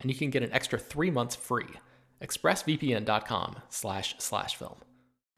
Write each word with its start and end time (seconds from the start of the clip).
and 0.00 0.10
you 0.10 0.16
can 0.16 0.30
get 0.30 0.42
an 0.42 0.52
extra 0.52 0.78
three 0.78 1.10
months 1.10 1.36
free. 1.36 1.68
ExpressVPN.com 2.22 3.56
slash 3.68 4.14
slash 4.18 4.56
film. 4.56 4.76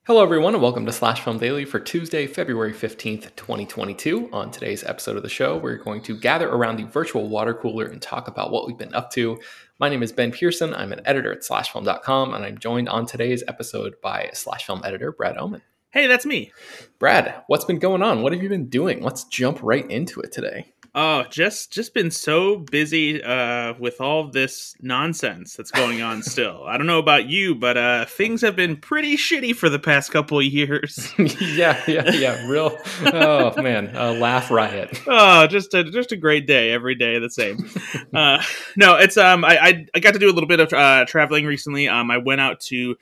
Hello, 0.04 0.20
everyone, 0.20 0.54
and 0.54 0.62
welcome 0.62 0.84
to 0.84 0.90
Slash 0.90 1.20
Film 1.20 1.38
Daily 1.38 1.64
for 1.64 1.78
Tuesday, 1.78 2.26
February 2.26 2.72
15th, 2.72 3.36
2022. 3.36 4.30
On 4.32 4.50
today's 4.50 4.82
episode 4.82 5.16
of 5.16 5.22
the 5.22 5.28
show, 5.28 5.56
we're 5.56 5.76
going 5.76 6.02
to 6.02 6.18
gather 6.18 6.48
around 6.48 6.74
the 6.74 6.86
virtual 6.86 7.28
water 7.28 7.54
cooler 7.54 7.84
and 7.84 8.02
talk 8.02 8.26
about 8.26 8.50
what 8.50 8.66
we've 8.66 8.76
been 8.76 8.92
up 8.94 9.12
to. 9.12 9.38
My 9.78 9.88
name 9.88 10.02
is 10.02 10.10
Ben 10.10 10.32
Pearson. 10.32 10.74
I'm 10.74 10.92
an 10.92 11.02
editor 11.04 11.30
at 11.30 11.42
slashfilm.com, 11.42 12.34
and 12.34 12.44
I'm 12.44 12.58
joined 12.58 12.88
on 12.88 13.06
today's 13.06 13.44
episode 13.46 13.94
by 14.02 14.30
Slash 14.32 14.66
Film 14.66 14.82
editor 14.84 15.12
Brad 15.12 15.38
Oman. 15.38 15.62
Hey, 15.92 16.06
that's 16.06 16.24
me. 16.24 16.50
Brad, 16.98 17.42
what's 17.48 17.66
been 17.66 17.78
going 17.78 18.02
on? 18.02 18.22
What 18.22 18.32
have 18.32 18.42
you 18.42 18.48
been 18.48 18.70
doing? 18.70 19.02
Let's 19.02 19.24
jump 19.24 19.58
right 19.62 19.88
into 19.90 20.20
it 20.20 20.32
today. 20.32 20.72
Oh, 20.94 21.24
just 21.24 21.70
just 21.70 21.92
been 21.92 22.10
so 22.10 22.56
busy 22.56 23.22
uh, 23.22 23.74
with 23.78 24.00
all 24.00 24.28
this 24.30 24.74
nonsense 24.80 25.54
that's 25.54 25.70
going 25.70 26.00
on. 26.00 26.22
Still, 26.22 26.64
I 26.66 26.78
don't 26.78 26.86
know 26.86 26.98
about 26.98 27.28
you, 27.28 27.54
but 27.54 27.76
uh, 27.76 28.06
things 28.06 28.40
have 28.40 28.56
been 28.56 28.76
pretty 28.76 29.18
shitty 29.18 29.54
for 29.54 29.68
the 29.68 29.78
past 29.78 30.12
couple 30.12 30.38
of 30.38 30.44
years. 30.46 31.12
yeah, 31.18 31.82
yeah, 31.86 32.10
yeah. 32.10 32.46
Real. 32.46 32.74
Oh 33.04 33.60
man, 33.60 33.94
a 33.94 34.12
laugh 34.12 34.50
riot. 34.50 34.98
Oh, 35.14 35.46
just 35.46 35.74
a 35.74 35.84
just 35.84 36.12
a 36.12 36.16
great 36.16 36.46
day 36.46 36.72
every 36.72 36.94
day, 36.94 37.18
the 37.18 37.28
same. 37.28 37.68
uh, 38.14 38.42
no, 38.76 38.96
it's 38.96 39.18
um, 39.18 39.44
I, 39.44 39.58
I, 39.58 39.86
I 39.94 40.00
got 40.00 40.14
to 40.14 40.18
do 40.18 40.30
a 40.30 40.32
little 40.32 40.48
bit 40.48 40.60
of 40.60 40.72
uh, 40.72 41.04
traveling 41.06 41.44
recently. 41.44 41.86
Um, 41.86 42.10
I 42.10 42.16
went 42.16 42.40
out 42.40 42.60
to 42.60 42.96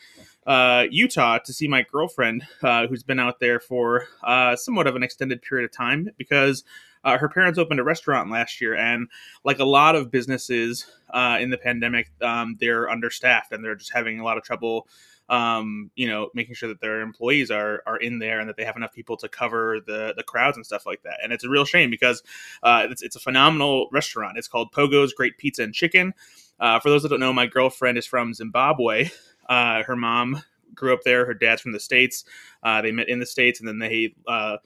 uh, 0.46 0.86
Utah 0.90 1.38
to 1.38 1.52
see 1.52 1.68
my 1.68 1.82
girlfriend, 1.82 2.44
uh, 2.62 2.86
who's 2.86 3.02
been 3.02 3.20
out 3.20 3.40
there 3.40 3.60
for 3.60 4.06
uh, 4.22 4.56
somewhat 4.56 4.86
of 4.86 4.96
an 4.96 5.02
extended 5.02 5.42
period 5.42 5.64
of 5.64 5.72
time 5.72 6.08
because 6.16 6.64
uh, 7.04 7.18
her 7.18 7.28
parents 7.28 7.58
opened 7.58 7.80
a 7.80 7.84
restaurant 7.84 8.30
last 8.30 8.60
year, 8.60 8.74
and 8.74 9.08
like 9.44 9.58
a 9.58 9.64
lot 9.64 9.94
of 9.96 10.10
businesses 10.10 10.86
uh, 11.10 11.38
in 11.40 11.50
the 11.50 11.58
pandemic, 11.58 12.10
um, 12.20 12.56
they're 12.60 12.90
understaffed 12.90 13.52
and 13.52 13.64
they're 13.64 13.74
just 13.74 13.92
having 13.92 14.20
a 14.20 14.24
lot 14.24 14.36
of 14.36 14.44
trouble. 14.44 14.86
Um, 15.28 15.92
you 15.94 16.08
know, 16.08 16.28
making 16.34 16.56
sure 16.56 16.68
that 16.70 16.80
their 16.80 17.02
employees 17.02 17.52
are 17.52 17.84
are 17.86 17.96
in 17.98 18.18
there 18.18 18.40
and 18.40 18.48
that 18.48 18.56
they 18.56 18.64
have 18.64 18.76
enough 18.76 18.92
people 18.92 19.16
to 19.18 19.28
cover 19.28 19.78
the 19.86 20.12
the 20.16 20.24
crowds 20.24 20.56
and 20.56 20.66
stuff 20.66 20.84
like 20.84 21.02
that. 21.04 21.18
And 21.22 21.32
it's 21.32 21.44
a 21.44 21.48
real 21.48 21.64
shame 21.64 21.88
because 21.88 22.20
uh, 22.64 22.88
it's 22.90 23.00
it's 23.00 23.14
a 23.14 23.20
phenomenal 23.20 23.88
restaurant. 23.92 24.38
It's 24.38 24.48
called 24.48 24.72
Pogo's 24.72 25.12
Great 25.12 25.38
Pizza 25.38 25.62
and 25.62 25.72
Chicken. 25.72 26.14
Uh, 26.58 26.80
for 26.80 26.90
those 26.90 27.04
that 27.04 27.10
don't 27.10 27.20
know, 27.20 27.32
my 27.32 27.46
girlfriend 27.46 27.96
is 27.96 28.06
from 28.06 28.34
Zimbabwe. 28.34 29.10
Uh, 29.50 29.82
her 29.82 29.96
mom 29.96 30.42
grew 30.74 30.94
up 30.94 31.02
there. 31.04 31.26
Her 31.26 31.34
dad's 31.34 31.60
from 31.60 31.72
the 31.72 31.80
states. 31.80 32.24
Uh, 32.62 32.80
they 32.80 32.92
met 32.92 33.08
in 33.08 33.18
the 33.18 33.26
states, 33.26 33.60
and 33.60 33.68
then 33.68 33.78
they 33.78 34.14
uh, 34.26 34.56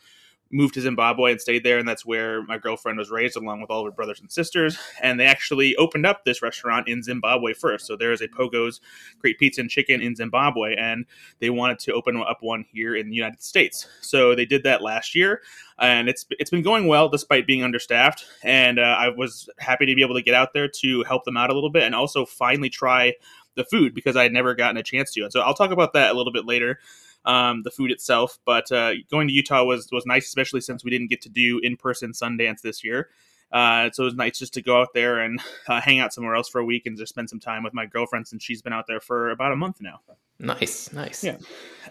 moved 0.52 0.74
to 0.74 0.80
Zimbabwe 0.80 1.32
and 1.32 1.40
stayed 1.40 1.64
there, 1.64 1.78
and 1.78 1.88
that's 1.88 2.06
where 2.06 2.42
my 2.44 2.58
girlfriend 2.58 2.98
was 2.98 3.10
raised, 3.10 3.36
along 3.36 3.60
with 3.60 3.70
all 3.70 3.80
of 3.80 3.86
her 3.86 3.90
brothers 3.96 4.20
and 4.20 4.30
sisters. 4.30 4.78
And 5.02 5.18
they 5.18 5.26
actually 5.26 5.74
opened 5.76 6.06
up 6.06 6.24
this 6.24 6.42
restaurant 6.42 6.86
in 6.86 7.02
Zimbabwe 7.02 7.54
first. 7.54 7.86
So 7.86 7.96
there 7.96 8.12
is 8.12 8.20
a 8.20 8.28
Pogo's 8.28 8.80
Great 9.18 9.38
Pizza 9.38 9.62
and 9.62 9.70
Chicken 9.70 10.00
in 10.00 10.14
Zimbabwe, 10.14 10.76
and 10.76 11.06
they 11.40 11.50
wanted 11.50 11.80
to 11.80 11.92
open 11.92 12.22
up 12.22 12.38
one 12.40 12.64
here 12.70 12.94
in 12.94 13.08
the 13.08 13.16
United 13.16 13.42
States. 13.42 13.88
So 14.00 14.34
they 14.34 14.46
did 14.46 14.62
that 14.62 14.82
last 14.82 15.14
year, 15.14 15.42
and 15.78 16.08
it's 16.08 16.26
it's 16.30 16.50
been 16.50 16.62
going 16.62 16.86
well 16.86 17.08
despite 17.08 17.46
being 17.46 17.64
understaffed. 17.64 18.24
And 18.44 18.78
uh, 18.78 18.82
I 18.82 19.08
was 19.08 19.48
happy 19.58 19.86
to 19.86 19.94
be 19.94 20.02
able 20.02 20.14
to 20.14 20.22
get 20.22 20.34
out 20.34 20.52
there 20.52 20.68
to 20.68 21.02
help 21.04 21.24
them 21.24 21.36
out 21.36 21.50
a 21.50 21.54
little 21.54 21.70
bit, 21.70 21.82
and 21.82 21.94
also 21.94 22.24
finally 22.24 22.70
try 22.70 23.14
the 23.56 23.64
food 23.64 23.94
because 23.94 24.16
I 24.16 24.22
had 24.22 24.32
never 24.32 24.54
gotten 24.54 24.76
a 24.76 24.82
chance 24.82 25.12
to. 25.12 25.22
And 25.22 25.32
so 25.32 25.40
I'll 25.40 25.54
talk 25.54 25.70
about 25.70 25.92
that 25.92 26.12
a 26.12 26.14
little 26.14 26.32
bit 26.32 26.46
later 26.46 26.78
um, 27.24 27.62
the 27.62 27.70
food 27.70 27.90
itself. 27.90 28.38
But 28.44 28.70
uh, 28.70 28.92
going 29.10 29.28
to 29.28 29.34
Utah 29.34 29.64
was 29.64 29.88
was 29.90 30.06
nice, 30.06 30.26
especially 30.26 30.60
since 30.60 30.84
we 30.84 30.90
didn't 30.90 31.08
get 31.08 31.22
to 31.22 31.28
do 31.28 31.60
in 31.62 31.76
person 31.76 32.12
Sundance 32.12 32.60
this 32.62 32.84
year. 32.84 33.08
Uh, 33.52 33.88
so 33.92 34.02
it 34.02 34.06
was 34.06 34.14
nice 34.14 34.38
just 34.38 34.54
to 34.54 34.62
go 34.62 34.80
out 34.80 34.88
there 34.94 35.20
and 35.20 35.40
uh, 35.68 35.80
hang 35.80 36.00
out 36.00 36.12
somewhere 36.12 36.34
else 36.34 36.48
for 36.48 36.60
a 36.60 36.64
week 36.64 36.86
and 36.86 36.98
just 36.98 37.10
spend 37.10 37.30
some 37.30 37.40
time 37.40 37.62
with 37.62 37.72
my 37.72 37.86
girlfriend 37.86 38.26
since 38.26 38.42
she's 38.42 38.62
been 38.62 38.72
out 38.72 38.86
there 38.88 39.00
for 39.00 39.30
about 39.30 39.52
a 39.52 39.56
month 39.56 39.80
now. 39.80 40.00
Nice, 40.40 40.92
nice. 40.92 41.22
Yeah. 41.22 41.36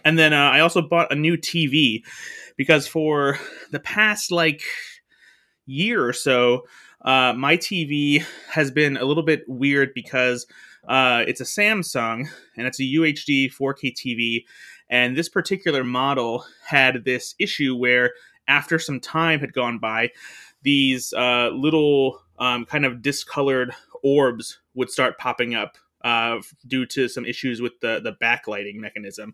And 0.04 0.20
then 0.20 0.34
uh, 0.34 0.50
I 0.50 0.60
also 0.60 0.82
bought 0.82 1.12
a 1.12 1.16
new 1.16 1.38
TV 1.38 2.04
because 2.58 2.86
for 2.86 3.40
the 3.72 3.80
past 3.80 4.32
like 4.32 4.62
year 5.66 6.06
or 6.06 6.12
so, 6.12 6.66
uh, 7.02 7.34
my 7.34 7.56
TV 7.56 8.26
has 8.50 8.70
been 8.70 8.98
a 8.98 9.06
little 9.06 9.24
bit 9.24 9.44
weird 9.48 9.94
because 9.94 10.46
uh, 10.88 11.24
it's 11.28 11.42
a 11.42 11.46
Samsung 11.46 12.28
and 12.58 12.68
it's 12.68 12.80
a 12.80 12.84
UHD 12.84 13.54
4K 13.54 13.94
TV, 13.94 14.46
and 14.90 15.16
this 15.16 15.30
particular 15.30 15.84
model 15.84 16.46
had 16.66 17.06
this 17.06 17.36
issue 17.40 17.76
where, 17.76 18.12
after 18.48 18.78
some 18.78 19.00
time 19.00 19.40
had 19.40 19.54
gone 19.54 19.80
by, 19.80 20.12
these 20.64 21.14
uh, 21.14 21.50
little 21.54 22.22
um, 22.40 22.66
kind 22.66 22.86
of 22.86 23.02
discolored 23.02 23.74
orbs 24.04 24.60
would 24.74 24.90
start 24.90 25.18
popping 25.18 25.56
up 25.56 25.78
uh, 26.04 26.40
due 26.68 26.86
to 26.86 27.08
some 27.08 27.26
issues 27.26 27.62
with 27.62 27.80
the 27.82 28.02
the 28.02 28.14
backlighting 28.22 28.76
mechanism. 28.76 29.34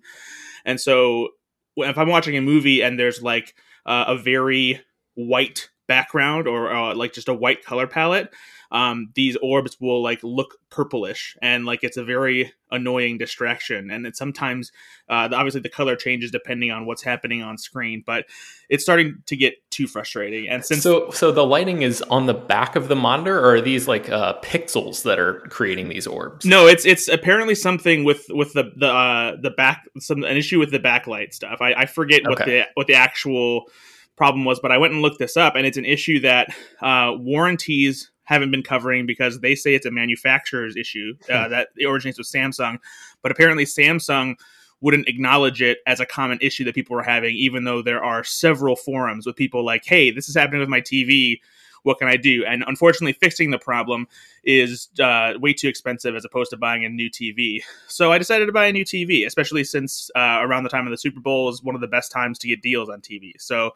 And 0.65 0.79
so, 0.79 1.29
if 1.77 1.97
I'm 1.97 2.09
watching 2.09 2.37
a 2.37 2.41
movie 2.41 2.81
and 2.81 2.99
there's 2.99 3.21
like 3.23 3.55
uh, 3.85 4.05
a 4.07 4.17
very 4.17 4.81
white 5.15 5.69
background 5.89 6.47
or 6.47 6.71
uh, 6.71 6.95
like 6.95 7.11
just 7.11 7.27
a 7.27 7.33
white 7.33 7.65
color 7.65 7.87
palette, 7.87 8.31
um, 8.71 9.09
these 9.15 9.35
orbs 9.41 9.77
will 9.81 10.01
like 10.01 10.19
look 10.23 10.57
purplish 10.69 11.35
and 11.41 11.65
like 11.65 11.83
it's 11.83 11.97
a 11.97 12.03
very 12.03 12.53
annoying 12.71 13.17
distraction. 13.17 13.89
And 13.89 14.05
it 14.05 14.15
sometimes, 14.15 14.71
uh, 15.09 15.27
obviously, 15.33 15.61
the 15.61 15.69
color 15.69 15.95
changes 15.95 16.29
depending 16.29 16.69
on 16.69 16.85
what's 16.85 17.01
happening 17.01 17.41
on 17.41 17.57
screen, 17.57 18.03
but 18.05 18.25
it's 18.69 18.83
starting 18.83 19.23
to 19.25 19.35
get 19.35 19.55
too 19.71 19.87
frustrating. 19.87 20.47
And 20.47 20.63
since 20.63 20.83
so, 20.83 21.09
so 21.09 21.31
the 21.31 21.43
lighting 21.45 21.81
is 21.81 22.03
on 22.03 22.27
the 22.27 22.35
back 22.35 22.75
of 22.75 22.87
the 22.87 22.95
monitor, 22.95 23.39
or 23.39 23.55
are 23.55 23.61
these 23.61 23.87
like 23.87 24.07
uh, 24.07 24.39
pixels 24.43 25.01
that 25.03 25.17
are 25.17 25.39
creating 25.49 25.89
these 25.89 26.05
orbs? 26.05 26.45
No, 26.45 26.67
it's 26.67 26.85
it's 26.85 27.07
apparently 27.07 27.55
something 27.55 28.03
with 28.03 28.25
with 28.29 28.53
the 28.53 28.71
the 28.77 28.87
uh, 28.87 29.37
the 29.41 29.49
back 29.49 29.87
some 29.97 30.23
an 30.23 30.37
issue 30.37 30.59
with 30.59 30.69
the 30.69 30.79
backlight 30.79 31.33
stuff. 31.33 31.57
I, 31.59 31.73
I 31.73 31.85
forget 31.87 32.21
what 32.23 32.45
the 32.45 32.67
what 32.75 32.85
the 32.85 32.93
actual 32.93 33.65
problem 34.19 34.43
was, 34.43 34.59
but 34.59 34.71
I 34.71 34.77
went 34.77 34.93
and 34.93 35.01
looked 35.01 35.17
this 35.17 35.37
up, 35.37 35.55
and 35.55 35.65
it's 35.65 35.77
an 35.77 35.85
issue 35.85 36.19
that 36.19 36.53
uh, 36.81 37.13
warranties 37.15 38.11
haven't 38.25 38.51
been 38.51 38.61
covering 38.61 39.07
because 39.07 39.39
they 39.39 39.55
say 39.55 39.73
it's 39.73 39.87
a 39.87 39.91
manufacturer's 39.91 40.75
issue 40.75 41.15
uh, 41.29 41.45
hmm. 41.45 41.51
that 41.51 41.69
originates 41.83 42.19
with 42.19 42.27
Samsung, 42.27 42.77
but 43.23 43.31
apparently 43.31 43.65
Samsung 43.65 44.35
wouldn't 44.81 45.07
acknowledge 45.07 45.61
it 45.61 45.79
as 45.87 45.99
a 45.99 46.05
common 46.05 46.37
issue 46.41 46.65
that 46.65 46.75
people 46.75 46.95
were 46.95 47.03
having, 47.03 47.33
even 47.35 47.63
though 47.63 47.81
there 47.81 48.03
are 48.03 48.23
several 48.23 48.75
forums 48.75 49.25
with 49.25 49.37
people 49.37 49.65
like, 49.65 49.83
"Hey, 49.85 50.11
this 50.11 50.29
is 50.29 50.35
happening 50.35 50.59
with 50.59 50.69
my 50.69 50.81
TV." 50.81 51.39
What 51.83 51.99
can 51.99 52.07
I 52.07 52.17
do? 52.17 52.45
And 52.45 52.63
unfortunately, 52.67 53.13
fixing 53.13 53.51
the 53.51 53.59
problem 53.59 54.07
is 54.43 54.89
uh, 54.99 55.33
way 55.39 55.53
too 55.53 55.67
expensive 55.67 56.15
as 56.15 56.25
opposed 56.25 56.51
to 56.51 56.57
buying 56.57 56.85
a 56.85 56.89
new 56.89 57.09
TV. 57.09 57.61
So 57.87 58.11
I 58.11 58.17
decided 58.17 58.45
to 58.47 58.51
buy 58.51 58.67
a 58.67 58.73
new 58.73 58.85
TV, 58.85 59.25
especially 59.25 59.63
since 59.63 60.09
uh, 60.15 60.39
around 60.41 60.63
the 60.63 60.69
time 60.69 60.85
of 60.85 60.91
the 60.91 60.97
Super 60.97 61.19
Bowl 61.19 61.49
is 61.49 61.63
one 61.63 61.75
of 61.75 61.81
the 61.81 61.87
best 61.87 62.11
times 62.11 62.39
to 62.39 62.47
get 62.47 62.61
deals 62.61 62.89
on 62.89 63.01
TV. 63.01 63.33
So 63.37 63.71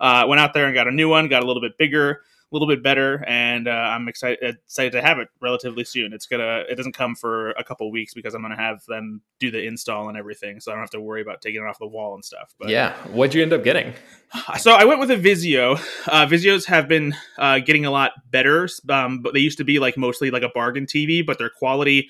uh, 0.00 0.24
went 0.28 0.40
out 0.40 0.54
there 0.54 0.66
and 0.66 0.74
got 0.74 0.88
a 0.88 0.92
new 0.92 1.08
one, 1.08 1.28
got 1.28 1.42
a 1.42 1.46
little 1.46 1.62
bit 1.62 1.76
bigger 1.78 2.22
little 2.50 2.68
bit 2.68 2.82
better, 2.82 3.24
and 3.26 3.68
uh, 3.68 3.70
I'm 3.70 4.08
excited 4.08 4.38
excited 4.42 4.92
to 4.92 5.02
have 5.02 5.18
it 5.18 5.28
relatively 5.40 5.84
soon. 5.84 6.12
It's 6.12 6.26
gonna 6.26 6.64
it 6.68 6.76
doesn't 6.76 6.94
come 6.94 7.14
for 7.14 7.50
a 7.52 7.64
couple 7.64 7.90
weeks 7.90 8.14
because 8.14 8.34
I'm 8.34 8.42
gonna 8.42 8.56
have 8.56 8.84
them 8.86 9.22
do 9.38 9.50
the 9.50 9.62
install 9.64 10.08
and 10.08 10.16
everything, 10.16 10.60
so 10.60 10.70
I 10.70 10.74
don't 10.74 10.82
have 10.82 10.90
to 10.90 11.00
worry 11.00 11.20
about 11.20 11.42
taking 11.42 11.62
it 11.62 11.66
off 11.66 11.78
the 11.78 11.86
wall 11.86 12.14
and 12.14 12.24
stuff. 12.24 12.54
But 12.58 12.68
yeah, 12.70 12.94
what'd 13.08 13.34
you 13.34 13.42
end 13.42 13.52
up 13.52 13.64
getting? 13.64 13.94
So 14.58 14.72
I 14.72 14.84
went 14.84 15.00
with 15.00 15.10
a 15.10 15.16
Vizio. 15.16 15.78
Uh, 16.06 16.26
Vizios 16.26 16.66
have 16.66 16.88
been 16.88 17.14
uh, 17.38 17.60
getting 17.60 17.86
a 17.86 17.90
lot 17.90 18.12
better, 18.30 18.68
um, 18.90 19.20
but 19.20 19.32
they 19.32 19.40
used 19.40 19.56
to 19.58 19.64
be 19.64 19.78
like 19.78 19.96
mostly 19.96 20.30
like 20.30 20.42
a 20.42 20.50
bargain 20.50 20.84
TV, 20.84 21.24
but 21.24 21.38
their 21.38 21.48
quality 21.48 22.08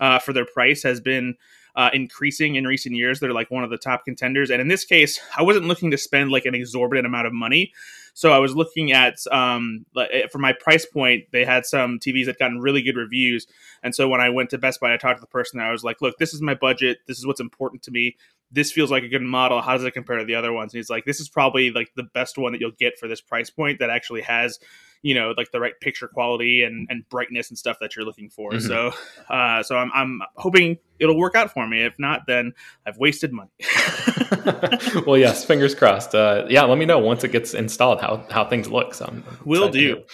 uh, 0.00 0.18
for 0.18 0.32
their 0.32 0.46
price 0.46 0.82
has 0.82 1.00
been 1.00 1.36
uh, 1.78 1.90
increasing 1.92 2.56
in 2.56 2.66
recent 2.66 2.96
years. 2.96 3.20
They're 3.20 3.32
like 3.32 3.52
one 3.52 3.62
of 3.62 3.70
the 3.70 3.78
top 3.78 4.04
contenders. 4.04 4.50
And 4.50 4.60
in 4.60 4.66
this 4.66 4.84
case, 4.84 5.20
I 5.36 5.44
wasn't 5.44 5.66
looking 5.66 5.92
to 5.92 5.96
spend 5.96 6.32
like 6.32 6.44
an 6.44 6.52
exorbitant 6.52 7.06
amount 7.06 7.28
of 7.28 7.32
money. 7.32 7.72
So 8.14 8.32
I 8.32 8.38
was 8.38 8.56
looking 8.56 8.90
at 8.90 9.18
um, 9.30 9.86
eh, 9.96 10.26
for 10.26 10.38
my 10.38 10.52
price 10.52 10.84
point, 10.84 11.26
they 11.30 11.44
had 11.44 11.64
some 11.64 12.00
TVs 12.00 12.26
that 12.26 12.36
gotten 12.40 12.58
really 12.58 12.82
good 12.82 12.96
reviews. 12.96 13.46
And 13.84 13.94
so 13.94 14.08
when 14.08 14.20
I 14.20 14.28
went 14.28 14.50
to 14.50 14.58
Best 14.58 14.80
Buy, 14.80 14.92
I 14.92 14.96
talked 14.96 15.18
to 15.18 15.20
the 15.20 15.28
person. 15.28 15.60
I 15.60 15.70
was 15.70 15.84
like, 15.84 16.02
"Look, 16.02 16.18
this 16.18 16.34
is 16.34 16.42
my 16.42 16.54
budget. 16.54 16.98
This 17.06 17.16
is 17.16 17.24
what's 17.24 17.38
important 17.38 17.84
to 17.84 17.92
me. 17.92 18.16
This 18.50 18.72
feels 18.72 18.90
like 18.90 19.04
a 19.04 19.08
good 19.08 19.22
model. 19.22 19.62
How 19.62 19.76
does 19.76 19.84
it 19.84 19.92
compare 19.92 20.16
to 20.18 20.24
the 20.24 20.34
other 20.34 20.52
ones?" 20.52 20.74
And 20.74 20.80
he's 20.80 20.90
like, 20.90 21.04
"This 21.04 21.20
is 21.20 21.28
probably 21.28 21.70
like 21.70 21.92
the 21.94 22.02
best 22.02 22.38
one 22.38 22.50
that 22.50 22.60
you'll 22.60 22.72
get 22.72 22.98
for 22.98 23.06
this 23.06 23.20
price 23.20 23.50
point 23.50 23.78
that 23.78 23.88
actually 23.88 24.22
has." 24.22 24.58
You 25.02 25.14
know 25.14 25.34
like 25.36 25.50
the 25.52 25.60
right 25.60 25.78
picture 25.80 26.08
quality 26.08 26.62
and, 26.62 26.86
and 26.90 27.08
brightness 27.08 27.50
and 27.50 27.58
stuff 27.58 27.78
that 27.80 27.96
you're 27.96 28.04
looking 28.04 28.30
for. 28.30 28.52
Mm-hmm. 28.52 28.66
so 28.66 28.92
uh, 29.28 29.62
so 29.62 29.76
I'm, 29.76 29.90
I'm 29.94 30.20
hoping 30.36 30.78
it'll 30.98 31.18
work 31.18 31.34
out 31.34 31.52
for 31.52 31.66
me. 31.66 31.84
If 31.84 31.98
not 31.98 32.26
then 32.26 32.52
i've 32.86 32.98
wasted 32.98 33.32
money. 33.32 33.50
Well 35.06 35.16
yes 35.16 35.44
fingers 35.44 35.74
crossed. 35.74 36.14
Uh, 36.14 36.46
yeah 36.48 36.64
let 36.64 36.78
me 36.78 36.84
know 36.84 36.98
once 36.98 37.24
it 37.24 37.32
gets 37.32 37.54
installed 37.54 38.00
how 38.00 38.24
how 38.30 38.44
things 38.44 38.68
look 38.68 38.94
so 38.94 39.06
I'm 39.06 39.24
will 39.44 39.68
do 39.68 40.04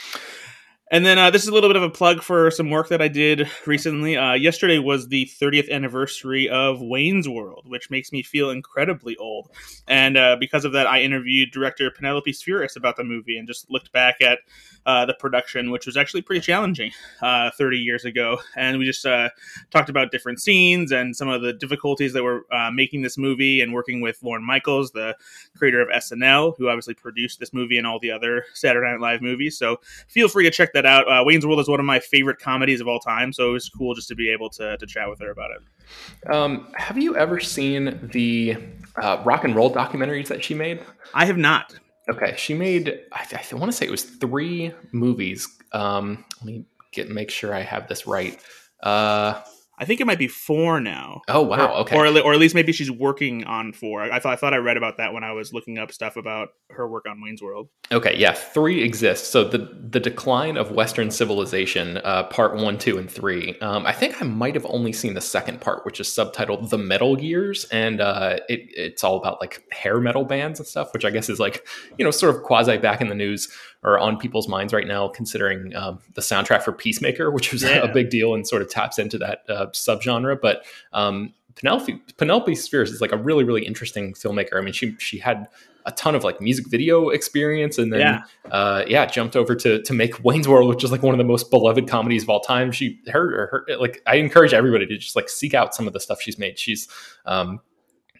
and 0.90 1.04
then 1.04 1.18
uh, 1.18 1.30
this 1.30 1.42
is 1.42 1.48
a 1.48 1.52
little 1.52 1.70
bit 1.70 1.76
of 1.76 1.82
a 1.82 1.88
plug 1.88 2.22
for 2.22 2.50
some 2.50 2.68
work 2.68 2.88
that 2.88 3.00
I 3.00 3.08
did 3.08 3.48
recently. 3.66 4.18
Uh, 4.18 4.34
yesterday 4.34 4.78
was 4.78 5.08
the 5.08 5.24
30th 5.40 5.70
anniversary 5.70 6.46
of 6.48 6.82
Wayne's 6.82 7.26
World, 7.26 7.64
which 7.66 7.90
makes 7.90 8.12
me 8.12 8.22
feel 8.22 8.50
incredibly 8.50 9.16
old. 9.16 9.48
And 9.88 10.18
uh, 10.18 10.36
because 10.38 10.66
of 10.66 10.72
that, 10.72 10.86
I 10.86 11.00
interviewed 11.00 11.52
director 11.52 11.90
Penelope 11.90 12.30
Spheeris 12.32 12.76
about 12.76 12.96
the 12.96 13.04
movie 13.04 13.38
and 13.38 13.48
just 13.48 13.70
looked 13.70 13.92
back 13.92 14.20
at 14.20 14.40
uh, 14.84 15.06
the 15.06 15.14
production, 15.14 15.70
which 15.70 15.86
was 15.86 15.96
actually 15.96 16.20
pretty 16.20 16.42
challenging 16.42 16.92
uh, 17.22 17.50
30 17.56 17.78
years 17.78 18.04
ago. 18.04 18.38
And 18.54 18.78
we 18.78 18.84
just 18.84 19.06
uh, 19.06 19.30
talked 19.70 19.88
about 19.88 20.10
different 20.10 20.40
scenes 20.40 20.92
and 20.92 21.16
some 21.16 21.30
of 21.30 21.40
the 21.40 21.54
difficulties 21.54 22.12
that 22.12 22.22
were 22.22 22.44
making 22.74 23.00
this 23.00 23.16
movie 23.16 23.62
and 23.62 23.72
working 23.72 24.02
with 24.02 24.22
Lorne 24.22 24.44
Michaels, 24.44 24.90
the 24.90 25.16
creator 25.56 25.80
of 25.80 25.88
SNL, 25.88 26.56
who 26.58 26.68
obviously 26.68 26.94
produced 26.94 27.40
this 27.40 27.54
movie 27.54 27.78
and 27.78 27.86
all 27.86 27.98
the 27.98 28.10
other 28.10 28.44
Saturday 28.52 28.90
Night 28.90 29.00
Live 29.00 29.22
movies. 29.22 29.56
So 29.56 29.80
feel 30.08 30.28
free 30.28 30.44
to 30.44 30.50
check 30.50 30.74
that 30.74 30.83
out. 30.84 31.08
Uh, 31.08 31.22
Wayne's 31.24 31.46
World 31.46 31.60
is 31.60 31.68
one 31.68 31.80
of 31.80 31.86
my 31.86 32.00
favorite 32.00 32.38
comedies 32.38 32.80
of 32.80 32.88
all 32.88 33.00
time, 33.00 33.32
so 33.32 33.50
it 33.50 33.52
was 33.52 33.68
cool 33.68 33.94
just 33.94 34.08
to 34.08 34.14
be 34.14 34.30
able 34.30 34.50
to, 34.50 34.76
to 34.76 34.86
chat 34.86 35.08
with 35.08 35.20
her 35.20 35.30
about 35.30 35.50
it. 35.50 36.32
Um, 36.32 36.72
have 36.76 36.98
you 36.98 37.16
ever 37.16 37.40
seen 37.40 38.08
the 38.12 38.56
uh, 38.96 39.22
rock 39.24 39.44
and 39.44 39.54
roll 39.54 39.72
documentaries 39.72 40.28
that 40.28 40.44
she 40.44 40.54
made? 40.54 40.82
I 41.12 41.26
have 41.26 41.38
not. 41.38 41.74
Okay, 42.08 42.34
she 42.36 42.54
made. 42.54 43.00
I, 43.12 43.26
I 43.52 43.54
want 43.54 43.70
to 43.70 43.76
say 43.76 43.86
it 43.86 43.90
was 43.90 44.02
three 44.02 44.72
movies. 44.92 45.48
Um, 45.72 46.24
let 46.40 46.46
me 46.46 46.66
get 46.92 47.08
make 47.10 47.30
sure 47.30 47.54
I 47.54 47.62
have 47.62 47.88
this 47.88 48.06
right. 48.06 48.38
Uh, 48.82 49.40
I 49.78 49.84
think 49.84 50.00
it 50.00 50.06
might 50.06 50.18
be 50.18 50.28
four 50.28 50.80
now. 50.80 51.22
Oh 51.28 51.42
wow! 51.42 51.72
Or, 51.72 51.80
okay, 51.80 51.96
or, 51.96 52.06
or 52.20 52.32
at 52.32 52.38
least 52.38 52.54
maybe 52.54 52.72
she's 52.72 52.90
working 52.90 53.44
on 53.44 53.72
four. 53.72 54.02
I 54.02 54.20
thought 54.20 54.32
I 54.32 54.36
thought 54.36 54.54
I 54.54 54.58
read 54.58 54.76
about 54.76 54.98
that 54.98 55.12
when 55.12 55.24
I 55.24 55.32
was 55.32 55.52
looking 55.52 55.78
up 55.78 55.90
stuff 55.92 56.16
about 56.16 56.50
her 56.70 56.88
work 56.88 57.06
on 57.08 57.20
Wayne's 57.20 57.42
World. 57.42 57.68
Okay, 57.90 58.16
yeah, 58.16 58.32
three 58.32 58.82
exists. 58.82 59.28
So 59.28 59.44
the 59.44 59.58
the 59.90 60.00
decline 60.00 60.56
of 60.56 60.70
Western 60.70 61.10
civilization, 61.10 61.98
uh, 61.98 62.24
part 62.24 62.56
one, 62.56 62.78
two, 62.78 62.98
and 62.98 63.10
three. 63.10 63.58
Um, 63.60 63.84
I 63.84 63.92
think 63.92 64.20
I 64.22 64.24
might 64.24 64.54
have 64.54 64.66
only 64.66 64.92
seen 64.92 65.14
the 65.14 65.20
second 65.20 65.60
part, 65.60 65.84
which 65.84 65.98
is 65.98 66.06
subtitled 66.08 66.70
"The 66.70 66.78
Metal 66.78 67.20
Years," 67.20 67.64
and 67.66 68.00
uh, 68.00 68.38
it, 68.48 68.60
it's 68.76 69.02
all 69.02 69.16
about 69.16 69.40
like 69.40 69.62
hair 69.72 70.00
metal 70.00 70.24
bands 70.24 70.60
and 70.60 70.68
stuff, 70.68 70.92
which 70.92 71.04
I 71.04 71.10
guess 71.10 71.28
is 71.28 71.40
like 71.40 71.66
you 71.98 72.04
know 72.04 72.10
sort 72.10 72.34
of 72.34 72.42
quasi 72.42 72.78
back 72.78 73.00
in 73.00 73.08
the 73.08 73.14
news 73.14 73.48
or 73.84 73.98
on 73.98 74.16
people's 74.16 74.48
minds 74.48 74.72
right 74.72 74.86
now, 74.86 75.08
considering 75.08 75.76
um, 75.76 75.98
the 76.14 76.22
soundtrack 76.22 76.62
for 76.62 76.72
Peacemaker, 76.72 77.30
which 77.30 77.52
was 77.52 77.62
yeah. 77.62 77.76
a 77.76 77.92
big 77.92 78.10
deal 78.10 78.34
and 78.34 78.48
sort 78.48 78.62
of 78.62 78.70
taps 78.70 78.98
into 78.98 79.18
that 79.18 79.42
uh, 79.48 79.66
subgenre. 79.66 80.40
But 80.40 80.64
um, 80.92 81.34
Penelope 81.54 82.00
Penelope 82.16 82.52
is 82.52 83.00
like 83.00 83.12
a 83.12 83.16
really 83.16 83.44
really 83.44 83.64
interesting 83.64 84.14
filmmaker. 84.14 84.56
I 84.56 84.62
mean, 84.62 84.72
she 84.72 84.96
she 84.98 85.18
had 85.18 85.48
a 85.86 85.92
ton 85.92 86.14
of 86.14 86.24
like 86.24 86.40
music 86.40 86.66
video 86.68 87.10
experience, 87.10 87.78
and 87.78 87.92
then 87.92 88.00
yeah, 88.00 88.22
uh, 88.50 88.84
yeah 88.88 89.04
jumped 89.06 89.36
over 89.36 89.54
to 89.54 89.82
to 89.82 89.92
make 89.92 90.24
Wayne's 90.24 90.48
World, 90.48 90.68
which 90.68 90.82
is 90.82 90.90
like 90.90 91.02
one 91.02 91.14
of 91.14 91.18
the 91.18 91.24
most 91.24 91.50
beloved 91.50 91.86
comedies 91.86 92.22
of 92.22 92.30
all 92.30 92.40
time. 92.40 92.72
She 92.72 92.98
her, 93.08 93.46
her 93.68 93.76
like 93.78 94.02
I 94.06 94.16
encourage 94.16 94.54
everybody 94.54 94.86
to 94.86 94.96
just 94.96 95.14
like 95.14 95.28
seek 95.28 95.54
out 95.54 95.74
some 95.74 95.86
of 95.86 95.92
the 95.92 96.00
stuff 96.00 96.22
she's 96.22 96.38
made. 96.38 96.58
She's 96.58 96.88
um, 97.26 97.60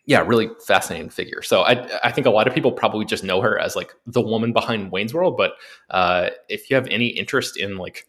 yeah, 0.07 0.21
really 0.21 0.51
fascinating 0.67 1.09
figure. 1.09 1.43
So 1.43 1.63
I 1.63 1.89
I 2.07 2.13
think 2.13 2.27
a 2.27 2.31
lot 2.31 2.47
of 2.47 2.55
people 2.55 2.73
probably 2.73 3.05
just 3.05 3.25
know 3.25 3.41
her 3.41 3.59
as 3.59 3.75
like 3.75 3.95
the 4.07 4.21
woman 4.21 4.53
behind 4.53 4.93
Wayne's 4.93 5.15
World, 5.15 5.37
but 5.37 5.55
uh, 5.91 6.31
if 6.49 6.69
you 6.71 6.77
have 6.77 6.87
any 6.89 7.07
interest 7.07 7.57
in 7.57 7.77
like 7.77 8.07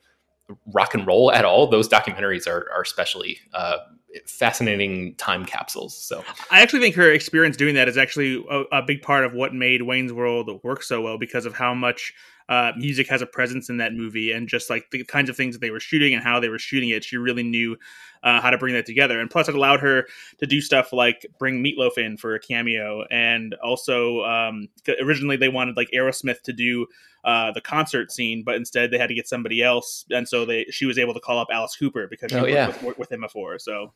rock 0.73 0.93
and 0.93 1.07
roll 1.07 1.31
at 1.31 1.45
all, 1.45 1.67
those 1.67 1.87
documentaries 1.87 2.47
are 2.47 2.69
are 2.73 2.81
especially 2.81 3.39
uh, 3.53 3.77
fascinating 4.25 5.15
time 5.15 5.45
capsules. 5.45 5.95
So 5.95 6.23
I 6.51 6.61
actually 6.61 6.81
think 6.81 6.95
her 6.95 7.11
experience 7.11 7.57
doing 7.57 7.75
that 7.75 7.87
is 7.87 7.97
actually 7.97 8.43
a, 8.49 8.63
a 8.77 8.81
big 8.81 9.01
part 9.01 9.25
of 9.25 9.33
what 9.33 9.53
made 9.53 9.81
Wayne's 9.81 10.13
World 10.13 10.49
work 10.63 10.83
so 10.83 11.01
well 11.01 11.17
because 11.17 11.45
of 11.45 11.53
how 11.53 11.73
much 11.73 12.13
uh, 12.47 12.71
music 12.77 13.07
has 13.07 13.21
a 13.21 13.25
presence 13.25 13.69
in 13.69 13.77
that 13.77 13.93
movie 13.93 14.31
and 14.31 14.47
just 14.47 14.69
like 14.69 14.91
the 14.91 15.03
kinds 15.05 15.29
of 15.29 15.35
things 15.35 15.55
that 15.55 15.61
they 15.61 15.71
were 15.71 15.79
shooting 15.79 16.13
and 16.13 16.23
how 16.23 16.39
they 16.39 16.49
were 16.49 16.59
shooting 16.59 16.89
it. 16.89 17.03
She 17.03 17.17
really 17.17 17.43
knew 17.43 17.75
uh, 18.25 18.41
how 18.41 18.49
to 18.49 18.57
bring 18.57 18.73
that 18.73 18.85
together. 18.85 19.19
And 19.19 19.29
plus, 19.29 19.47
it 19.47 19.55
allowed 19.55 19.79
her 19.79 20.07
to 20.39 20.45
do 20.45 20.59
stuff 20.59 20.91
like 20.91 21.25
bring 21.39 21.63
Meatloaf 21.63 21.97
in 21.97 22.17
for 22.17 22.35
a 22.35 22.39
cameo. 22.39 23.05
And 23.11 23.53
also, 23.63 24.23
um, 24.23 24.67
originally 25.01 25.37
they 25.37 25.47
wanted 25.47 25.77
like 25.77 25.89
Aerosmith 25.91 26.41
to 26.41 26.51
do 26.51 26.87
uh, 27.23 27.51
the 27.51 27.61
concert 27.61 28.11
scene, 28.11 28.43
but 28.43 28.55
instead 28.55 28.91
they 28.91 28.97
had 28.97 29.07
to 29.07 29.15
get 29.15 29.27
somebody 29.27 29.63
else. 29.63 30.05
And 30.09 30.27
so 30.27 30.43
they 30.43 30.65
she 30.71 30.85
was 30.85 30.97
able 30.97 31.13
to 31.13 31.19
call 31.19 31.39
up 31.39 31.47
Alice 31.51 31.75
Cooper 31.75 32.07
because 32.07 32.31
she 32.31 32.37
oh, 32.37 32.45
yeah. 32.45 32.67
worked 32.67 32.83
with, 32.83 32.97
with 32.99 33.11
him 33.11 33.21
before. 33.21 33.59
So 33.59 33.93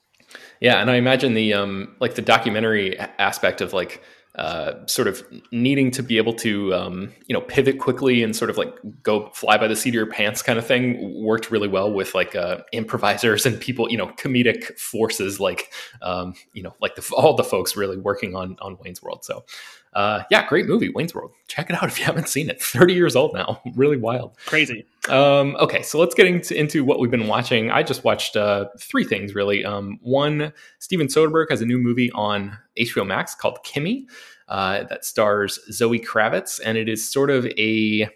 yeah, 0.60 0.82
and 0.82 0.92
I 0.92 0.96
imagine 0.96 1.34
the 1.34 1.54
um 1.54 1.96
like 2.00 2.16
the 2.16 2.22
documentary 2.22 2.98
aspect 3.00 3.62
of 3.62 3.74
like 3.74 4.02
uh, 4.36 4.86
sort 4.86 5.08
of 5.08 5.26
needing 5.52 5.90
to 5.92 6.04
be 6.04 6.18
able 6.18 6.34
to 6.34 6.74
um, 6.74 7.12
you 7.28 7.34
know 7.34 7.42
pivot 7.42 7.80
quickly 7.80 8.22
and 8.22 8.36
sort 8.36 8.50
of 8.50 8.58
like 8.58 8.74
go 9.01 9.30
fly 9.34 9.58
by 9.58 9.68
the 9.68 9.75
seat 9.75 9.89
of 9.89 9.96
your 9.96 10.06
pants 10.06 10.42
kind 10.42 10.60
of 10.60 10.65
thing 10.65 11.24
worked 11.24 11.50
really 11.50 11.68
well 11.68 11.92
with 11.92 12.13
like 12.13 12.36
uh, 12.36 12.60
improvisers 12.72 13.46
and 13.46 13.60
people 13.60 13.89
you 13.89 13.98
know 13.98 14.08
comedic 14.10 14.77
forces 14.80 15.39
like 15.39 15.72
um, 16.01 16.34
you 16.53 16.62
know 16.62 16.75
like 16.80 16.96
the, 16.96 17.13
all 17.15 17.36
the 17.36 17.44
folks 17.44 17.75
really 17.75 17.98
working 17.98 18.36
on 18.36 18.56
on 18.62 18.77
Wayne's 18.80 19.01
World. 19.01 19.25
So 19.25 19.44
uh, 19.93 20.24
yeah, 20.29 20.48
great 20.48 20.67
movie, 20.67 20.89
Wayne's 20.89 21.15
World. 21.15 21.31
Check 21.48 21.69
it 21.69 21.75
out 21.75 21.86
if 21.89 22.00
you 22.00 22.05
haven't 22.12 22.29
seen 22.29 22.50
it. 22.50 22.62
30 22.62 22.93
years 22.93 23.15
old 23.15 23.34
now. 23.34 23.62
really 23.75 23.98
wild. 23.98 24.38
Crazy. 24.46 24.86
Um, 25.10 25.55
okay, 25.60 25.81
so 25.81 26.00
let's 26.00 26.13
get 26.13 26.27
into, 26.27 26.58
into 26.58 26.84
what 26.84 27.00
we've 27.00 27.12
been 27.12 27.27
watching. 27.27 27.72
I 27.72 27.84
just 27.84 28.03
watched 28.03 28.36
uh, 28.36 28.65
three 28.79 29.03
things, 29.03 29.34
really. 29.34 29.65
Um, 29.65 29.98
one, 30.01 30.53
Steven 30.79 31.08
Soderbergh 31.08 31.50
has 31.50 31.62
a 31.62 31.65
new 31.65 31.79
movie 31.79 32.12
on 32.12 32.58
HBO 32.77 33.05
Max 33.05 33.34
called 33.34 33.63
Kimi 33.63 34.08
uh, 34.50 34.84
that 34.86 35.05
stars 35.05 35.60
Zoe 35.72 36.00
Kravitz, 36.00 36.60
and 36.63 36.77
it 36.77 36.89
is 36.89 37.08
sort 37.08 37.29
of 37.29 37.46
a 37.46 38.10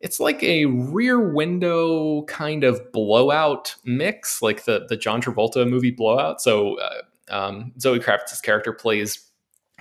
it's 0.00 0.20
like 0.20 0.42
a 0.42 0.66
rear 0.66 1.32
window 1.32 2.22
kind 2.24 2.64
of 2.64 2.92
blowout 2.92 3.74
mix, 3.84 4.42
like 4.42 4.64
the 4.64 4.86
the 4.88 4.96
John 4.96 5.20
Travolta 5.20 5.68
movie 5.68 5.90
Blowout. 5.90 6.40
So 6.40 6.78
uh, 6.78 7.02
um, 7.30 7.72
Zoe 7.80 7.98
Kravitz's 7.98 8.40
character 8.40 8.72
plays 8.72 9.25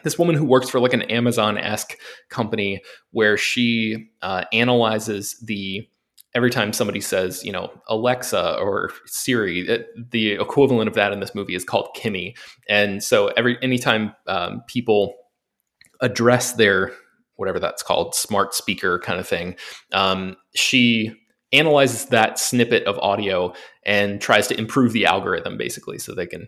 this 0.06 0.18
woman 0.20 0.36
who 0.36 0.46
works 0.46 0.70
for 0.70 0.80
like 0.80 0.94
an 0.94 1.02
Amazon 1.04 1.58
esque 1.58 1.98
company 2.30 2.82
where 3.12 3.36
she 3.36 4.08
uh, 4.22 4.46
analyzes 4.54 5.36
the 5.44 5.86
every 6.36 6.52
time 6.52 6.74
somebody 6.74 7.02
says, 7.02 7.44
you 7.44 7.52
know, 7.52 7.72
Alexa 7.90 8.58
or 8.60 8.92
Siri, 9.06 9.68
it, 9.68 9.88
the 10.12 10.34
equivalent 10.34 10.88
of 10.88 10.94
that 10.94 11.12
in 11.12 11.22
this 11.22 11.34
movie 11.34 11.56
is 11.56 11.64
called 11.64 11.90
Kimi. 11.96 12.36
And 12.70 13.04
so 13.04 13.28
every 13.30 13.58
anytime 13.64 14.14
um, 14.28 14.62
people 14.68 15.16
address 16.02 16.54
their 16.54 16.92
whatever 17.38 17.60
that's 17.60 17.84
called, 17.84 18.14
smart 18.14 18.54
speaker 18.54 19.00
kind 19.00 19.20
of 19.20 19.28
thing, 19.28 19.56
um, 19.92 20.38
she 20.54 21.14
analyzes 21.58 22.06
that 22.06 22.40
snippet 22.40 22.84
of 22.86 22.98
audio 23.00 23.54
and 23.84 24.22
tries 24.22 24.48
to 24.48 24.58
improve 24.58 24.94
the 24.94 25.06
algorithm 25.06 25.58
basically 25.58 25.98
so 25.98 26.14
they 26.14 26.26
can 26.26 26.48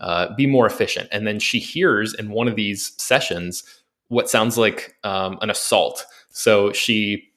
uh, 0.00 0.34
be 0.36 0.46
more 0.46 0.66
efficient. 0.66 1.08
And 1.12 1.26
then 1.26 1.38
she 1.38 1.58
hears 1.58 2.14
in 2.14 2.30
one 2.30 2.48
of 2.48 2.56
these 2.56 2.92
sessions 3.02 3.64
what 4.08 4.30
sounds 4.30 4.56
like 4.56 4.96
um, 5.04 5.38
an 5.42 5.50
assault. 5.50 6.06
So 6.30 6.72
she 6.72 7.28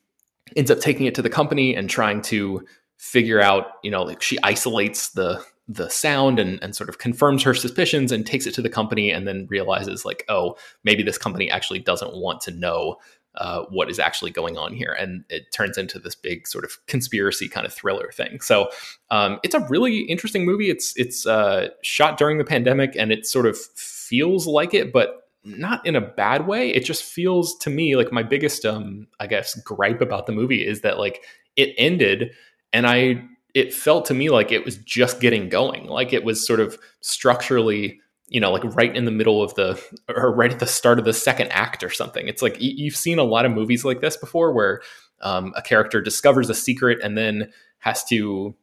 ends 0.56 0.72
up 0.72 0.80
taking 0.80 1.06
it 1.06 1.16
to 1.16 1.22
the 1.22 1.30
company 1.30 1.75
and 1.75 1.90
trying 1.90 2.22
to 2.24 2.66
figure 2.98 3.42
out, 3.42 3.66
you 3.84 3.92
know, 3.92 4.04
like 4.04 4.22
she 4.22 4.38
isolates 4.44 5.10
the 5.10 5.44
the 5.68 5.90
sound 5.90 6.38
and, 6.38 6.62
and 6.62 6.75
sort 6.75 6.90
of 6.90 6.98
confirms 6.98 7.44
her 7.44 7.54
suspicions 7.54 8.12
and 8.12 8.25
takes 8.25 8.46
it 8.46 8.54
to 8.54 8.62
the 8.62 8.70
company 8.70 9.10
and 9.10 9.25
then 9.25 9.48
realizes 9.50 10.04
like, 10.04 10.25
oh, 10.28 10.58
maybe 10.84 11.01
this 11.01 11.18
company 11.18 11.50
actually 11.50 11.80
doesn't 11.80 12.13
want 12.13 12.42
to 12.42 12.51
know 12.51 12.98
uh, 13.35 13.63
what 13.69 13.89
is 13.89 14.00
actually 14.00 14.31
going 14.31 14.57
on 14.57 14.73
here, 14.73 14.91
and 14.91 15.23
it 15.29 15.51
turns 15.51 15.77
into 15.77 16.00
this 16.00 16.15
big 16.15 16.47
sort 16.47 16.65
of 16.65 16.77
conspiracy 16.88 17.47
kind 17.47 17.65
of 17.65 17.73
thriller 17.73 18.11
thing. 18.11 18.41
So 18.41 18.69
um, 19.09 19.39
it's 19.43 19.55
a 19.55 19.65
really 19.69 20.00
interesting 20.00 20.45
movie. 20.45 20.69
It's 20.69 20.93
it's 20.97 21.25
uh, 21.25 21.69
shot 21.81 22.17
during 22.17 22.38
the 22.38 22.43
pandemic, 22.43 22.95
and 22.95 23.11
it 23.11 23.25
sort 23.25 23.45
of 23.45 23.57
feels 23.57 24.47
like 24.47 24.73
it, 24.73 24.91
but 24.91 25.29
not 25.43 25.85
in 25.85 25.95
a 25.95 26.01
bad 26.01 26.45
way. 26.45 26.69
It 26.69 26.85
just 26.85 27.03
feels 27.03 27.57
to 27.59 27.69
me 27.69 27.95
like 27.95 28.11
my 28.11 28.23
biggest, 28.23 28.65
um, 28.65 29.07
I 29.19 29.27
guess, 29.27 29.55
gripe 29.61 30.01
about 30.01 30.25
the 30.25 30.33
movie 30.33 30.65
is 30.65 30.81
that 30.81 31.00
like 31.00 31.23
it 31.55 31.73
ended, 31.77 32.31
and 32.73 32.85
I 32.85 33.23
it 33.53 33.73
felt 33.73 34.05
to 34.05 34.13
me 34.13 34.29
like 34.29 34.51
it 34.51 34.65
was 34.65 34.77
just 34.77 35.19
getting 35.19 35.50
going, 35.50 35.88
like 35.88 36.13
it 36.13 36.23
was 36.23 36.45
sort 36.45 36.59
of 36.59 36.77
structurally 37.01 38.00
you 38.31 38.39
know, 38.39 38.50
like 38.50 38.63
right 38.75 38.95
in 38.95 39.03
the 39.03 39.11
middle 39.11 39.43
of 39.43 39.53
the, 39.55 39.79
or 40.07 40.33
right 40.33 40.53
at 40.53 40.59
the 40.59 40.65
start 40.65 40.97
of 40.97 41.03
the 41.03 41.13
second 41.13 41.50
act 41.50 41.83
or 41.83 41.89
something. 41.89 42.29
It's 42.29 42.41
like 42.41 42.55
you've 42.59 42.95
seen 42.95 43.19
a 43.19 43.25
lot 43.25 43.45
of 43.45 43.51
movies 43.51 43.83
like 43.83 44.00
this 44.00 44.15
before 44.15 44.53
where 44.53 44.81
um, 45.21 45.51
a 45.57 45.61
character 45.61 46.01
discovers 46.01 46.50
a 46.50 46.53
secret 46.53 47.00
and 47.03 47.17
then 47.17 47.51
has 47.79 48.05
to 48.05 48.55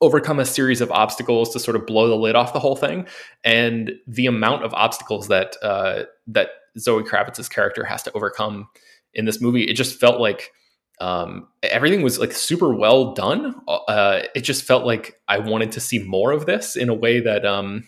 overcome 0.00 0.40
a 0.40 0.44
series 0.44 0.80
of 0.80 0.90
obstacles 0.90 1.52
to 1.52 1.60
sort 1.60 1.76
of 1.76 1.86
blow 1.86 2.08
the 2.08 2.16
lid 2.16 2.34
off 2.34 2.52
the 2.52 2.58
whole 2.58 2.74
thing. 2.74 3.06
And 3.44 3.92
the 4.08 4.26
amount 4.26 4.64
of 4.64 4.74
obstacles 4.74 5.28
that, 5.28 5.56
uh, 5.62 6.04
that 6.26 6.48
Zoe 6.76 7.04
Kravitz's 7.04 7.48
character 7.48 7.84
has 7.84 8.02
to 8.02 8.12
overcome 8.14 8.68
in 9.14 9.26
this 9.26 9.40
movie, 9.40 9.62
it 9.62 9.74
just 9.74 9.98
felt 10.00 10.20
like, 10.20 10.50
um, 11.00 11.46
everything 11.62 12.02
was 12.02 12.18
like 12.18 12.32
super 12.32 12.74
well 12.74 13.14
done. 13.14 13.54
Uh, 13.68 14.22
it 14.34 14.40
just 14.40 14.64
felt 14.64 14.84
like 14.84 15.20
I 15.28 15.38
wanted 15.38 15.70
to 15.72 15.80
see 15.80 16.00
more 16.00 16.32
of 16.32 16.46
this 16.46 16.74
in 16.74 16.88
a 16.88 16.94
way 16.94 17.20
that, 17.20 17.46
um, 17.46 17.84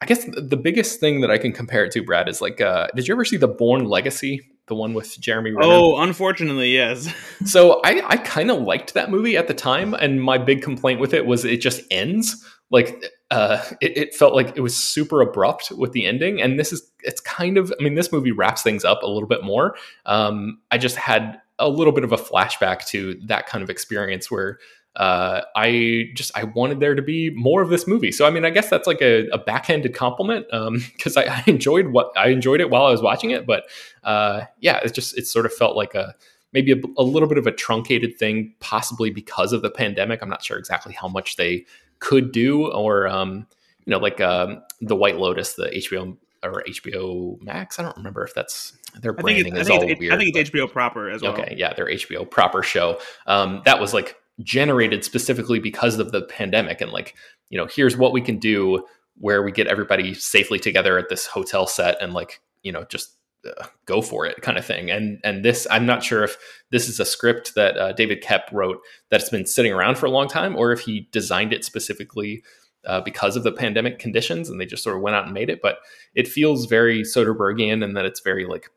I 0.00 0.06
guess 0.06 0.24
the 0.24 0.56
biggest 0.56 1.00
thing 1.00 1.22
that 1.22 1.30
I 1.30 1.38
can 1.38 1.52
compare 1.52 1.84
it 1.84 1.92
to, 1.92 2.02
Brad, 2.02 2.28
is 2.28 2.42
like, 2.42 2.60
uh, 2.60 2.88
did 2.94 3.08
you 3.08 3.14
ever 3.14 3.24
see 3.24 3.38
the 3.38 3.48
Bourne 3.48 3.86
Legacy, 3.86 4.40
the 4.66 4.74
one 4.74 4.92
with 4.92 5.18
Jeremy? 5.18 5.52
Renner? 5.52 5.66
Oh, 5.66 5.96
unfortunately, 5.98 6.74
yes. 6.74 7.12
so 7.46 7.80
I, 7.82 8.02
I 8.06 8.16
kind 8.18 8.50
of 8.50 8.60
liked 8.60 8.92
that 8.94 9.10
movie 9.10 9.38
at 9.38 9.48
the 9.48 9.54
time, 9.54 9.94
and 9.94 10.22
my 10.22 10.36
big 10.36 10.60
complaint 10.60 11.00
with 11.00 11.14
it 11.14 11.24
was 11.24 11.44
it 11.44 11.62
just 11.62 11.80
ends. 11.90 12.44
Like, 12.68 13.04
uh, 13.30 13.64
it, 13.80 13.96
it 13.96 14.14
felt 14.14 14.34
like 14.34 14.56
it 14.56 14.60
was 14.60 14.76
super 14.76 15.22
abrupt 15.22 15.70
with 15.70 15.92
the 15.92 16.04
ending, 16.04 16.42
and 16.42 16.58
this 16.58 16.72
is 16.72 16.90
it's 17.02 17.20
kind 17.20 17.56
of. 17.56 17.72
I 17.80 17.82
mean, 17.82 17.94
this 17.94 18.12
movie 18.12 18.32
wraps 18.32 18.62
things 18.62 18.84
up 18.84 19.02
a 19.02 19.06
little 19.06 19.28
bit 19.28 19.44
more. 19.44 19.76
Um, 20.04 20.60
I 20.70 20.76
just 20.76 20.96
had 20.96 21.40
a 21.58 21.70
little 21.70 21.92
bit 21.92 22.04
of 22.04 22.12
a 22.12 22.18
flashback 22.18 22.84
to 22.88 23.18
that 23.26 23.46
kind 23.46 23.64
of 23.64 23.70
experience 23.70 24.30
where 24.30 24.58
uh, 24.96 25.42
I 25.54 26.10
just 26.14 26.36
I 26.36 26.44
wanted 26.44 26.80
there 26.80 26.94
to 26.94 27.02
be 27.02 27.30
more 27.30 27.60
of 27.60 27.68
this 27.68 27.86
movie. 27.86 28.10
So 28.10 28.26
I 28.26 28.30
mean, 28.30 28.46
I 28.46 28.50
guess 28.50 28.70
that's 28.70 28.86
like 28.86 29.02
a, 29.02 29.28
a 29.28 29.38
backhanded 29.38 29.94
compliment 29.94 30.46
because 30.46 31.16
um, 31.16 31.22
I, 31.28 31.28
I, 31.28 31.44
enjoyed 31.46 31.88
what 31.88 32.12
I 32.16 32.28
enjoyed 32.28 32.60
it 32.60 32.70
while 32.70 32.86
I 32.86 32.90
was 32.90 33.02
watching 33.02 33.30
it. 33.30 33.46
But 33.46 33.64
uh, 34.04 34.42
yeah, 34.60 34.78
it 34.78 34.94
just 34.94 35.16
it 35.18 35.26
sort 35.26 35.44
of 35.44 35.52
felt 35.52 35.76
like 35.76 35.94
a 35.94 36.14
maybe 36.52 36.72
a, 36.72 36.76
a, 36.96 37.02
little 37.02 37.28
bit 37.28 37.36
of 37.36 37.46
a 37.46 37.52
truncated 37.52 38.18
thing, 38.18 38.54
possibly 38.60 39.10
because 39.10 39.52
of 39.52 39.60
the 39.60 39.70
pandemic. 39.70 40.22
I'm 40.22 40.30
not 40.30 40.42
sure 40.42 40.58
exactly 40.58 40.94
how 40.94 41.08
much 41.08 41.36
they 41.36 41.66
could 41.98 42.32
do, 42.32 42.66
or 42.72 43.06
um, 43.06 43.46
you 43.84 43.90
know, 43.90 43.98
like 43.98 44.22
um, 44.22 44.62
the 44.80 44.96
White 44.96 45.18
Lotus, 45.18 45.54
the 45.54 45.66
HBO 45.66 46.16
or 46.42 46.62
HBO 46.66 47.40
Max. 47.42 47.78
I 47.78 47.82
don't 47.82 47.96
remember 47.98 48.24
if 48.24 48.34
that's 48.34 48.72
their 49.02 49.12
branding 49.12 49.56
is 49.58 49.68
all 49.68 49.84
weird. 49.84 50.14
I 50.14 50.16
think 50.16 50.34
it's 50.34 50.48
HBO 50.48 50.72
proper 50.72 51.10
as 51.10 51.20
well. 51.20 51.32
Okay, 51.32 51.54
yeah, 51.58 51.74
their 51.74 51.86
HBO 51.86 52.30
proper 52.30 52.62
show. 52.62 52.98
Um, 53.26 53.60
that 53.66 53.78
was 53.78 53.92
like 53.92 54.16
generated 54.42 55.04
specifically 55.04 55.58
because 55.58 55.98
of 55.98 56.12
the 56.12 56.22
pandemic 56.22 56.80
and 56.80 56.92
like 56.92 57.14
you 57.48 57.58
know 57.58 57.66
here's 57.66 57.96
what 57.96 58.12
we 58.12 58.20
can 58.20 58.38
do 58.38 58.84
where 59.18 59.42
we 59.42 59.50
get 59.50 59.66
everybody 59.66 60.12
safely 60.14 60.58
together 60.58 60.98
at 60.98 61.08
this 61.08 61.26
hotel 61.26 61.66
set 61.66 61.96
and 62.02 62.12
like 62.12 62.40
you 62.62 62.70
know 62.70 62.84
just 62.84 63.16
uh, 63.46 63.66
go 63.86 64.02
for 64.02 64.26
it 64.26 64.42
kind 64.42 64.58
of 64.58 64.64
thing. 64.64 64.90
And 64.90 65.20
and 65.24 65.44
this 65.44 65.66
i'm 65.70 65.86
not 65.86 66.02
sure 66.02 66.24
if 66.24 66.36
this 66.70 66.88
is 66.88 67.00
a 67.00 67.04
script 67.04 67.54
that 67.54 67.76
uh, 67.76 67.92
david 67.92 68.22
koepp 68.22 68.52
wrote 68.52 68.80
that's 69.10 69.30
been 69.30 69.46
sitting 69.46 69.72
around 69.72 69.98
for 69.98 70.06
a 70.06 70.10
long 70.10 70.28
time 70.28 70.56
or 70.56 70.72
if 70.72 70.80
he 70.80 71.08
designed 71.12 71.52
it 71.52 71.64
specifically 71.64 72.42
uh, 72.84 73.00
because 73.00 73.36
of 73.36 73.42
the 73.42 73.52
pandemic 73.52 73.98
conditions 73.98 74.48
and 74.48 74.60
they 74.60 74.66
just 74.66 74.82
sort 74.82 74.96
of 74.96 75.02
went 75.02 75.16
out 75.16 75.24
and 75.24 75.34
made 75.34 75.50
it 75.50 75.60
but 75.62 75.78
it 76.14 76.28
feels 76.28 76.66
very 76.66 77.02
soderberghian 77.02 77.82
and 77.84 77.96
that 77.96 78.04
it's 78.04 78.20
very 78.20 78.46
like 78.46 78.70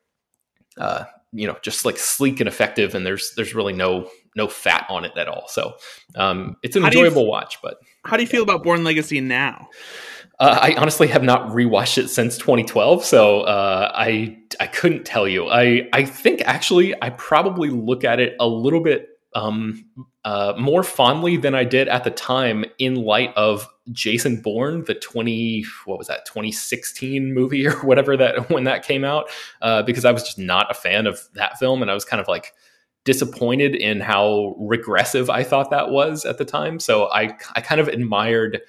uh, 0.77 1.03
you 1.31 1.47
know 1.47 1.57
just 1.61 1.85
like 1.85 1.97
sleek 1.97 2.39
and 2.39 2.47
effective 2.47 2.95
and 2.95 3.05
there's 3.05 3.33
there's 3.35 3.55
really 3.55 3.73
no 3.73 4.09
no 4.35 4.47
fat 4.47 4.85
on 4.89 5.05
it 5.05 5.17
at 5.17 5.27
all 5.27 5.47
so 5.47 5.73
um 6.15 6.55
it's 6.63 6.75
an 6.75 6.81
how 6.81 6.87
enjoyable 6.87 7.23
you, 7.23 7.29
watch 7.29 7.57
but 7.61 7.79
how 8.05 8.17
do 8.17 8.23
you 8.23 8.27
feel 8.27 8.43
about 8.43 8.63
Bourne 8.63 8.83
legacy 8.83 9.21
now 9.21 9.69
uh, 10.39 10.57
I 10.61 10.75
honestly 10.75 11.07
have 11.07 11.21
not 11.21 11.49
rewatched 11.49 11.97
it 11.97 12.07
since 12.07 12.37
2012, 12.37 13.03
so 13.03 13.41
uh, 13.41 13.91
I 13.93 14.37
I 14.61 14.67
couldn't 14.67 15.03
tell 15.03 15.27
you. 15.27 15.49
I 15.49 15.89
I 15.91 16.05
think 16.05 16.41
actually 16.45 16.95
I 17.01 17.09
probably 17.09 17.69
look 17.69 18.05
at 18.05 18.21
it 18.21 18.37
a 18.39 18.47
little 18.47 18.79
bit 18.79 19.09
um, 19.35 19.85
uh, 20.25 20.53
more 20.57 20.83
fondly 20.83 21.37
than 21.37 21.55
I 21.55 21.63
did 21.63 21.87
at 21.87 22.03
the 22.03 22.11
time 22.11 22.65
in 22.77 22.95
light 22.95 23.33
of 23.35 23.67
Jason 23.91 24.41
Bourne, 24.41 24.83
the 24.85 24.95
20, 24.95 25.65
what 25.85 25.97
was 25.97 26.07
that, 26.07 26.25
2016 26.25 27.33
movie 27.33 27.67
or 27.67 27.73
whatever 27.77 28.17
that 28.17 28.49
when 28.49 28.63
that 28.65 28.83
came 28.83 29.03
out, 29.03 29.29
uh, 29.61 29.83
because 29.83 30.05
I 30.05 30.11
was 30.11 30.23
just 30.23 30.39
not 30.39 30.71
a 30.71 30.73
fan 30.73 31.07
of 31.07 31.21
that 31.33 31.57
film. 31.59 31.81
And 31.81 31.89
I 31.89 31.93
was 31.93 32.05
kind 32.05 32.21
of 32.21 32.27
like 32.27 32.53
disappointed 33.05 33.75
in 33.75 33.99
how 34.01 34.55
regressive 34.59 35.29
I 35.29 35.43
thought 35.43 35.71
that 35.71 35.89
was 35.89 36.25
at 36.25 36.37
the 36.37 36.45
time. 36.45 36.79
So 36.79 37.05
I, 37.11 37.37
I 37.55 37.61
kind 37.61 37.81
of 37.81 37.87
admired 37.87 38.61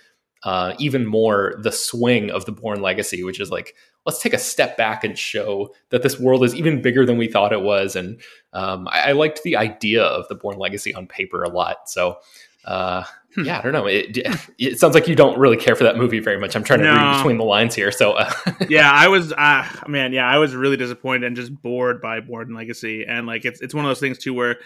uh, 0.44 0.74
even 0.78 1.06
more 1.06 1.54
the 1.62 1.72
swing 1.72 2.30
of 2.30 2.44
the 2.46 2.52
Bourne 2.52 2.80
Legacy, 2.80 3.22
which 3.22 3.40
is 3.40 3.50
like, 3.50 3.74
let's 4.06 4.22
take 4.22 4.32
a 4.32 4.38
step 4.38 4.76
back 4.76 5.04
and 5.04 5.18
show 5.18 5.74
that 5.90 6.02
this 6.02 6.18
world 6.18 6.42
is 6.44 6.54
even 6.54 6.80
bigger 6.80 7.04
than 7.04 7.18
we 7.18 7.28
thought 7.28 7.52
it 7.52 7.60
was. 7.60 7.94
And 7.96 8.20
um, 8.54 8.88
I, 8.88 9.10
I, 9.10 9.12
liked 9.12 9.42
the 9.42 9.56
idea 9.56 10.02
of 10.02 10.26
the 10.28 10.34
Bourne 10.34 10.58
Legacy 10.58 10.94
on 10.94 11.06
paper 11.06 11.42
a 11.42 11.50
lot. 11.50 11.88
So 11.90 12.18
uh. 12.64 13.04
Yeah, 13.36 13.58
I 13.58 13.62
don't 13.62 13.72
know. 13.72 13.86
It, 13.86 14.18
it, 14.58 14.78
sounds 14.78 14.94
like 14.94 15.06
you 15.06 15.14
don't 15.14 15.38
really 15.38 15.56
care 15.56 15.76
for 15.76 15.84
that 15.84 15.96
movie 15.96 16.20
very 16.20 16.38
much. 16.38 16.56
I'm 16.56 16.64
trying 16.64 16.80
to 16.80 16.86
no. 16.86 16.94
read 16.94 17.16
between 17.18 17.38
the 17.38 17.44
lines 17.44 17.74
here. 17.74 17.92
So 17.92 18.12
uh, 18.12 18.32
yeah, 18.68 18.90
I 18.90 19.08
was, 19.08 19.32
uh, 19.32 19.66
man, 19.86 20.12
yeah, 20.12 20.28
I 20.28 20.38
was 20.38 20.54
really 20.54 20.76
disappointed 20.76 21.24
and 21.24 21.36
just 21.36 21.54
bored 21.62 22.00
by 22.00 22.20
Bourne 22.20 22.54
Legacy. 22.54 23.04
And 23.06 23.26
like, 23.26 23.44
it's 23.44 23.60
it's 23.60 23.74
one 23.74 23.84
of 23.84 23.88
those 23.88 24.00
things 24.00 24.18
too 24.18 24.34
where, 24.34 24.56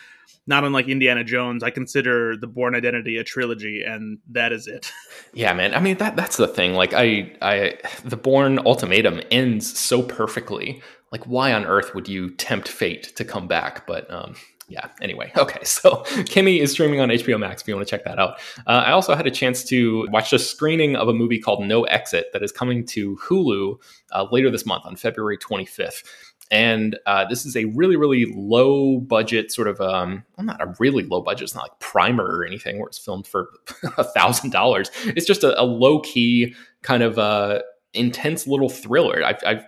not 0.47 0.65
unlike 0.65 0.89
Indiana 0.89 1.25
Jones, 1.25 1.63
I 1.63 1.71
consider 1.71 2.37
the 2.37 2.47
Bourne 2.47 2.75
Identity 2.75 3.19
a 3.19 3.25
trilogy, 3.25 3.83
and 3.83 4.19
that 4.31 4.53
is 4.53 4.67
it. 4.67 4.91
Yeah, 5.37 5.53
man. 5.53 5.75
I 5.75 5.81
mean 5.81 5.97
that 5.97 6.15
that's 6.15 6.37
the 6.37 6.47
thing. 6.47 6.75
Like, 6.75 6.95
I 6.95 7.33
I 7.43 7.79
the 8.05 8.17
Bourne 8.17 8.61
Ultimatum 8.61 9.21
ends 9.33 9.77
so 9.77 10.01
perfectly. 10.01 10.81
Like, 11.11 11.25
why 11.25 11.53
on 11.53 11.65
earth 11.65 11.93
would 11.93 12.09
you 12.09 12.31
tempt 12.31 12.69
fate 12.69 13.17
to 13.17 13.25
come 13.25 13.49
back? 13.49 13.85
But 13.85 14.09
um, 14.13 14.37
yeah, 14.69 14.89
anyway, 15.01 15.33
okay. 15.37 15.63
So 15.65 16.05
kimi 16.27 16.61
is 16.61 16.73
streaming 16.73 17.01
on 17.01 17.09
HBO 17.09 17.39
Max 17.39 17.63
if 17.63 17.69
you 17.69 17.75
want 17.75 17.87
to 17.87 17.91
check 17.91 18.05
that 18.05 18.19
out. 18.19 18.39
Uh, 18.67 18.83
I 18.87 18.93
also 18.93 19.15
had 19.15 19.27
a 19.27 19.31
chance 19.31 19.65
to 19.65 20.09
watch 20.11 20.33
a 20.33 20.39
screening 20.39 20.97
of 20.97 21.09
a 21.09 21.13
movie 21.13 21.39
called 21.39 21.65
No 21.65 21.85
Exit 21.85 22.27
that 22.33 22.43
is 22.43 22.53
coming 22.53 22.87
to 22.87 23.17
Hulu 23.17 23.77
uh, 24.13 24.27
later 24.31 24.51
this 24.51 24.67
month 24.67 24.85
on 24.87 24.97
February 24.97 25.39
25th. 25.39 26.05
And 26.51 26.99
uh, 27.07 27.25
this 27.25 27.47
is 27.47 27.57
a 27.57 27.65
really, 27.67 27.97
really 27.97 28.27
low 28.37 29.01
budget 29.01 29.51
sort 29.51 29.67
of, 29.67 29.81
um, 29.81 30.25
well, 30.37 30.45
not 30.45 30.61
a 30.61 30.75
really 30.79 31.03
low 31.03 31.23
budget. 31.23 31.45
It's 31.45 31.55
not 31.55 31.63
like 31.63 31.79
Primer 31.81 32.25
or 32.25 32.45
anything 32.45 32.79
where 32.79 32.87
it's 32.87 32.99
filmed 32.99 33.27
for 33.27 33.49
a 33.97 34.05
thousand 34.05 34.51
dollars. 34.51 34.91
It's 35.05 35.27
just 35.27 35.43
a, 35.43 35.61
a 35.61 35.65
low 35.65 36.01
key 36.01 36.55
kind 36.83 37.03
of 37.03 37.19
uh, 37.19 37.61
intense 37.95 38.47
little 38.47 38.69
thriller. 38.69 39.25
I've, 39.25 39.39
I've 39.47 39.65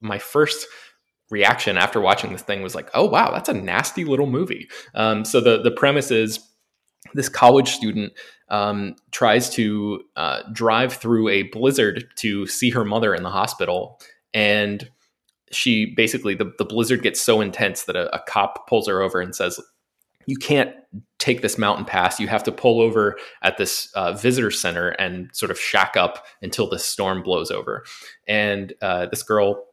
my 0.00 0.18
first 0.18 0.66
reaction 1.30 1.78
after 1.78 2.00
watching 2.00 2.32
this 2.32 2.42
thing 2.42 2.62
was 2.62 2.74
like, 2.74 2.90
oh 2.94 3.06
wow, 3.06 3.30
that's 3.30 3.48
a 3.48 3.54
nasty 3.54 4.04
little 4.04 4.26
movie. 4.26 4.68
Um, 4.94 5.24
so 5.24 5.40
the 5.40 5.62
the 5.62 5.70
premise 5.70 6.10
is 6.10 6.40
this 7.14 7.28
college 7.28 7.70
student 7.70 8.12
um, 8.48 8.96
tries 9.10 9.48
to 9.50 10.02
uh, 10.16 10.42
drive 10.52 10.92
through 10.92 11.28
a 11.28 11.44
blizzard 11.44 12.04
to 12.16 12.46
see 12.46 12.70
her 12.70 12.84
mother 12.84 13.14
in 13.14 13.22
the 13.22 13.30
hospital, 13.30 14.00
and 14.34 14.90
she 15.52 15.94
basically 15.96 16.34
the, 16.34 16.52
the 16.58 16.64
blizzard 16.64 17.02
gets 17.02 17.20
so 17.20 17.40
intense 17.40 17.84
that 17.84 17.96
a, 17.96 18.14
a 18.14 18.20
cop 18.26 18.68
pulls 18.68 18.88
her 18.88 19.00
over 19.00 19.20
and 19.20 19.34
says, 19.34 19.60
"You 20.26 20.36
can't 20.36 20.74
take 21.18 21.42
this 21.42 21.58
mountain 21.58 21.84
pass. 21.84 22.18
You 22.18 22.28
have 22.28 22.44
to 22.44 22.52
pull 22.52 22.80
over 22.80 23.16
at 23.42 23.56
this 23.56 23.90
uh, 23.94 24.12
visitor 24.12 24.50
center 24.50 24.90
and 24.90 25.30
sort 25.32 25.50
of 25.50 25.60
shack 25.60 25.96
up 25.96 26.26
until 26.42 26.68
the 26.68 26.78
storm 26.78 27.22
blows 27.22 27.50
over." 27.50 27.84
And 28.26 28.74
uh, 28.82 29.06
this 29.06 29.22
girl 29.22 29.64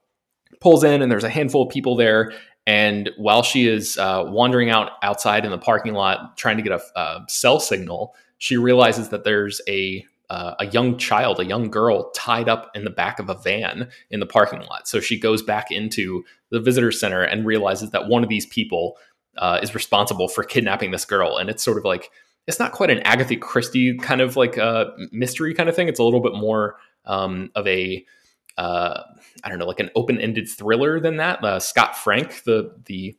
pulls 0.61 0.83
in 0.83 1.01
and 1.01 1.11
there's 1.11 1.23
a 1.23 1.29
handful 1.29 1.63
of 1.63 1.69
people 1.69 1.95
there 1.95 2.33
and 2.65 3.09
while 3.17 3.43
she 3.43 3.67
is 3.67 3.97
uh, 3.97 4.23
wandering 4.27 4.69
out 4.69 4.91
outside 5.01 5.45
in 5.45 5.51
the 5.51 5.57
parking 5.57 5.93
lot 5.93 6.37
trying 6.37 6.57
to 6.57 6.63
get 6.63 6.79
a, 6.95 7.25
cell 7.27 7.59
signal 7.59 8.15
she 8.37 8.57
realizes 8.57 9.09
that 9.09 9.23
there's 9.23 9.61
a 9.67 10.05
uh, 10.29 10.55
a 10.59 10.65
young 10.67 10.97
child, 10.97 11.39
a 11.39 11.45
young 11.45 11.69
girl, 11.69 12.11
tied 12.11 12.49
up 12.49 12.69
in 12.75 12.83
the 12.83 12.89
back 12.89 13.19
of 13.19 13.29
a 13.29 13.35
van 13.35 13.89
in 14.09 14.19
the 14.19 14.25
parking 14.25 14.59
lot. 14.61 14.87
So 14.87 14.99
she 14.99 15.17
goes 15.17 15.41
back 15.41 15.71
into 15.71 16.23
the 16.49 16.59
visitor 16.59 16.91
center 16.91 17.23
and 17.23 17.45
realizes 17.45 17.91
that 17.91 18.07
one 18.07 18.23
of 18.23 18.29
these 18.29 18.45
people 18.45 18.97
uh, 19.37 19.59
is 19.61 19.73
responsible 19.73 20.27
for 20.27 20.43
kidnapping 20.43 20.91
this 20.91 21.05
girl. 21.05 21.37
And 21.37 21.49
it's 21.49 21.63
sort 21.63 21.77
of 21.77 21.85
like 21.85 22.11
it's 22.45 22.59
not 22.59 22.71
quite 22.71 22.89
an 22.89 22.99
Agatha 22.99 23.35
Christie 23.35 23.97
kind 23.97 24.21
of 24.21 24.35
like 24.35 24.57
a 24.57 24.63
uh, 24.63 24.97
mystery 25.11 25.53
kind 25.53 25.69
of 25.69 25.75
thing. 25.75 25.87
It's 25.87 25.99
a 25.99 26.03
little 26.03 26.21
bit 26.21 26.33
more 26.33 26.77
um, 27.05 27.51
of 27.55 27.67
a 27.67 28.05
uh, 28.57 29.03
I 29.43 29.49
don't 29.49 29.59
know, 29.59 29.67
like 29.67 29.79
an 29.79 29.91
open-ended 29.95 30.49
thriller 30.49 30.99
than 30.99 31.17
that. 31.17 31.43
Uh, 31.43 31.59
Scott 31.59 31.95
Frank, 31.95 32.43
the 32.43 32.75
the 32.85 33.15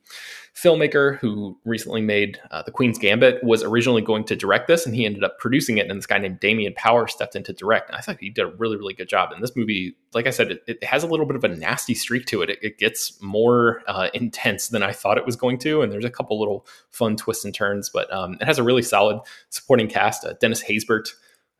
filmmaker 0.53 1.17
who 1.19 1.57
recently 1.63 2.01
made 2.01 2.37
uh, 2.51 2.61
The 2.61 2.71
Queen's 2.71 2.97
Gambit, 2.97 3.41
was 3.43 3.63
originally 3.63 4.01
going 4.01 4.25
to 4.25 4.35
direct 4.35 4.67
this, 4.67 4.85
and 4.85 4.93
he 4.93 5.05
ended 5.05 5.23
up 5.23 5.39
producing 5.39 5.77
it. 5.77 5.89
And 5.89 5.97
this 5.97 6.05
guy 6.05 6.17
named 6.17 6.41
Damien 6.41 6.73
Power 6.75 7.07
stepped 7.07 7.37
in 7.37 7.43
to 7.43 7.53
direct. 7.53 7.89
And 7.89 7.97
I 7.97 8.01
thought 8.01 8.17
he 8.19 8.29
did 8.29 8.43
a 8.43 8.47
really, 8.57 8.75
really 8.75 8.93
good 8.93 9.07
job. 9.07 9.31
And 9.31 9.41
this 9.41 9.55
movie, 9.55 9.95
like 10.13 10.27
I 10.27 10.31
said, 10.31 10.51
it, 10.51 10.63
it 10.67 10.83
has 10.83 11.03
a 11.03 11.07
little 11.07 11.25
bit 11.25 11.37
of 11.37 11.45
a 11.45 11.47
nasty 11.47 11.93
streak 11.93 12.25
to 12.25 12.41
it. 12.41 12.49
It, 12.49 12.59
it 12.61 12.77
gets 12.77 13.21
more 13.21 13.81
uh, 13.87 14.09
intense 14.13 14.67
than 14.67 14.83
I 14.83 14.91
thought 14.91 15.17
it 15.17 15.25
was 15.25 15.37
going 15.37 15.59
to, 15.59 15.81
and 15.81 15.91
there's 15.91 16.03
a 16.03 16.09
couple 16.09 16.37
little 16.37 16.67
fun 16.89 17.15
twists 17.15 17.45
and 17.45 17.55
turns. 17.55 17.89
But 17.89 18.11
um, 18.11 18.37
it 18.41 18.45
has 18.45 18.59
a 18.59 18.63
really 18.63 18.81
solid 18.83 19.21
supporting 19.49 19.87
cast. 19.87 20.25
Uh, 20.25 20.33
Dennis 20.41 20.63
Haysbert, 20.63 21.07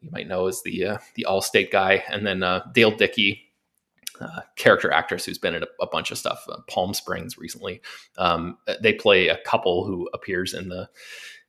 you 0.02 0.10
might 0.12 0.28
know 0.28 0.48
as 0.48 0.62
the 0.64 0.86
uh, 0.86 0.98
the 1.16 1.26
Allstate 1.30 1.72
guy, 1.72 2.04
and 2.10 2.28
then 2.28 2.44
uh, 2.44 2.66
Dale 2.74 2.92
Dickey 2.92 3.49
uh, 4.22 4.42
character 4.56 4.92
actress 4.92 5.26
who's 5.26 5.38
been 5.38 5.56
in 5.56 5.64
a, 5.64 5.68
a 5.82 5.88
bunch 5.88 6.12
of 6.12 6.18
stuff, 6.18 6.46
uh, 6.50 6.58
Palm 6.70 6.94
Springs 6.94 7.38
recently. 7.38 7.82
Um, 8.18 8.58
they 8.82 8.94
play 8.94 9.28
a 9.28 9.38
couple 9.46 9.86
who 9.86 10.10
appears 10.14 10.54
in 10.54 10.70
the 10.70 10.90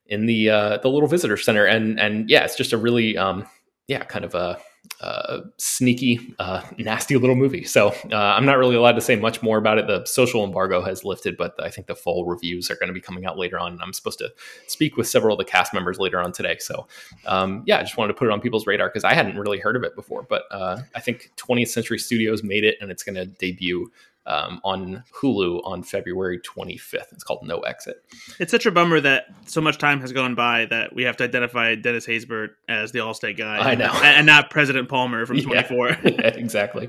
in 0.07 0.27
the 0.27 0.51
uh, 0.51 0.79
the 0.79 0.91
little 0.91 1.09
visitor 1.09 1.37
center, 1.37 1.65
and 1.65 1.99
and 2.01 2.29
yeah, 2.29 2.45
it's 2.45 2.57
just 2.57 2.73
a 2.73 2.79
really 2.79 3.17
um, 3.17 3.47
yeah 3.87 4.05
kind 4.05 4.25
of 4.25 4.35
a 4.35 4.59
uh, 5.01 5.41
sneaky, 5.57 6.35
uh, 6.39 6.63
nasty 6.79 7.17
little 7.17 7.37
movie. 7.37 7.65
So 7.65 7.89
uh, 8.13 8.17
I'm 8.17 8.45
not 8.45 8.59
really 8.59 8.77
allowed 8.77 8.97
to 8.97 9.01
say 9.01 9.17
much 9.17 9.43
more 9.43 9.57
about 9.57 9.79
it. 9.79 9.87
The 9.87 10.05
social 10.05 10.45
embargo 10.45 10.83
has 10.83 11.05
lifted, 11.05 11.37
but 11.37 11.55
I 11.63 11.71
think 11.71 11.87
the 11.87 11.95
full 11.95 12.27
reviews 12.27 12.71
are 12.71 12.75
going 12.75 12.89
to 12.89 12.93
be 12.93 13.01
coming 13.01 13.25
out 13.25 13.39
later 13.39 13.59
on. 13.59 13.79
I'm 13.81 13.93
supposed 13.93 14.19
to 14.19 14.31
speak 14.67 14.97
with 14.97 15.09
several 15.09 15.35
of 15.35 15.39
the 15.39 15.51
cast 15.51 15.73
members 15.73 15.99
later 15.99 16.21
on 16.21 16.33
today. 16.33 16.59
So 16.61 16.87
um, 17.27 17.63
yeah, 17.67 17.79
I 17.79 17.83
just 17.83 17.97
wanted 17.97 18.13
to 18.13 18.19
put 18.19 18.29
it 18.29 18.31
on 18.31 18.41
people's 18.41 18.67
radar 18.67 18.89
because 18.89 19.05
I 19.05 19.15
hadn't 19.15 19.39
really 19.39 19.59
heard 19.59 19.77
of 19.77 19.85
it 19.85 19.95
before. 19.95 20.23
But 20.23 20.43
uh, 20.51 20.83
I 20.95 21.01
think 21.01 21.33
20th 21.37 21.69
Century 21.69 21.99
Studios 21.99 22.43
made 22.43 22.65
it, 22.65 22.77
and 22.81 22.91
it's 22.91 23.03
going 23.03 23.17
to 23.17 23.25
debut 23.25 23.91
um, 24.31 24.61
on 24.63 25.03
Hulu 25.13 25.61
on 25.65 25.83
February 25.83 26.39
25th. 26.39 27.13
It's 27.13 27.25
called 27.25 27.41
No 27.43 27.59
Exit. 27.61 28.03
It's 28.39 28.53
such 28.53 28.65
a 28.65 28.71
bummer 28.71 29.01
that 29.01 29.25
so 29.47 29.61
much 29.61 29.77
time 29.79 30.01
has 30.01 30.13
gone 30.13 30.37
by 30.37 30.67
that 30.67 30.95
we 30.95 31.03
have 31.03 31.17
to 31.17 31.25
identify 31.25 31.75
Dennis 31.75 32.07
Haysbert 32.07 32.51
as 32.69 32.93
the 32.93 33.01
Allstate 33.01 33.37
guy. 33.37 33.59
I 33.59 33.75
know, 33.75 33.91
and, 33.93 34.19
and 34.19 34.27
not 34.27 34.51
President 34.51 34.89
Palmer 34.89 35.27
from 35.27 35.41
24. 35.43 35.89
Yeah, 35.89 35.99
yeah 36.05 36.21
exactly. 36.29 36.89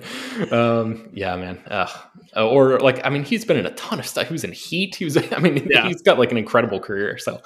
Um, 0.51 1.10
yeah, 1.13 1.36
man. 1.36 1.57
Uh, 1.67 1.88
or 2.36 2.79
like, 2.79 3.03
I 3.03 3.10
mean, 3.10 3.24
he's 3.24 3.43
been 3.43 3.57
in 3.57 3.65
a 3.65 3.74
ton 3.74 4.00
of 4.00 4.05
stuff. 4.05 4.27
He 4.27 4.33
was 4.33 4.43
in 4.43 4.51
Heat. 4.51 4.95
He 4.95 5.05
was. 5.05 5.17
I 5.31 5.39
mean, 5.39 5.67
yeah. 5.69 5.88
he's 5.88 6.03
got 6.03 6.19
like 6.19 6.31
an 6.31 6.38
incredible 6.38 6.79
career. 6.79 7.17
So, 7.17 7.41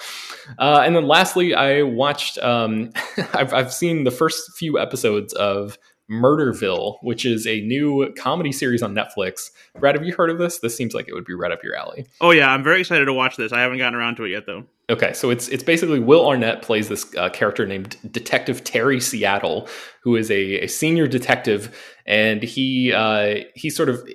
uh, 0.60 0.84
and 0.86 0.94
then 0.94 1.08
lastly, 1.08 1.56
I 1.56 1.84
watched. 1.84 2.38
Um, 2.40 2.92
I've 3.34 3.54
I've 3.54 3.74
seen 3.74 4.04
the 4.04 4.12
first 4.12 4.58
few 4.58 4.78
episodes 4.78 5.34
of 5.34 5.78
Murderville, 6.10 6.98
which 7.02 7.26
is 7.26 7.48
a 7.48 7.62
new 7.62 8.14
comedy 8.18 8.52
series 8.52 8.84
on 8.84 8.94
Netflix. 8.94 9.50
Brad, 9.80 9.96
have 9.96 10.06
you 10.06 10.14
heard 10.14 10.30
of 10.30 10.38
this? 10.38 10.60
This 10.60 10.76
seems 10.76 10.94
like 10.94 11.08
it 11.08 11.14
would 11.14 11.26
be 11.26 11.34
right 11.34 11.52
up 11.52 11.64
your 11.64 11.76
alley. 11.76 12.06
Oh 12.22 12.32
yeah, 12.32 12.52
I'm 12.52 12.64
very 12.64 12.82
excited 12.82 13.06
to 13.06 13.14
watch 13.14 13.38
this. 13.38 13.52
I 13.52 13.62
haven't 13.62 13.80
gotten 13.80 13.96
around 13.96 14.16
to 14.18 14.24
it 14.26 14.32
yet 14.32 14.46
though. 14.46 14.66
Okay, 14.90 15.14
so 15.14 15.32
it's 15.32 15.48
it's 15.48 15.64
basically 15.64 16.00
Will 16.00 16.28
Arnett 16.28 16.62
plays 16.62 16.90
this 16.90 17.14
uh, 17.16 17.30
character 17.30 17.66
named 17.66 17.98
Detective 18.12 18.64
Terry 18.64 19.00
Seattle, 19.00 19.68
who 20.04 20.16
is 20.16 20.30
a, 20.30 20.62
a 20.62 20.68
senior 20.68 21.08
detective, 21.08 21.76
and 22.06 22.44
he 22.44 22.94
uh, 22.94 23.44
he 23.56 23.72
sort 23.72 23.90
of 23.90 24.08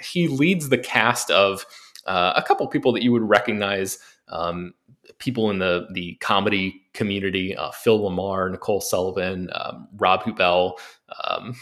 he 0.00 0.28
leads 0.28 0.68
the 0.68 0.78
cast 0.78 1.30
of 1.32 1.66
uh, 2.06 2.32
a 2.36 2.42
couple 2.42 2.66
people 2.68 2.92
that 2.92 3.02
you 3.02 3.10
would 3.10 3.28
recognize. 3.28 3.98
Um, 4.28 4.74
people 5.18 5.50
in 5.50 5.58
the 5.58 5.86
the 5.92 6.14
comedy 6.20 6.82
community: 6.94 7.56
uh, 7.56 7.70
Phil 7.70 7.98
LaMarr, 7.98 8.50
Nicole 8.50 8.80
Sullivan, 8.80 9.50
um, 9.52 9.88
Rob 9.96 10.22
Huebel, 10.22 10.78
um, 11.24 11.54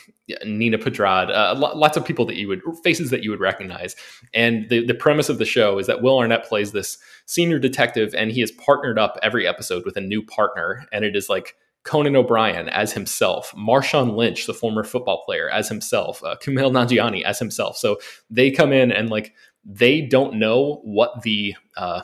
Nina 0.45 0.79
Pedrad, 0.79 1.31
uh, 1.31 1.55
lots 1.57 1.97
of 1.97 2.05
people 2.05 2.25
that 2.27 2.37
you 2.37 2.49
would 2.49 2.63
faces 2.83 3.11
that 3.11 3.23
you 3.23 3.31
would 3.31 3.41
recognize. 3.41 3.97
And 4.35 4.69
the 4.69 4.85
the 4.85 4.95
premise 4.95 5.29
of 5.29 5.39
the 5.39 5.45
show 5.45 5.79
is 5.79 5.87
that 5.87 6.03
Will 6.03 6.19
Arnett 6.19 6.45
plays 6.45 6.73
this 6.73 6.99
senior 7.27 7.59
detective, 7.59 8.15
and 8.15 8.31
he 8.31 8.43
is 8.43 8.53
partnered 8.53 8.99
up 8.99 9.19
every 9.23 9.47
episode 9.47 9.85
with 9.85 9.97
a 9.97 10.01
new 10.01 10.23
partner, 10.23 10.87
and 10.93 11.04
it 11.04 11.17
is 11.17 11.28
like. 11.28 11.54
Conan 11.85 12.17
O'Brien 12.17 12.69
as 12.71 12.93
himself, 12.93 13.54
Marshawn 13.57 14.17
Lynch, 14.17 14.49
the 14.49 14.52
former 14.52 14.83
football 14.83 15.23
player, 15.25 15.49
as 15.49 15.69
himself, 15.69 16.21
uh, 16.25 16.35
Kumail 16.43 16.73
Nanjiani 16.73 17.23
as 17.23 17.39
himself. 17.39 17.76
So 17.76 17.99
they 18.28 18.50
come 18.50 18.73
in 18.73 18.91
and 18.91 19.09
like 19.09 19.35
they 19.65 20.00
don't 20.00 20.35
know 20.35 20.80
what 20.83 21.23
the 21.23 21.54
uh, 21.76 22.02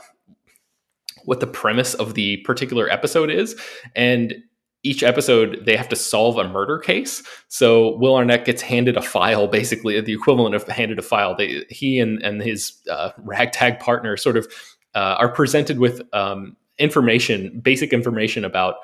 what 1.25 1.39
the 1.39 1.47
premise 1.47 1.93
of 1.93 2.13
the 2.13 2.37
particular 2.37 2.89
episode 2.89 3.29
is, 3.29 3.55
and 3.95 4.35
each 4.83 5.01
episode 5.01 5.63
they 5.65 5.77
have 5.77 5.87
to 5.89 5.95
solve 5.95 6.37
a 6.37 6.47
murder 6.47 6.77
case. 6.77 7.23
So 7.47 7.95
Will 7.97 8.15
Arnett 8.15 8.45
gets 8.45 8.61
handed 8.61 8.97
a 8.97 9.01
file, 9.01 9.47
basically 9.47 9.99
the 10.01 10.13
equivalent 10.13 10.55
of 10.55 10.67
handed 10.67 10.99
a 10.99 11.01
file. 11.01 11.35
They, 11.35 11.63
he 11.69 11.99
and 11.99 12.21
and 12.21 12.41
his 12.41 12.73
uh, 12.89 13.11
ragtag 13.17 13.79
partner 13.79 14.17
sort 14.17 14.37
of 14.37 14.47
uh, 14.93 15.15
are 15.19 15.29
presented 15.29 15.79
with 15.79 16.01
um, 16.13 16.57
information, 16.77 17.59
basic 17.61 17.93
information 17.93 18.45
about 18.45 18.75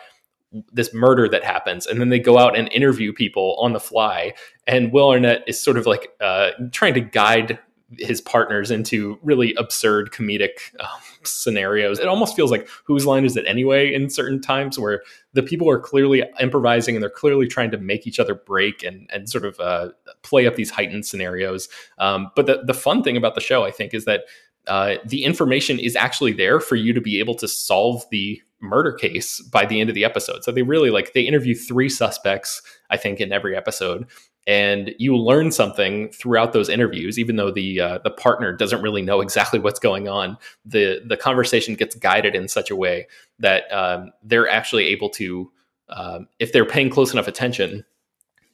this 0.71 0.93
murder 0.93 1.29
that 1.29 1.43
happens, 1.43 1.85
and 1.85 1.99
then 2.01 2.09
they 2.09 2.19
go 2.19 2.37
out 2.37 2.57
and 2.57 2.71
interview 2.71 3.13
people 3.13 3.55
on 3.59 3.73
the 3.73 3.79
fly. 3.79 4.33
And 4.65 4.91
Will 4.91 5.09
Arnett 5.09 5.43
is 5.47 5.61
sort 5.61 5.77
of 5.77 5.85
like 5.85 6.09
uh, 6.21 6.51
trying 6.71 6.95
to 6.95 7.01
guide 7.01 7.59
his 7.97 8.21
partners 8.21 8.69
into 8.69 9.17
really 9.23 9.53
absurd 9.55 10.11
comedic 10.11 10.59
um, 10.79 11.01
scenarios. 11.23 11.99
It 11.99 12.07
almost 12.07 12.35
feels 12.35 12.51
like 12.51 12.67
whose 12.83 13.05
line 13.05 13.25
is 13.25 13.35
it 13.35 13.45
anyway 13.47 13.93
in 13.93 14.09
certain 14.09 14.41
times 14.41 14.77
where 14.77 15.01
the 15.33 15.43
people 15.43 15.69
are 15.69 15.79
clearly 15.79 16.23
improvising 16.39 16.95
and 16.95 17.01
they're 17.01 17.09
clearly 17.09 17.47
trying 17.47 17.71
to 17.71 17.77
make 17.77 18.05
each 18.05 18.19
other 18.19 18.35
break 18.35 18.83
and 18.83 19.09
and 19.11 19.29
sort 19.29 19.45
of 19.45 19.59
uh, 19.59 19.89
play 20.21 20.45
up 20.45 20.55
these 20.55 20.69
heightened 20.69 21.05
scenarios. 21.05 21.67
Um, 21.97 22.31
but 22.35 22.45
the 22.45 22.61
the 22.63 22.73
fun 22.73 23.03
thing 23.03 23.17
about 23.17 23.35
the 23.35 23.41
show, 23.41 23.63
I 23.63 23.71
think, 23.71 23.93
is 23.93 24.05
that 24.05 24.25
uh, 24.67 24.95
the 25.05 25.23
information 25.23 25.79
is 25.79 25.95
actually 25.95 26.33
there 26.33 26.59
for 26.59 26.75
you 26.75 26.93
to 26.93 27.01
be 27.01 27.19
able 27.19 27.35
to 27.35 27.47
solve 27.47 28.05
the 28.11 28.41
murder 28.61 28.91
case 28.91 29.41
by 29.41 29.65
the 29.65 29.79
end 29.79 29.89
of 29.89 29.95
the 29.95 30.03
episode. 30.03 30.43
So 30.43 30.51
they 30.51 30.61
really 30.61 30.89
like 30.91 31.13
they 31.13 31.21
interview 31.21 31.55
three 31.55 31.89
suspects, 31.89 32.61
I 32.89 32.97
think, 32.97 33.19
in 33.19 33.31
every 33.31 33.55
episode, 33.55 34.05
and 34.49 34.95
you 34.97 35.15
learn 35.15 35.51
something 35.51 36.09
throughout 36.09 36.53
those 36.53 36.69
interviews 36.69 37.19
even 37.19 37.35
though 37.35 37.51
the 37.51 37.79
uh, 37.79 37.99
the 37.99 38.09
partner 38.09 38.51
doesn't 38.51 38.81
really 38.81 39.03
know 39.03 39.21
exactly 39.21 39.59
what's 39.59 39.79
going 39.79 40.07
on 40.07 40.35
the 40.65 41.01
the 41.05 41.15
conversation 41.15 41.75
gets 41.75 41.95
guided 41.95 42.35
in 42.35 42.47
such 42.47 42.71
a 42.71 42.75
way 42.75 43.07
that 43.37 43.71
um, 43.71 44.11
they're 44.23 44.49
actually 44.49 44.85
able 44.87 45.09
to 45.09 45.51
um, 45.89 46.27
if 46.39 46.51
they're 46.51 46.65
paying 46.65 46.89
close 46.89 47.13
enough 47.13 47.27
attention 47.27 47.85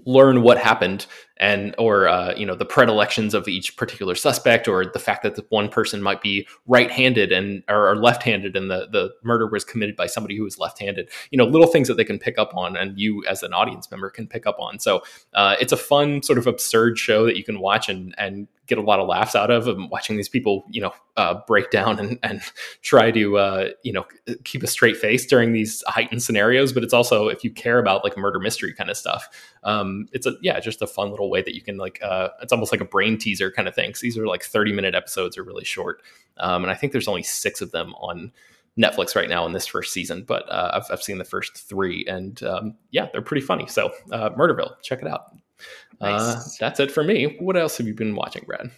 learn 0.06 0.42
what 0.42 0.58
happened 0.58 1.06
and 1.38 1.76
or 1.78 2.08
uh, 2.08 2.34
you 2.36 2.46
know 2.46 2.56
the 2.56 2.66
predilections 2.66 3.34
of 3.34 3.48
each 3.48 3.76
particular 3.76 4.16
suspect 4.16 4.68
or 4.68 4.86
the 4.86 5.00
fact 5.00 5.24
that 5.24 5.36
the 5.36 5.46
one 5.50 5.68
person 5.68 6.02
might 6.02 6.22
be 6.22 6.48
right-handed 6.68 7.32
and 7.32 7.64
or, 7.68 7.96
left-handed 7.96 8.56
and 8.56 8.70
the 8.72 8.88
the 8.92 9.10
murder 9.24 9.48
was 9.48 9.64
committed 9.64 9.96
by 9.96 10.06
somebody 10.06 10.38
who 10.38 10.44
was 10.44 10.58
left-handed. 10.58 11.10
You 11.32 11.38
know 11.38 11.46
little 11.46 11.68
things 11.68 11.88
that 11.88 11.96
they 11.96 12.06
can 12.06 12.20
pick 12.20 12.38
up 12.38 12.56
on 12.56 12.78
and 12.78 12.98
you 12.98 13.24
as 13.26 13.44
an 13.44 13.54
audience 13.54 13.90
member 13.92 14.10
can 14.10 14.28
pick 14.28 14.46
up 14.46 14.58
on. 14.60 14.80
So 14.80 15.04
uh, 15.34 15.56
it's 15.60 15.74
a 15.74 15.78
fun 15.78 16.24
sort 16.24 16.38
of 16.38 16.48
absurd 16.48 16.98
show 16.98 17.26
that 17.26 17.36
you 17.36 17.44
can 17.44 17.60
watch 17.60 17.90
and 17.90 18.16
and 18.18 18.48
get 18.68 18.78
a 18.78 18.82
lot 18.82 19.00
of 19.00 19.08
laughs 19.08 19.36
out 19.36 19.52
of 19.52 19.68
and 19.68 19.90
watching 19.90 20.18
these 20.18 20.30
people, 20.30 20.66
you 20.70 20.82
know, 20.82 20.94
uh, 21.18 21.36
break 21.48 21.70
down 21.72 22.00
and, 22.00 22.20
and 22.24 22.42
try 22.82 23.12
to, 23.12 23.38
uh, 23.38 23.70
you 23.84 23.94
know, 23.94 24.06
keep 24.44 24.64
a 24.64 24.68
straight 24.68 24.98
face 24.98 25.26
during 25.26 25.54
these 25.54 25.84
heightened 25.88 26.24
scenarios. 26.24 26.74
But 26.74 26.84
it's 26.84 26.94
also, 26.94 27.28
if 27.28 27.44
you 27.44 27.52
care 27.52 27.80
about 27.80 28.04
like 28.04 28.18
murder 28.18 28.40
mystery 28.40 28.74
kind 28.74 28.90
of 28.90 28.98
stuff, 28.98 29.28
um, 29.64 30.08
it's 30.12 30.26
a, 30.26 30.34
yeah, 30.42 30.60
just 30.60 30.82
a 30.82 30.88
fun 30.88 31.12
little 31.12 31.30
way 31.30 31.42
that 31.42 31.54
you 31.56 31.62
can 31.62 31.78
like, 31.78 32.00
uh, 32.02 32.30
it's 32.42 32.52
almost 32.52 32.72
like 32.72 32.82
a 32.82 32.86
brain 32.86 33.18
teaser 33.18 33.52
kind 33.52 33.68
of 33.68 33.76
thing. 33.76 33.92
Cause 33.92 34.02
these 34.02 34.18
are 34.18 34.28
like 34.28 34.44
30 34.44 34.74
minute 34.74 34.96
episodes 34.96 35.38
are 35.38 35.44
really 35.44 35.66
short. 35.66 36.02
Um, 36.38 36.64
and 36.64 36.72
I 36.72 36.76
think 36.76 36.92
there's 36.92 37.08
only 37.08 37.24
six 37.24 37.62
of 37.62 37.72
them 37.72 37.94
on 37.96 38.32
Netflix 38.78 39.16
right 39.16 39.30
now 39.30 39.46
in 39.46 39.54
this 39.54 39.66
first 39.68 39.94
season, 39.94 40.24
but 40.24 40.50
uh, 40.50 40.72
I've, 40.74 40.92
I've 40.92 41.04
seen 41.04 41.18
the 41.18 41.24
first 41.24 41.56
three 41.56 42.06
and 42.08 42.42
um, 42.44 42.76
yeah, 42.92 43.08
they're 43.12 43.22
pretty 43.22 43.46
funny. 43.46 43.68
So 43.68 43.94
uh, 44.12 44.32
Murderville, 44.32 44.82
check 44.82 45.02
it 45.02 45.08
out. 45.08 45.34
Uh, 46.02 46.10
nice. 46.10 46.22
Uh, 46.22 46.50
that's 46.60 46.80
it 46.80 46.92
for 46.92 47.04
me. 47.04 47.38
What 47.40 47.58
else 47.58 47.78
have 47.78 47.88
you 47.88 47.94
been 47.94 48.16
watching, 48.16 48.44
Brad? 48.46 48.72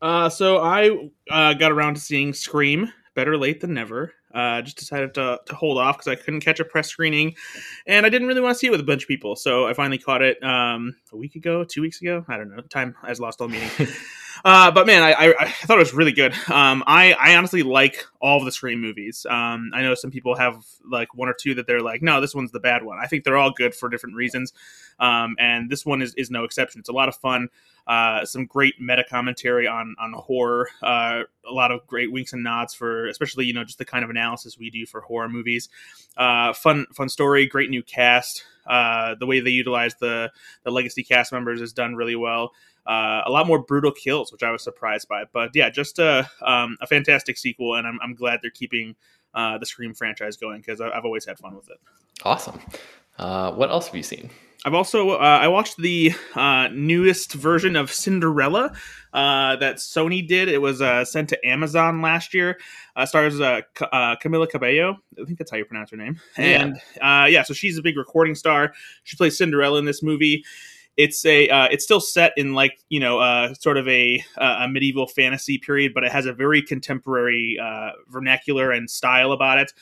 Uh, 0.00 0.28
so 0.28 0.58
I 0.58 1.10
uh, 1.30 1.54
got 1.54 1.72
around 1.72 1.94
to 1.94 2.00
seeing 2.00 2.32
Scream. 2.32 2.92
Better 3.14 3.36
late 3.36 3.60
than 3.60 3.74
never. 3.74 4.12
Uh, 4.32 4.62
just 4.62 4.76
decided 4.76 5.14
to, 5.14 5.40
to 5.46 5.54
hold 5.54 5.78
off 5.78 5.96
because 5.98 6.08
I 6.08 6.14
couldn't 6.14 6.40
catch 6.40 6.60
a 6.60 6.64
press 6.64 6.88
screening, 6.88 7.34
and 7.86 8.04
I 8.04 8.10
didn't 8.10 8.28
really 8.28 8.42
want 8.42 8.54
to 8.54 8.58
see 8.58 8.66
it 8.66 8.70
with 8.70 8.80
a 8.80 8.84
bunch 8.84 9.02
of 9.02 9.08
people. 9.08 9.34
So 9.36 9.66
I 9.66 9.72
finally 9.72 9.98
caught 9.98 10.22
it 10.22 10.40
um, 10.44 10.94
a 11.12 11.16
week 11.16 11.34
ago, 11.34 11.64
two 11.64 11.80
weeks 11.80 12.00
ago. 12.02 12.24
I 12.28 12.36
don't 12.36 12.54
know. 12.54 12.62
Time 12.62 12.94
has 13.06 13.18
lost 13.18 13.40
all 13.40 13.48
meaning. 13.48 13.70
Uh, 14.44 14.70
but 14.70 14.86
man, 14.86 15.02
I, 15.02 15.12
I, 15.12 15.34
I 15.40 15.48
thought 15.48 15.78
it 15.78 15.80
was 15.80 15.94
really 15.94 16.12
good. 16.12 16.32
Um, 16.48 16.84
I 16.86 17.12
I 17.14 17.36
honestly 17.36 17.62
like 17.62 18.06
all 18.20 18.38
of 18.38 18.44
the 18.44 18.52
Scream 18.52 18.80
movies. 18.80 19.26
Um, 19.28 19.70
I 19.74 19.82
know 19.82 19.94
some 19.94 20.10
people 20.10 20.36
have 20.36 20.64
like 20.88 21.14
one 21.14 21.28
or 21.28 21.34
two 21.34 21.54
that 21.54 21.66
they're 21.66 21.82
like, 21.82 22.02
no, 22.02 22.20
this 22.20 22.34
one's 22.34 22.52
the 22.52 22.60
bad 22.60 22.82
one. 22.82 22.98
I 23.00 23.06
think 23.06 23.24
they're 23.24 23.36
all 23.36 23.52
good 23.52 23.74
for 23.74 23.88
different 23.88 24.16
reasons. 24.16 24.52
Um, 25.00 25.36
and 25.38 25.70
this 25.70 25.86
one 25.86 26.02
is 26.02 26.14
is 26.14 26.30
no 26.30 26.44
exception. 26.44 26.80
It's 26.80 26.88
a 26.88 26.92
lot 26.92 27.08
of 27.08 27.16
fun. 27.16 27.48
Uh, 27.86 28.24
some 28.24 28.44
great 28.46 28.80
meta 28.80 29.04
commentary 29.08 29.66
on 29.66 29.94
on 29.98 30.12
horror. 30.12 30.68
Uh, 30.82 31.22
a 31.48 31.52
lot 31.52 31.72
of 31.72 31.86
great 31.86 32.12
winks 32.12 32.32
and 32.32 32.42
nods 32.42 32.74
for, 32.74 33.06
especially 33.08 33.46
you 33.46 33.54
know, 33.54 33.64
just 33.64 33.78
the 33.78 33.84
kind 33.84 34.04
of 34.04 34.10
analysis 34.10 34.58
we 34.58 34.70
do 34.70 34.84
for 34.86 35.00
horror 35.00 35.28
movies. 35.28 35.68
Uh, 36.16 36.52
fun 36.52 36.86
fun 36.94 37.08
story. 37.08 37.46
Great 37.46 37.70
new 37.70 37.82
cast. 37.82 38.44
Uh, 38.66 39.14
the 39.18 39.26
way 39.26 39.40
they 39.40 39.50
utilize 39.50 39.94
the 39.96 40.30
the 40.64 40.70
legacy 40.70 41.02
cast 41.02 41.32
members 41.32 41.60
is 41.60 41.72
done 41.72 41.94
really 41.94 42.16
well. 42.16 42.52
Uh, 42.88 43.22
a 43.26 43.30
lot 43.30 43.46
more 43.46 43.58
brutal 43.58 43.92
kills, 43.92 44.32
which 44.32 44.42
I 44.42 44.50
was 44.50 44.62
surprised 44.62 45.08
by. 45.08 45.24
But 45.30 45.50
yeah, 45.54 45.68
just 45.68 45.98
a 45.98 46.28
um, 46.40 46.78
a 46.80 46.86
fantastic 46.86 47.36
sequel, 47.36 47.74
and 47.74 47.86
I'm, 47.86 47.98
I'm 48.02 48.14
glad 48.14 48.40
they're 48.42 48.50
keeping 48.50 48.96
uh, 49.34 49.58
the 49.58 49.66
Scream 49.66 49.92
franchise 49.92 50.38
going 50.38 50.60
because 50.60 50.80
I've 50.80 51.04
always 51.04 51.26
had 51.26 51.38
fun 51.38 51.54
with 51.54 51.68
it. 51.68 51.76
Awesome. 52.24 52.58
Uh, 53.18 53.52
what 53.52 53.68
else 53.70 53.86
have 53.86 53.94
you 53.94 54.02
seen? 54.02 54.30
I've 54.64 54.74
also 54.74 55.10
uh, 55.10 55.38
I 55.40 55.48
watched 55.48 55.76
the 55.76 56.12
uh, 56.34 56.68
newest 56.72 57.34
version 57.34 57.76
of 57.76 57.92
Cinderella 57.92 58.72
uh, 59.12 59.56
that 59.56 59.76
Sony 59.76 60.26
did. 60.26 60.48
It 60.48 60.60
was 60.60 60.82
uh, 60.82 61.04
sent 61.04 61.28
to 61.28 61.46
Amazon 61.46 62.02
last 62.02 62.34
year. 62.34 62.58
Uh, 62.96 63.06
stars 63.06 63.40
uh, 63.40 63.60
C- 63.78 63.86
Camila 63.92 64.48
Cabello. 64.48 64.96
I 65.20 65.24
think 65.24 65.38
that's 65.38 65.50
how 65.50 65.58
you 65.58 65.64
pronounce 65.64 65.90
her 65.90 65.96
name. 65.96 66.20
And 66.36 66.80
yeah. 66.96 67.26
yeah, 67.26 67.42
so 67.44 67.54
she's 67.54 67.78
a 67.78 67.82
big 67.82 67.96
recording 67.96 68.34
star. 68.34 68.72
She 69.04 69.16
plays 69.16 69.38
Cinderella 69.38 69.78
in 69.78 69.84
this 69.84 70.02
movie. 70.02 70.44
It's 70.98 71.24
a 71.24 71.48
it's 71.70 71.84
still 71.84 72.00
set 72.00 72.32
in 72.36 72.52
like 72.54 72.78
you 72.90 73.00
know 73.00 73.54
sort 73.58 73.78
of 73.78 73.88
a 73.88 74.22
a 74.36 74.68
medieval 74.68 75.06
fantasy 75.06 75.56
period, 75.56 75.94
but 75.94 76.04
it 76.04 76.12
has 76.12 76.26
a 76.26 76.32
very 76.34 76.60
contemporary 76.60 77.56
vernacular 78.08 78.70
and 78.72 78.90
style 78.90 79.32
about 79.32 79.58
it. 79.58 79.72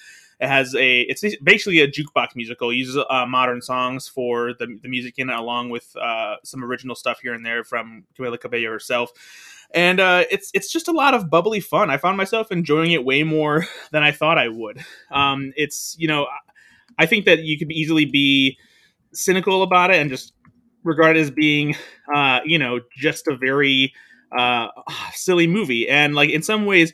It 0.41 0.49
has 0.49 0.75
a 0.75 1.01
it's 1.03 1.25
basically 1.43 1.81
a 1.81 1.89
jukebox 1.89 2.37
musical. 2.37 2.71
It 2.71 2.77
uses 2.77 3.03
uh, 3.09 3.27
modern 3.27 3.63
songs 3.63 4.07
for 4.07 4.53
the, 4.53 4.79
the 4.83 4.89
music 4.89 5.15
in 5.17 5.31
it, 5.31 5.37
along 5.37 5.71
with 5.71 5.97
uh, 5.97 6.37
some 6.45 6.63
original 6.63 6.95
stuff 6.95 7.21
here 7.21 7.33
and 7.33 7.45
there 7.45 7.65
from 7.65 8.05
Camila 8.19 8.39
Cabello 8.39 8.71
herself. 8.71 9.11
And 9.75 9.99
uh, 9.99 10.25
it's 10.31 10.51
it's 10.53 10.71
just 10.71 10.89
a 10.89 10.93
lot 10.93 11.15
of 11.15 11.31
bubbly 11.31 11.61
fun. 11.61 11.91
I 11.91 11.97
found 11.97 12.19
myself 12.19 12.53
enjoying 12.53 12.93
it 12.93 13.05
way 13.05 13.23
more 13.23 13.67
than 13.93 14.03
I 14.03 14.13
thought 14.13 14.39
I 14.39 14.49
would. 14.49 14.85
Um, 15.11 15.53
it's 15.57 15.97
you 15.99 16.07
know, 16.07 16.27
I 16.99 17.07
think 17.07 17.25
that 17.25 17.41
you 17.41 17.59
could 17.59 17.73
easily 17.73 18.05
be 18.05 18.59
cynical 19.13 19.63
about 19.63 19.91
it 19.91 19.97
and 19.97 20.11
just 20.11 20.35
regard 20.87 21.17
as 21.17 21.31
being, 21.31 21.75
uh, 22.15 22.41
you 22.45 22.59
know, 22.59 22.81
just 22.97 23.27
a 23.29 23.37
very 23.37 23.93
uh, 24.37 24.69
silly 25.13 25.47
movie. 25.47 25.89
And 25.89 26.15
like 26.15 26.31
in 26.31 26.43
some 26.43 26.67
ways, 26.67 26.93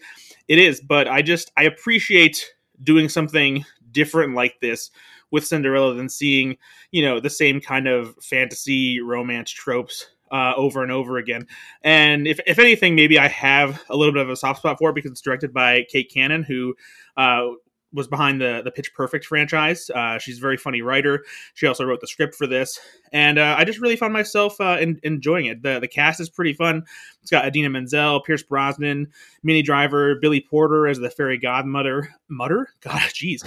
it 0.49 0.59
is. 0.59 0.81
But 0.81 1.09
I 1.09 1.23
just 1.23 1.53
I 1.57 1.65
appreciate 1.65 2.45
doing 2.83 3.09
something 3.09 3.65
different 3.93 4.35
like 4.35 4.61
this 4.61 4.91
with 5.31 5.47
Cinderella 5.47 5.95
than 5.95 6.09
seeing, 6.09 6.57
you 6.91 7.03
know, 7.03 7.21
the 7.21 7.31
same 7.31 7.61
kind 7.61 7.87
of 7.89 8.15
fantasy 8.21 9.01
romance 9.01 9.51
tropes 9.51 10.09
uh, 10.31 10.55
over 10.57 10.83
and 10.83 10.91
over 10.91 11.19
again. 11.19 11.47
And 11.83 12.27
if, 12.27 12.41
if 12.47 12.59
anything, 12.59 12.95
maybe 12.95 13.19
I 13.19 13.29
have 13.29 13.83
a 13.89 13.97
little 13.97 14.13
bit 14.13 14.23
of 14.23 14.31
a 14.31 14.37
soft 14.37 14.61
spot 14.61 14.79
for 14.79 14.91
it 14.91 14.95
because 14.95 15.11
it's 15.11 15.21
directed 15.21 15.53
by 15.53 15.85
Kay 15.91 16.05
Cannon, 16.05 16.43
who 16.43 16.75
uh, 17.17 17.49
was 17.93 18.09
behind 18.09 18.41
the 18.41 18.63
the 18.65 18.71
Pitch 18.71 18.95
Perfect 18.95 19.27
franchise. 19.27 19.91
Uh, 19.91 20.19
she's 20.19 20.39
a 20.39 20.41
very 20.41 20.57
funny 20.57 20.83
writer. 20.83 21.25
She 21.55 21.67
also 21.67 21.85
wrote 21.85 22.01
the 22.01 22.07
script 22.07 22.35
for 22.35 22.47
this, 22.47 22.81
and 23.13 23.39
uh, 23.39 23.55
I 23.59 23.65
just 23.65 23.81
really 23.81 23.97
found 23.97 24.13
myself 24.13 24.61
uh, 24.61 24.79
in, 24.81 24.99
enjoying 25.03 25.47
it. 25.47 25.63
the 25.63 25.79
The 25.81 25.89
cast 25.89 26.21
is 26.21 26.31
pretty 26.31 26.55
fun. 26.55 26.85
It's 27.21 27.31
got 27.31 27.47
Idina 27.47 27.71
Menzel, 27.71 28.21
Pierce 28.23 28.43
Brosnan, 28.43 29.09
Minnie 29.45 29.63
Driver, 29.63 30.17
Billy 30.17 30.41
Porter 30.41 30.89
as 30.89 30.99
the 30.99 31.11
fairy 31.11 31.39
godmother. 31.39 32.09
Mother, 32.29 32.69
God, 32.81 33.01
jeez, 33.13 33.45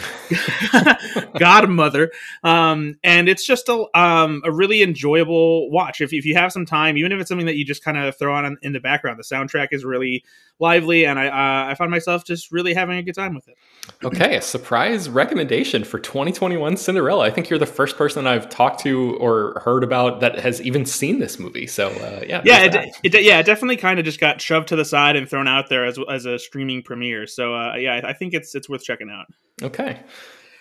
godmother. 1.39 2.12
Um, 2.43 2.95
and 3.04 3.28
it's 3.28 3.45
just 3.45 3.67
a 3.67 3.86
um, 3.99 4.41
a 4.45 4.51
really 4.51 4.84
enjoyable 4.84 5.69
watch. 5.71 6.01
If 6.01 6.13
if 6.13 6.25
you 6.25 6.36
have 6.36 6.51
some 6.51 6.65
time, 6.65 6.97
even 6.97 7.12
if 7.12 7.19
it's 7.19 7.28
something 7.28 7.47
that 7.47 7.56
you 7.56 7.65
just 7.65 7.84
kind 7.84 7.97
of 7.97 8.15
throw 8.17 8.34
on 8.34 8.58
in 8.62 8.73
the 8.73 8.80
background, 8.80 9.19
the 9.19 9.23
soundtrack 9.23 9.69
is 9.71 9.84
really 9.84 10.23
lively, 10.60 11.06
and 11.06 11.19
I 11.19 11.28
uh, 11.28 11.71
I 11.71 11.75
found 11.75 11.91
myself 11.91 12.23
just 12.25 12.51
really 12.51 12.73
having 12.73 12.97
a 12.97 13.04
good 13.04 13.15
time 13.15 13.34
with 13.34 13.47
it. 13.47 13.58
Okay, 14.04 14.38
a 14.38 14.41
surprise 14.41 15.10
recommendation 15.10 15.84
for 15.84 15.99
2021 15.99 16.78
Cinderella. 16.78 17.25
I 17.25 17.32
think 17.32 17.49
you're 17.49 17.60
the 17.60 17.65
first 17.65 17.97
person 17.97 18.28
I've 18.28 18.49
talked 18.49 18.82
to 18.82 19.15
or 19.15 19.55
heard 19.58 19.84
about 19.84 20.20
that 20.22 20.39
has 20.39 20.62
even 20.62 20.86
seen 20.86 21.20
this 21.20 21.39
movie. 21.39 21.68
So 21.68 21.89
uh, 21.89 22.24
yeah, 22.28 22.41
yeah, 22.44 22.63
it, 22.63 23.15
it, 23.15 23.24
yeah, 23.24 23.39
it 23.39 23.46
definitely 23.46 23.78
kind 23.78 24.00
of 24.00 24.06
just 24.06 24.20
got 24.20 24.41
shoved 24.41 24.68
to 24.70 24.76
the 24.76 24.86
side 24.86 25.15
and 25.15 25.30
thrown 25.30 25.48
out 25.48 25.70
there 25.70 25.86
as, 25.86 25.98
as 26.10 26.26
a 26.26 26.38
streaming 26.39 26.84
premiere. 26.84 27.28
So 27.28 27.56
uh, 27.56 27.76
yeah, 27.76 28.02
I 28.04 28.13
think 28.13 28.34
it's 28.34 28.56
it's 28.56 28.70
worth 28.70 28.84
checking 28.84 29.10
out. 29.10 29.28
Okay, 29.63 30.02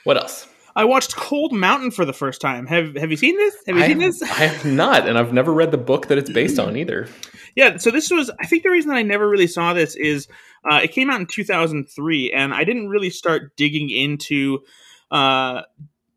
what 0.04 0.16
else? 0.16 0.48
I 0.76 0.85
watched 0.85 1.14
Cold 1.14 1.52
Mountain 1.52 1.92
for 1.92 2.04
the 2.04 2.12
first 2.12 2.40
time. 2.40 2.66
Have 2.66 2.96
Have 2.96 3.11
you 3.11 3.16
seen 3.16 3.37
this? 3.37 3.54
Have 3.66 3.76
you 3.76 3.83
I 3.83 3.87
seen 3.88 4.00
have, 4.00 4.12
this? 4.12 4.22
I 4.22 4.46
have 4.46 4.64
not, 4.64 5.09
and 5.09 5.18
I've 5.18 5.33
never 5.33 5.52
read 5.52 5.70
the 5.70 5.78
book 5.78 6.09
that 6.09 6.18
it's 6.18 6.30
based 6.30 6.59
on 6.59 6.76
either. 6.76 7.09
Yeah, 7.54 7.76
so 7.76 7.90
this 7.90 8.11
was. 8.11 8.30
I 8.40 8.46
think 8.46 8.64
the 8.64 8.70
reason 8.70 8.90
that 8.90 8.96
I 8.96 9.02
never 9.02 9.28
really 9.28 9.46
saw 9.46 9.72
this 9.72 9.94
is 9.94 10.26
uh, 10.68 10.80
it 10.83 10.92
came 10.92 11.11
out 11.11 11.20
in 11.20 11.26
2003, 11.26 12.33
and 12.33 12.52
I 12.52 12.64
didn't 12.64 12.88
really 12.88 13.11
start 13.11 13.57
digging 13.57 13.90
into 13.90 14.61
uh, 15.11 15.62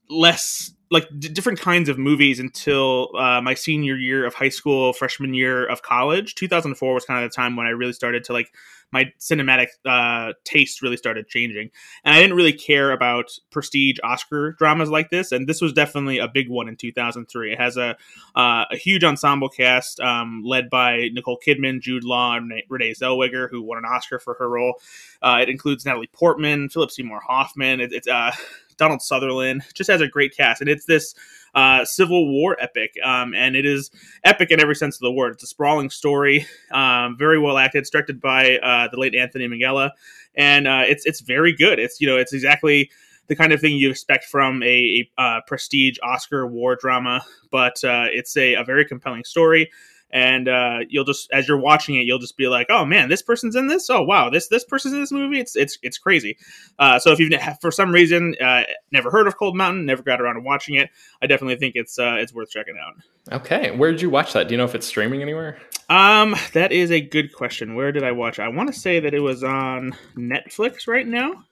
less 0.09 0.73
like 0.89 1.07
d- 1.19 1.29
different 1.29 1.59
kinds 1.59 1.89
of 1.89 1.97
movies 1.97 2.39
until 2.39 3.09
uh, 3.17 3.41
my 3.41 3.53
senior 3.53 3.95
year 3.95 4.25
of 4.25 4.33
high 4.33 4.49
school, 4.49 4.93
freshman 4.93 5.33
year 5.33 5.65
of 5.65 5.81
college. 5.81 6.35
2004 6.35 6.93
was 6.93 7.05
kind 7.05 7.23
of 7.23 7.29
the 7.29 7.35
time 7.35 7.55
when 7.55 7.67
I 7.67 7.71
really 7.71 7.93
started 7.93 8.23
to 8.25 8.33
like 8.33 8.53
my 8.91 9.11
cinematic 9.19 9.67
uh, 9.85 10.31
taste 10.45 10.81
really 10.81 10.95
started 10.95 11.27
changing, 11.27 11.71
and 12.05 12.15
I 12.15 12.21
didn't 12.21 12.37
really 12.37 12.53
care 12.53 12.91
about 12.91 13.37
prestige 13.51 13.97
Oscar 14.01 14.53
dramas 14.53 14.89
like 14.89 15.09
this. 15.09 15.33
And 15.33 15.47
this 15.47 15.59
was 15.59 15.73
definitely 15.73 16.19
a 16.19 16.27
big 16.27 16.49
one 16.49 16.69
in 16.69 16.77
2003. 16.77 17.51
It 17.51 17.59
has 17.59 17.75
a 17.75 17.97
uh, 18.35 18.65
a 18.71 18.77
huge 18.77 19.03
ensemble 19.03 19.49
cast 19.49 19.99
um, 19.99 20.41
led 20.45 20.69
by 20.69 21.09
Nicole 21.11 21.39
Kidman, 21.45 21.81
Jude 21.81 22.05
Law, 22.05 22.37
and 22.37 22.51
Renee 22.69 22.93
Zellweger, 22.93 23.49
who 23.49 23.61
won 23.61 23.77
an 23.77 23.85
Oscar 23.85 24.19
for 24.19 24.35
her 24.35 24.49
role. 24.49 24.75
Uh, 25.21 25.39
it 25.41 25.49
includes 25.49 25.85
Natalie 25.85 26.09
Portman, 26.13 26.69
Philip 26.69 26.91
Seymour 26.91 27.21
Hoffman. 27.27 27.81
It, 27.81 27.91
it's 27.91 28.07
uh, 28.07 28.31
Donald 28.77 29.01
Sutherland. 29.01 29.63
Just 29.73 29.89
has 29.89 30.01
a 30.01 30.07
great 30.07 30.35
cast, 30.35 30.61
and 30.61 30.69
it's 30.69 30.85
this 30.85 31.15
uh, 31.55 31.83
Civil 31.85 32.31
War 32.31 32.57
epic, 32.59 32.93
um, 33.03 33.33
and 33.33 33.55
it 33.55 33.65
is 33.65 33.91
epic 34.23 34.51
in 34.51 34.59
every 34.59 34.75
sense 34.75 34.95
of 34.95 35.01
the 35.01 35.11
word. 35.11 35.33
It's 35.33 35.43
a 35.43 35.47
sprawling 35.47 35.89
story, 35.89 36.45
um, 36.71 37.17
very 37.17 37.39
well 37.39 37.57
acted. 37.57 37.79
It's 37.79 37.89
directed 37.89 38.21
by 38.21 38.57
uh, 38.57 38.87
the 38.89 38.99
late 38.99 39.15
Anthony 39.15 39.47
Minghella, 39.47 39.91
and 40.35 40.67
uh, 40.67 40.83
it's 40.87 41.05
it's 41.05 41.21
very 41.21 41.53
good. 41.53 41.79
It's 41.79 41.99
you 41.99 42.07
know 42.07 42.17
it's 42.17 42.33
exactly 42.33 42.89
the 43.27 43.35
kind 43.35 43.51
of 43.51 43.59
thing 43.59 43.75
you 43.75 43.89
expect 43.89 44.23
from 44.25 44.63
a, 44.63 45.09
a 45.17 45.21
uh, 45.21 45.41
prestige 45.47 45.97
Oscar 46.01 46.47
war 46.47 46.75
drama, 46.75 47.21
but 47.51 47.83
uh, 47.83 48.05
it's 48.09 48.37
a, 48.37 48.53
a 48.53 48.63
very 48.63 48.85
compelling 48.85 49.23
story 49.23 49.69
and 50.11 50.47
uh, 50.47 50.79
you'll 50.89 51.03
just 51.03 51.29
as 51.31 51.47
you're 51.47 51.57
watching 51.59 51.95
it, 51.95 52.01
you'll 52.01 52.19
just 52.19 52.37
be 52.37 52.47
like, 52.47 52.67
"Oh 52.69 52.85
man, 52.85 53.09
this 53.09 53.21
person's 53.21 53.55
in 53.55 53.67
this. 53.67 53.89
Oh 53.89 54.01
wow, 54.01 54.29
this 54.29 54.47
this 54.47 54.63
person's 54.63 54.93
in 54.93 55.01
this 55.01 55.11
movie. 55.11 55.39
It's 55.39 55.55
it's 55.55 55.77
it's 55.81 55.97
crazy." 55.97 56.37
Uh, 56.79 56.97
so 56.99 57.11
if 57.11 57.19
you've 57.19 57.33
for 57.61 57.71
some 57.71 57.91
reason 57.91 58.35
uh, 58.41 58.63
never 58.91 59.11
heard 59.11 59.27
of 59.27 59.37
Cold 59.37 59.55
Mountain, 59.55 59.85
never 59.85 60.03
got 60.03 60.21
around 60.21 60.35
to 60.35 60.41
watching 60.41 60.75
it, 60.75 60.89
I 61.21 61.27
definitely 61.27 61.57
think 61.57 61.75
it's 61.75 61.99
uh, 61.99 62.15
it's 62.19 62.33
worth 62.33 62.49
checking 62.49 62.75
out. 62.77 62.93
Okay, 63.41 63.71
where 63.71 63.91
did 63.91 64.01
you 64.01 64.09
watch 64.09 64.33
that? 64.33 64.47
Do 64.47 64.53
you 64.53 64.57
know 64.57 64.63
if 64.65 64.75
it's 64.75 64.87
streaming 64.87 65.21
anywhere? 65.21 65.57
Um, 65.89 66.35
that 66.53 66.71
is 66.71 66.91
a 66.91 67.01
good 67.01 67.33
question. 67.33 67.75
Where 67.75 67.91
did 67.91 68.03
I 68.03 68.11
watch? 68.13 68.39
I 68.39 68.47
want 68.47 68.73
to 68.73 68.79
say 68.79 68.99
that 69.01 69.13
it 69.13 69.19
was 69.19 69.43
on 69.43 69.95
Netflix 70.17 70.87
right 70.87 71.07
now. 71.07 71.43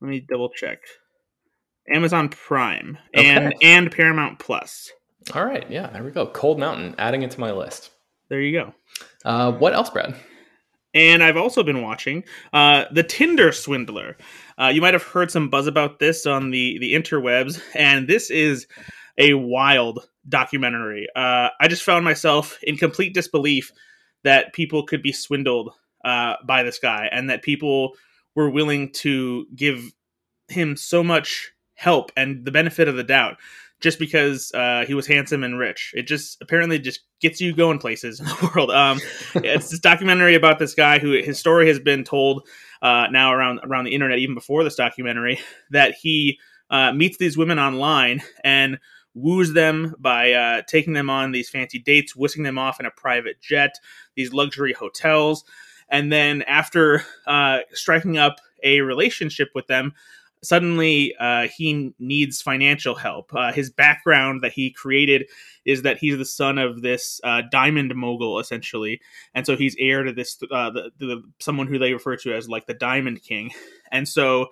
Let 0.00 0.08
me 0.08 0.20
double 0.20 0.48
check. 0.50 0.80
Amazon 1.92 2.28
Prime 2.28 2.98
Okay. 3.16 3.28
and 3.28 3.54
and 3.62 3.90
Paramount 3.92 4.38
Plus. 4.38 4.90
All 5.34 5.44
right, 5.44 5.68
yeah, 5.70 5.88
there 5.88 6.02
we 6.02 6.10
go. 6.10 6.26
Cold 6.26 6.58
Mountain, 6.58 6.94
adding 6.98 7.22
it 7.22 7.30
to 7.32 7.40
my 7.40 7.52
list. 7.52 7.90
There 8.28 8.40
you 8.40 8.52
go. 8.58 8.74
Uh, 9.24 9.52
what 9.52 9.72
else, 9.72 9.90
Brad? 9.90 10.14
And 10.94 11.22
I've 11.22 11.36
also 11.36 11.62
been 11.62 11.82
watching 11.82 12.24
uh, 12.52 12.84
the 12.92 13.02
Tinder 13.02 13.52
Swindler. 13.52 14.16
Uh, 14.58 14.68
you 14.68 14.80
might 14.80 14.94
have 14.94 15.02
heard 15.02 15.30
some 15.30 15.48
buzz 15.48 15.66
about 15.66 15.98
this 15.98 16.26
on 16.26 16.50
the 16.50 16.78
the 16.78 16.94
interwebs, 16.94 17.60
and 17.74 18.08
this 18.08 18.30
is 18.30 18.66
a 19.16 19.34
wild 19.34 20.06
documentary. 20.28 21.06
Uh, 21.16 21.48
I 21.60 21.68
just 21.68 21.82
found 21.82 22.04
myself 22.04 22.58
in 22.62 22.76
complete 22.76 23.14
disbelief 23.14 23.72
that 24.24 24.52
people 24.52 24.84
could 24.84 25.02
be 25.02 25.12
swindled 25.12 25.72
uh, 26.04 26.34
by 26.46 26.62
this 26.62 26.78
guy, 26.78 27.08
and 27.10 27.30
that 27.30 27.42
people 27.42 27.92
were 28.34 28.50
willing 28.50 28.92
to 28.92 29.46
give 29.54 29.92
him 30.48 30.76
so 30.76 31.02
much 31.02 31.52
help 31.74 32.12
and 32.16 32.44
the 32.44 32.52
benefit 32.52 32.86
of 32.86 32.96
the 32.96 33.02
doubt 33.02 33.36
just 33.82 33.98
because 33.98 34.52
uh, 34.54 34.84
he 34.86 34.94
was 34.94 35.06
handsome 35.06 35.42
and 35.42 35.58
rich. 35.58 35.92
It 35.94 36.06
just 36.06 36.40
apparently 36.40 36.78
just 36.78 37.00
gets 37.20 37.40
you 37.40 37.52
going 37.52 37.78
places 37.78 38.20
in 38.20 38.26
the 38.26 38.50
world. 38.54 38.70
Um, 38.70 39.00
it's 39.34 39.70
this 39.70 39.80
documentary 39.80 40.34
about 40.34 40.58
this 40.58 40.74
guy 40.74 40.98
who 40.98 41.12
his 41.12 41.38
story 41.38 41.68
has 41.68 41.78
been 41.78 42.04
told 42.04 42.46
uh, 42.80 43.08
now 43.10 43.32
around 43.32 43.60
around 43.64 43.84
the 43.84 43.94
internet, 43.94 44.18
even 44.18 44.34
before 44.34 44.64
this 44.64 44.76
documentary, 44.76 45.38
that 45.70 45.94
he 46.00 46.38
uh, 46.70 46.92
meets 46.92 47.18
these 47.18 47.36
women 47.36 47.58
online 47.58 48.22
and 48.44 48.78
woos 49.14 49.52
them 49.52 49.94
by 49.98 50.32
uh, 50.32 50.62
taking 50.66 50.94
them 50.94 51.10
on 51.10 51.32
these 51.32 51.50
fancy 51.50 51.78
dates, 51.78 52.16
whisking 52.16 52.44
them 52.44 52.58
off 52.58 52.80
in 52.80 52.86
a 52.86 52.90
private 52.90 53.40
jet, 53.42 53.74
these 54.14 54.32
luxury 54.32 54.72
hotels. 54.72 55.44
And 55.88 56.10
then 56.10 56.42
after 56.42 57.04
uh, 57.26 57.58
striking 57.72 58.16
up 58.16 58.36
a 58.62 58.80
relationship 58.80 59.50
with 59.54 59.66
them, 59.66 59.92
suddenly 60.42 61.14
uh, 61.20 61.48
he 61.48 61.94
needs 61.98 62.42
financial 62.42 62.94
help. 62.94 63.32
Uh, 63.34 63.52
his 63.52 63.70
background 63.70 64.42
that 64.42 64.52
he 64.52 64.70
created 64.70 65.28
is 65.64 65.82
that 65.82 65.98
he's 65.98 66.18
the 66.18 66.24
son 66.24 66.58
of 66.58 66.82
this 66.82 67.20
uh, 67.24 67.42
diamond 67.50 67.94
mogul, 67.94 68.38
essentially, 68.38 69.00
and 69.34 69.46
so 69.46 69.56
he's 69.56 69.76
heir 69.78 70.02
to 70.02 70.12
this 70.12 70.38
uh, 70.50 70.70
the, 70.70 70.90
the, 70.98 71.22
someone 71.40 71.66
who 71.66 71.78
they 71.78 71.92
refer 71.92 72.16
to 72.16 72.34
as 72.34 72.48
like 72.48 72.66
the 72.66 72.74
Diamond 72.74 73.22
King, 73.22 73.50
and 73.90 74.08
so 74.08 74.46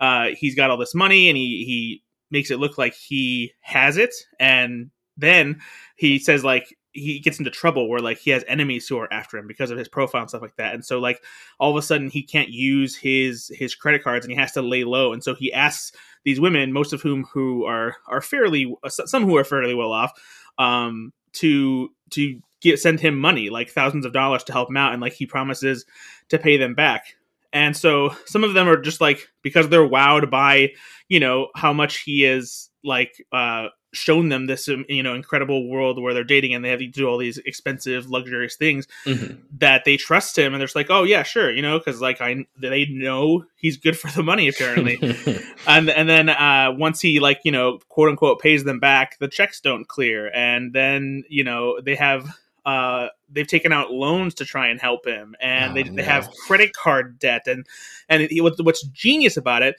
uh, 0.00 0.28
he's 0.36 0.54
got 0.54 0.70
all 0.70 0.78
this 0.78 0.94
money, 0.94 1.28
and 1.28 1.36
he 1.36 1.64
he 1.64 2.02
makes 2.30 2.50
it 2.50 2.58
look 2.58 2.78
like 2.78 2.94
he 2.94 3.52
has 3.60 3.96
it, 3.96 4.14
and 4.40 4.90
then 5.16 5.60
he 5.96 6.18
says 6.18 6.42
like 6.42 6.76
he 6.94 7.18
gets 7.18 7.38
into 7.38 7.50
trouble 7.50 7.88
where 7.88 8.00
like 8.00 8.18
he 8.18 8.30
has 8.30 8.44
enemies 8.46 8.86
who 8.86 8.96
are 8.98 9.12
after 9.12 9.36
him 9.36 9.48
because 9.48 9.70
of 9.70 9.76
his 9.76 9.88
profile 9.88 10.22
and 10.22 10.30
stuff 10.30 10.42
like 10.42 10.56
that. 10.56 10.74
And 10.74 10.84
so 10.84 11.00
like 11.00 11.22
all 11.58 11.70
of 11.70 11.76
a 11.76 11.82
sudden 11.82 12.08
he 12.08 12.22
can't 12.22 12.48
use 12.48 12.96
his 12.96 13.50
his 13.52 13.74
credit 13.74 14.02
cards 14.02 14.24
and 14.24 14.32
he 14.32 14.38
has 14.38 14.52
to 14.52 14.62
lay 14.62 14.84
low. 14.84 15.12
And 15.12 15.22
so 15.22 15.34
he 15.34 15.52
asks 15.52 15.92
these 16.24 16.40
women 16.40 16.72
most 16.72 16.92
of 16.92 17.02
whom 17.02 17.24
who 17.24 17.64
are 17.64 17.96
are 18.06 18.20
fairly 18.20 18.74
some 18.88 19.24
who 19.24 19.36
are 19.36 19.44
fairly 19.44 19.74
well 19.74 19.92
off 19.92 20.12
um 20.58 21.12
to 21.32 21.90
to 22.10 22.40
get 22.60 22.78
send 22.78 23.00
him 23.00 23.18
money 23.18 23.50
like 23.50 23.68
thousands 23.68 24.06
of 24.06 24.12
dollars 24.12 24.44
to 24.44 24.52
help 24.52 24.70
him 24.70 24.76
out. 24.76 24.92
And 24.92 25.02
like 25.02 25.14
he 25.14 25.26
promises 25.26 25.84
to 26.28 26.38
pay 26.38 26.56
them 26.56 26.74
back. 26.74 27.16
And 27.52 27.76
so 27.76 28.14
some 28.24 28.44
of 28.44 28.54
them 28.54 28.68
are 28.68 28.80
just 28.80 29.00
like 29.00 29.28
because 29.42 29.68
they're 29.68 29.88
wowed 29.88 30.30
by 30.30 30.70
you 31.08 31.18
know 31.18 31.48
how 31.56 31.72
much 31.72 32.02
he 32.02 32.24
is 32.24 32.70
like 32.84 33.12
uh 33.32 33.66
shown 33.94 34.28
them 34.28 34.46
this 34.46 34.68
um, 34.68 34.84
you 34.88 35.02
know 35.02 35.14
incredible 35.14 35.68
world 35.68 36.00
where 36.00 36.12
they're 36.12 36.24
dating 36.24 36.54
and 36.54 36.64
they 36.64 36.70
have 36.70 36.80
to 36.80 36.86
do 36.86 37.06
all 37.06 37.16
these 37.16 37.38
expensive 37.38 38.10
luxurious 38.10 38.56
things 38.56 38.86
mm-hmm. 39.06 39.34
that 39.56 39.84
they 39.84 39.96
trust 39.96 40.36
him 40.36 40.52
and 40.52 40.60
they're 40.60 40.66
just 40.66 40.76
like 40.76 40.90
oh 40.90 41.04
yeah 41.04 41.22
sure 41.22 41.50
you 41.50 41.62
know 41.62 41.78
because 41.78 42.00
like 42.00 42.20
i 42.20 42.44
they 42.58 42.86
know 42.86 43.44
he's 43.56 43.76
good 43.76 43.98
for 43.98 44.10
the 44.12 44.22
money 44.22 44.48
apparently 44.48 44.98
and 45.66 45.88
and 45.88 46.08
then 46.08 46.28
uh 46.28 46.70
once 46.76 47.00
he 47.00 47.20
like 47.20 47.40
you 47.44 47.52
know 47.52 47.78
quote 47.88 48.08
unquote 48.08 48.40
pays 48.40 48.64
them 48.64 48.80
back 48.80 49.18
the 49.18 49.28
checks 49.28 49.60
don't 49.60 49.88
clear 49.88 50.30
and 50.34 50.72
then 50.72 51.22
you 51.28 51.44
know 51.44 51.80
they 51.80 51.94
have 51.94 52.26
uh, 52.66 53.08
they've 53.30 53.46
taken 53.46 53.72
out 53.72 53.90
loans 53.90 54.34
to 54.34 54.44
try 54.44 54.68
and 54.68 54.80
help 54.80 55.06
him, 55.06 55.36
and 55.38 55.72
oh, 55.72 55.74
they, 55.74 55.82
no. 55.82 55.96
they 55.96 56.02
have 56.02 56.30
credit 56.46 56.72
card 56.72 57.18
debt, 57.18 57.42
and 57.46 57.66
and 58.08 58.22
he, 58.30 58.40
what's 58.40 58.82
genius 58.86 59.36
about 59.36 59.62
it 59.62 59.76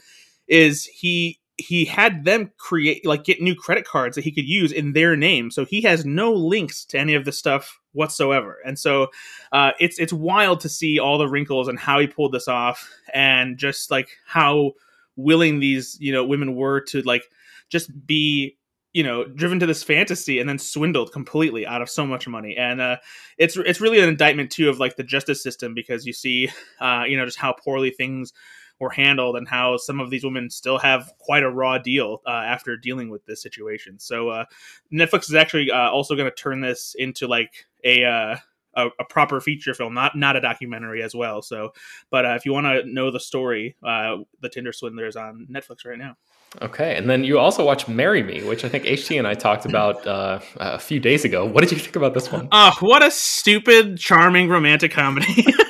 is 0.48 0.86
he 0.86 1.40
he 1.58 1.86
had 1.86 2.26
them 2.26 2.52
create 2.58 3.06
like 3.06 3.24
get 3.24 3.42
new 3.42 3.56
credit 3.56 3.86
cards 3.86 4.16
that 4.16 4.24
he 4.24 4.32
could 4.32 4.48
use 4.48 4.72
in 4.72 4.94
their 4.94 5.16
name. 5.16 5.50
So 5.52 5.64
he 5.64 5.82
has 5.82 6.06
no 6.06 6.34
links 6.34 6.84
to 6.86 7.00
any 7.00 7.14
of 7.14 7.24
the 7.24 7.32
stuff 7.32 7.80
whatsoever. 7.94 8.58
And 8.66 8.78
so 8.78 9.08
uh, 9.52 9.72
it's 9.80 9.98
it's 9.98 10.12
wild 10.12 10.60
to 10.62 10.70
see 10.70 11.00
all 11.00 11.18
the 11.18 11.30
wrinkles 11.30 11.68
and 11.68 11.80
how 11.80 12.00
he 12.00 12.08
pulled 12.08 12.34
this 12.34 12.48
off 12.48 12.90
and 13.14 13.58
just 13.58 13.90
like 13.90 14.10
how 14.26 14.74
willing 15.16 15.60
these 15.60 15.98
you 16.02 16.12
know 16.12 16.26
women 16.26 16.56
were 16.56 16.82
to 16.82 17.02
like 17.04 17.24
just 17.70 17.90
be 18.06 18.58
you 18.92 19.04
know 19.04 19.24
driven 19.24 19.60
to 19.60 19.66
this 19.66 19.82
fantasy 19.82 20.40
and 20.40 20.50
then 20.50 20.60
swindled 20.60 21.14
completely 21.14 21.66
out 21.66 21.82
of 21.82 21.90
so 21.90 22.06
much 22.06 22.28
money. 22.28 22.58
And 22.58 22.82
uh, 22.82 22.98
it's 23.38 23.56
it's 23.56 23.80
really 23.80 24.00
an 24.00 24.10
indictment 24.10 24.52
too 24.52 24.70
of 24.70 24.80
like 24.80 24.98
the 24.98 25.04
justice 25.04 25.42
system 25.42 25.74
because 25.74 26.06
you 26.06 26.12
see 26.12 26.50
uh, 26.82 27.04
you 27.08 27.16
know 27.16 27.26
just 27.26 27.38
how 27.38 27.54
poorly 27.54 27.92
things 27.92 28.34
were 28.80 28.90
handled 28.90 29.38
and 29.38 29.48
how 29.48 29.78
some 29.78 30.00
of 30.00 30.10
these 30.10 30.24
women 30.24 30.50
still 30.50 30.78
have 30.78 31.12
quite 31.20 31.44
a 31.44 31.50
raw 31.50 31.78
deal 31.78 32.22
uh, 32.28 32.32
after 32.32 32.76
dealing 32.76 33.10
with 33.10 33.26
this 33.26 33.42
situation. 33.42 34.00
So 34.00 34.30
uh, 34.30 34.46
Netflix 34.92 35.30
is 35.30 35.36
actually 35.36 35.72
uh, 35.72 35.90
also 35.90 36.16
going 36.16 36.30
to 36.30 36.36
turn 36.36 36.62
this 36.62 36.96
into 36.98 37.28
like 37.28 37.66
a, 37.84 38.04
uh, 38.04 38.36
a. 38.76 38.88
a, 39.00 39.06
proper 39.06 39.40
feature 39.40 39.74
film, 39.74 39.94
not 39.94 40.18
not 40.18 40.36
a 40.36 40.42
documentary 40.42 41.02
as 41.02 41.16
well. 41.16 41.42
So, 41.42 41.72
but 42.10 42.26
uh, 42.26 42.36
if 42.36 42.46
you 42.46 42.52
want 42.52 42.66
to 42.66 42.84
know 42.92 43.12
the 43.12 43.20
story, 43.20 43.76
uh, 43.84 44.18
the 44.42 44.50
Tinder 44.50 44.74
Swindler 44.74 45.08
is 45.08 45.16
on 45.16 45.48
Netflix 45.50 45.86
right 45.86 45.98
now. 45.98 46.18
Okay, 46.62 46.96
and 46.96 47.10
then 47.10 47.24
you 47.24 47.40
also 47.40 47.66
watch 47.66 47.88
"Marry 47.88 48.24
Me," 48.24 48.44
which 48.44 48.66
I 48.66 48.70
think 48.70 48.86
HT 48.86 49.18
and 49.18 49.28
I 49.28 49.34
talked 49.34 49.66
about 49.70 50.06
uh, 50.06 50.40
a 50.58 50.80
few 50.80 51.00
days 51.00 51.24
ago. 51.24 51.46
What 51.46 51.62
did 51.62 51.72
you 51.72 51.78
think 51.78 51.96
about 51.96 52.14
this 52.14 52.32
one? 52.32 52.50
Oh, 52.52 52.72
what 52.82 53.04
a 53.04 53.12
stupid, 53.12 53.98
charming 53.98 54.50
romantic 54.50 54.92
comedy! 54.92 55.46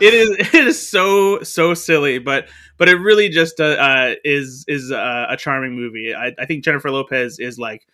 it 0.00 0.14
is 0.14 0.30
it 0.54 0.66
is 0.66 0.88
so 0.88 1.42
so 1.42 1.74
silly, 1.74 2.18
but 2.18 2.48
but 2.78 2.88
it 2.88 2.96
really 2.96 3.28
just 3.28 3.60
uh, 3.60 3.64
uh 3.64 4.14
is 4.24 4.64
is 4.68 4.92
uh, 4.92 5.26
a 5.28 5.36
charming 5.36 5.74
movie. 5.74 6.14
I, 6.14 6.32
I 6.38 6.46
think 6.46 6.64
Jennifer 6.64 6.90
Lopez 6.90 7.38
is 7.38 7.58
like 7.58 7.86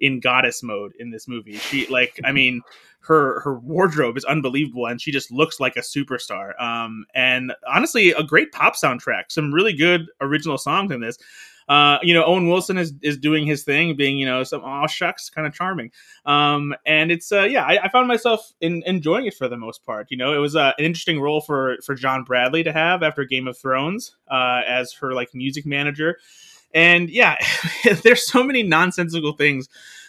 in 0.00 0.20
goddess 0.20 0.62
mode 0.62 0.92
in 0.98 1.10
this 1.10 1.28
movie. 1.28 1.56
She 1.56 1.86
like 1.86 2.18
I 2.24 2.32
mean 2.32 2.62
her 3.02 3.40
her 3.40 3.58
wardrobe 3.58 4.16
is 4.16 4.24
unbelievable 4.24 4.86
and 4.86 5.00
she 5.00 5.10
just 5.12 5.30
looks 5.30 5.60
like 5.60 5.76
a 5.76 5.80
superstar. 5.80 6.60
Um 6.60 7.04
and 7.14 7.52
honestly 7.66 8.10
a 8.12 8.22
great 8.22 8.52
pop 8.52 8.76
soundtrack. 8.76 9.24
Some 9.28 9.52
really 9.52 9.74
good 9.74 10.06
original 10.20 10.58
songs 10.58 10.90
in 10.90 11.00
this 11.00 11.18
uh, 11.70 12.00
you 12.02 12.12
know, 12.12 12.24
Owen 12.24 12.48
Wilson 12.48 12.76
is 12.76 12.92
is 13.00 13.16
doing 13.16 13.46
his 13.46 13.62
thing, 13.62 13.94
being 13.94 14.18
you 14.18 14.26
know 14.26 14.42
some 14.42 14.60
oh 14.64 14.88
shucks, 14.88 15.30
kind 15.30 15.46
of 15.46 15.54
charming. 15.54 15.92
Um, 16.26 16.74
and 16.84 17.12
it's 17.12 17.30
uh, 17.30 17.44
yeah, 17.44 17.64
I, 17.64 17.84
I, 17.84 17.88
found 17.88 18.08
myself 18.08 18.52
in, 18.60 18.82
enjoying 18.86 19.26
it 19.26 19.34
for 19.34 19.46
the 19.46 19.56
most 19.56 19.86
part. 19.86 20.08
You 20.10 20.16
know, 20.16 20.34
it 20.34 20.38
was 20.38 20.56
uh, 20.56 20.72
an 20.78 20.84
interesting 20.84 21.20
role 21.20 21.40
for 21.40 21.78
for 21.86 21.94
John 21.94 22.24
Bradley 22.24 22.64
to 22.64 22.72
have 22.72 23.04
after 23.04 23.24
Game 23.24 23.46
of 23.46 23.56
Thrones 23.56 24.16
uh, 24.28 24.62
as 24.66 24.92
her 24.94 25.14
like 25.14 25.32
music 25.32 25.64
manager. 25.64 26.18
And 26.74 27.08
yeah, 27.08 27.36
there's 28.02 28.26
so 28.26 28.42
many 28.42 28.64
nonsensical 28.64 29.34
things 29.34 29.68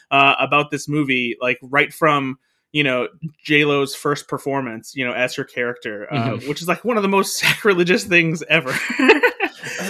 uh, 0.09 0.33
about 0.39 0.71
this 0.71 0.89
movie, 0.89 1.37
like 1.39 1.59
right 1.61 1.93
from 1.93 2.39
you 2.71 2.83
know 2.83 3.07
J 3.43 3.65
Lo's 3.65 3.93
first 3.93 4.27
performance, 4.27 4.95
you 4.95 5.05
know, 5.05 5.13
as 5.13 5.35
her 5.35 5.43
character, 5.43 6.11
uh, 6.11 6.17
mm-hmm. 6.17 6.49
which 6.49 6.59
is 6.59 6.67
like 6.67 6.83
one 6.83 6.97
of 6.97 7.03
the 7.03 7.09
most 7.09 7.37
sacrilegious 7.39 8.03
things 8.03 8.41
ever. 8.49 8.73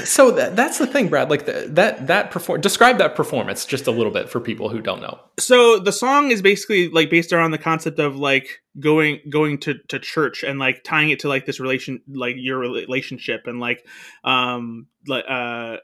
so 0.04 0.32
that, 0.32 0.56
that's 0.56 0.78
the 0.78 0.88
thing, 0.88 1.08
Brad. 1.08 1.30
Like 1.30 1.46
the, 1.46 1.68
that 1.72 2.08
that 2.08 2.32
perform 2.32 2.62
describe 2.62 2.98
that 2.98 3.16
performance 3.16 3.66
just 3.66 3.88
a 3.88 3.92
little 3.92 4.12
bit 4.12 4.30
for 4.30 4.40
people 4.40 4.70
who 4.70 4.82
don't 4.82 5.02
know. 5.02 5.20
So 5.40 5.80
the 5.80 5.92
song 5.92 6.32
is 6.32 6.42
basically 6.42 6.90
like 6.90 7.10
based 7.10 7.34
around 7.34 7.52
the 7.52 7.58
concept 7.58 8.00
of 8.00 8.16
like 8.16 8.62
going 8.80 9.20
going 9.30 9.60
to 9.60 9.76
to 9.90 10.00
church 10.00 10.44
and 10.44 10.60
like 10.60 10.84
tying 10.84 11.10
it 11.10 11.20
to 11.20 11.28
like 11.28 11.46
this 11.46 11.60
relation 11.60 12.02
like 12.08 12.36
your 12.38 12.58
relationship 12.60 13.48
and 13.48 13.60
like 13.60 13.86
um 14.24 14.88
like 15.08 15.26
uh 15.28 15.78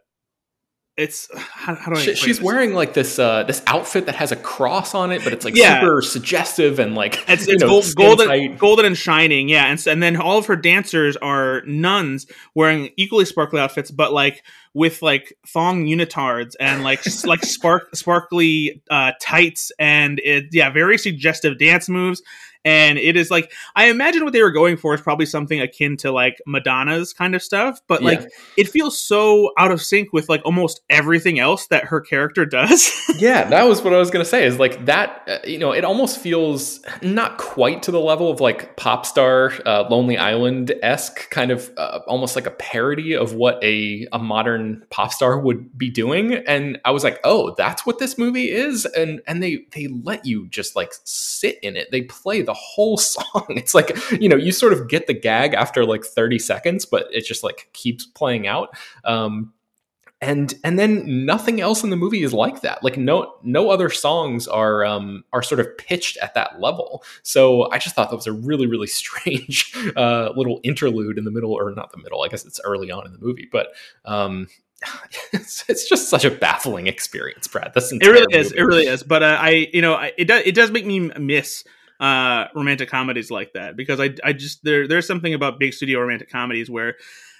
it's 0.98 1.30
how, 1.38 1.76
how 1.76 1.92
do 1.92 2.00
I? 2.00 2.04
She, 2.04 2.16
she's 2.16 2.38
this? 2.38 2.42
wearing 2.42 2.74
like 2.74 2.94
this 2.94 3.20
uh, 3.20 3.44
this 3.44 3.62
outfit 3.68 4.08
that 4.08 4.16
has 4.16 4.32
a 4.32 4.36
cross 4.36 4.94
on 4.94 5.12
it, 5.12 5.24
but 5.24 5.32
it's 5.32 5.46
like 5.46 5.56
yeah. 5.56 5.80
super 5.80 6.02
suggestive 6.02 6.80
and 6.80 6.96
like 6.96 7.24
it's, 7.30 7.48
it's 7.48 7.62
know, 7.62 7.70
gold, 7.70 7.96
golden, 7.96 8.28
tight. 8.28 8.58
golden 8.58 8.86
and 8.86 8.98
shining. 8.98 9.48
Yeah, 9.48 9.66
and 9.68 9.88
and 9.88 10.02
then 10.02 10.18
all 10.18 10.38
of 10.38 10.48
her 10.48 10.56
dancers 10.56 11.16
are 11.18 11.62
nuns 11.66 12.26
wearing 12.56 12.90
equally 12.98 13.26
sparkly 13.26 13.60
outfits, 13.60 13.92
but 13.92 14.12
like 14.12 14.44
with 14.74 15.02
like 15.02 15.34
thong 15.48 15.86
unitards 15.86 16.56
and 16.60 16.84
like 16.84 17.02
like 17.26 17.44
spark 17.44 17.96
sparkly 17.96 18.82
uh, 18.90 19.12
tights 19.22 19.72
and 19.80 20.20
it 20.24 20.46
yeah 20.52 20.70
very 20.70 20.98
suggestive 20.98 21.58
dance 21.58 21.90
moves 21.90 22.22
and 22.68 22.98
it 22.98 23.16
is 23.16 23.32
like 23.32 23.54
I 23.78 23.86
imagine 23.86 24.26
what 24.26 24.34
they 24.34 24.44
were 24.44 24.52
going 24.52 24.76
for 24.76 24.94
is 24.94 25.00
probably 25.00 25.26
something 25.26 25.62
akin 25.62 25.96
to 25.98 26.12
like 26.12 26.42
Madonna's 26.46 27.14
kind 27.14 27.34
of 27.34 27.42
stuff, 27.42 27.80
but 27.88 28.04
like 28.04 28.20
yeah. 28.20 28.28
it 28.58 28.68
feels 28.68 29.00
so 29.00 29.54
out 29.58 29.72
of 29.72 29.82
sync 29.82 30.12
with 30.12 30.28
like 30.28 30.42
almost 30.44 30.82
everything 30.90 31.40
else 31.40 31.68
that 31.68 31.86
her 31.86 32.02
character 32.02 32.46
does. 32.46 32.92
yeah, 33.20 33.46
that 33.46 33.64
was 33.64 33.82
what 33.82 33.94
I 33.94 33.98
was 33.98 34.12
gonna 34.12 34.26
say. 34.26 34.46
Is 34.46 34.60
like 34.60 34.86
that, 34.86 35.22
uh, 35.30 35.38
you 35.48 35.58
know, 35.58 35.72
it 35.72 35.86
almost 35.86 36.20
feels 36.20 36.82
not 37.02 37.38
quite 37.38 37.84
to 37.84 37.92
the 37.92 38.02
level 38.02 38.30
of 38.30 38.42
like 38.42 38.76
pop 38.76 39.06
star 39.06 39.54
uh, 39.66 39.88
Lonely 39.90 40.18
Island 40.18 40.74
esque 40.84 41.30
kind 41.30 41.52
of 41.52 41.72
uh, 41.78 42.02
almost 42.06 42.36
like 42.36 42.48
a 42.48 42.52
parody 42.52 43.16
of 43.16 43.34
what 43.34 43.64
a 43.64 44.06
a 44.12 44.20
modern 44.20 44.84
pop 44.90 45.14
star 45.14 45.40
would 45.40 45.78
be 45.78 45.90
doing, 45.90 46.34
and 46.34 46.82
I 46.84 46.92
was 46.92 47.06
like, 47.06 47.22
oh, 47.24 47.56
that's 47.58 47.86
what 47.86 48.00
this 48.00 48.18
movie 48.18 48.52
is, 48.52 48.86
and 48.86 49.22
and 49.26 49.42
they 49.42 49.66
they 49.72 49.88
let 49.88 50.26
you 50.26 50.50
just 50.50 50.76
like 50.76 50.92
sit 51.06 51.60
in 51.64 51.78
it. 51.78 51.92
They 51.92 52.02
play 52.02 52.42
the 52.42 52.57
whole 52.58 52.98
song. 52.98 53.46
It's 53.50 53.74
like, 53.74 53.98
you 54.12 54.30
know, 54.30 54.36
you 54.36 54.52
sort 54.52 54.74
of 54.74 54.88
get 54.88 55.08
the 55.08 55.14
gag 55.14 55.54
after 55.54 55.86
like 55.86 56.04
30 56.04 56.40
seconds, 56.40 56.86
but 56.86 57.08
it 57.12 57.26
just 57.26 57.44
like 57.44 57.70
keeps 57.74 58.06
playing 58.06 58.48
out. 58.48 58.76
Um, 59.04 59.54
and 60.20 60.56
and 60.64 60.80
then 60.80 61.26
nothing 61.26 61.62
else 61.62 61.84
in 61.84 61.90
the 61.92 61.96
movie 61.96 62.24
is 62.24 62.34
like 62.34 62.62
that 62.62 62.84
like 62.84 62.98
no 62.98 63.36
no 63.44 63.70
other 63.70 63.90
songs 63.90 64.48
are 64.48 64.84
um 64.84 65.24
are 65.32 65.44
sort 65.44 65.60
of 65.60 65.78
pitched 65.78 66.18
at 66.18 66.34
that 66.34 66.60
level 66.60 67.04
so 67.22 67.70
i 67.72 67.78
just 67.78 67.94
thought 67.96 68.10
that 68.10 68.16
was 68.16 68.28
a 68.28 68.32
really 68.32 68.66
really 68.66 68.88
strange 68.88 69.76
uh 69.96 70.32
little 70.36 70.60
interlude 70.64 71.18
in 71.18 71.26
the 71.26 71.32
middle 71.32 71.54
or 71.54 71.72
not 71.76 71.92
the 71.92 71.98
middle 71.98 72.24
i 72.24 72.28
guess 72.28 72.46
it's 72.46 72.60
early 72.64 72.90
on 72.90 73.06
in 73.06 73.14
the 73.14 73.20
movie 73.20 73.48
but 73.52 73.68
um 74.06 74.48
it's, 75.34 75.68
it's 75.68 75.90
just 75.90 76.10
such 76.10 76.24
a 76.24 76.32
baffling 76.32 76.88
experience 76.88 77.48
brad 77.48 77.72
this 77.74 77.92
it 77.92 78.06
really 78.06 78.36
is 78.36 78.50
movie. 78.50 78.60
it 78.60 78.64
really 78.64 78.88
is 78.88 79.04
but 79.04 79.24
uh, 79.24 79.38
i 79.40 79.68
you 79.74 79.82
know 79.82 79.96
I, 79.96 80.14
it 80.18 80.26
does 80.26 80.44
it 80.46 80.56
does 80.56 80.72
make 80.72 80.86
me 80.86 81.12
miss 81.20 81.64
uh, 82.00 82.46
romantic 82.56 82.90
comedies 82.90 83.32
like 83.32 83.54
that. 83.54 83.76
Because 83.76 84.00
I, 84.00 84.12
I 84.24 84.34
just 84.34 84.64
there 84.64 84.88
there's 84.88 85.08
something 85.08 85.34
about 85.34 85.60
big 85.60 85.74
studio 85.74 86.00
romantic 86.00 86.30
comedies 86.30 86.70
where 86.70 86.96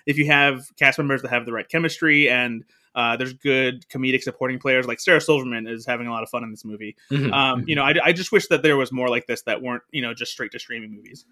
if 0.06 0.18
you 0.18 0.28
have 0.28 0.72
cast 0.78 0.98
members 0.98 1.22
that 1.22 1.30
have 1.30 1.46
the 1.46 1.52
right 1.52 1.68
chemistry 1.68 2.30
and 2.30 2.64
Uh, 2.98 3.16
there's 3.16 3.34
good 3.34 3.86
comedic 3.90 4.24
supporting 4.24 4.58
players 4.58 4.88
like 4.88 5.00
Sarah 5.00 5.22
Silverman 5.22 5.68
is 5.68 5.86
having 5.86 6.08
a 6.08 6.12
lot 6.12 6.24
of 6.24 6.30
fun 6.30 6.44
in 6.44 6.50
this 6.50 6.66
movie. 6.66 6.96
Mhm, 7.12 7.32
Um, 7.32 7.62
mhm. 7.62 7.68
you 7.68 7.76
know, 7.76 7.84
I, 7.84 7.94
I 8.04 8.12
just 8.12 8.32
wish 8.32 8.48
that 8.48 8.64
there 8.64 8.76
was 8.76 8.92
more 8.92 9.08
like 9.08 9.28
this 9.28 9.44
that 9.44 9.62
weren't 9.62 9.84
you 9.92 10.02
know 10.02 10.16
just 10.16 10.32
straight 10.32 10.52
to 10.54 10.60
streaming 10.60 10.96
movies. 10.96 11.24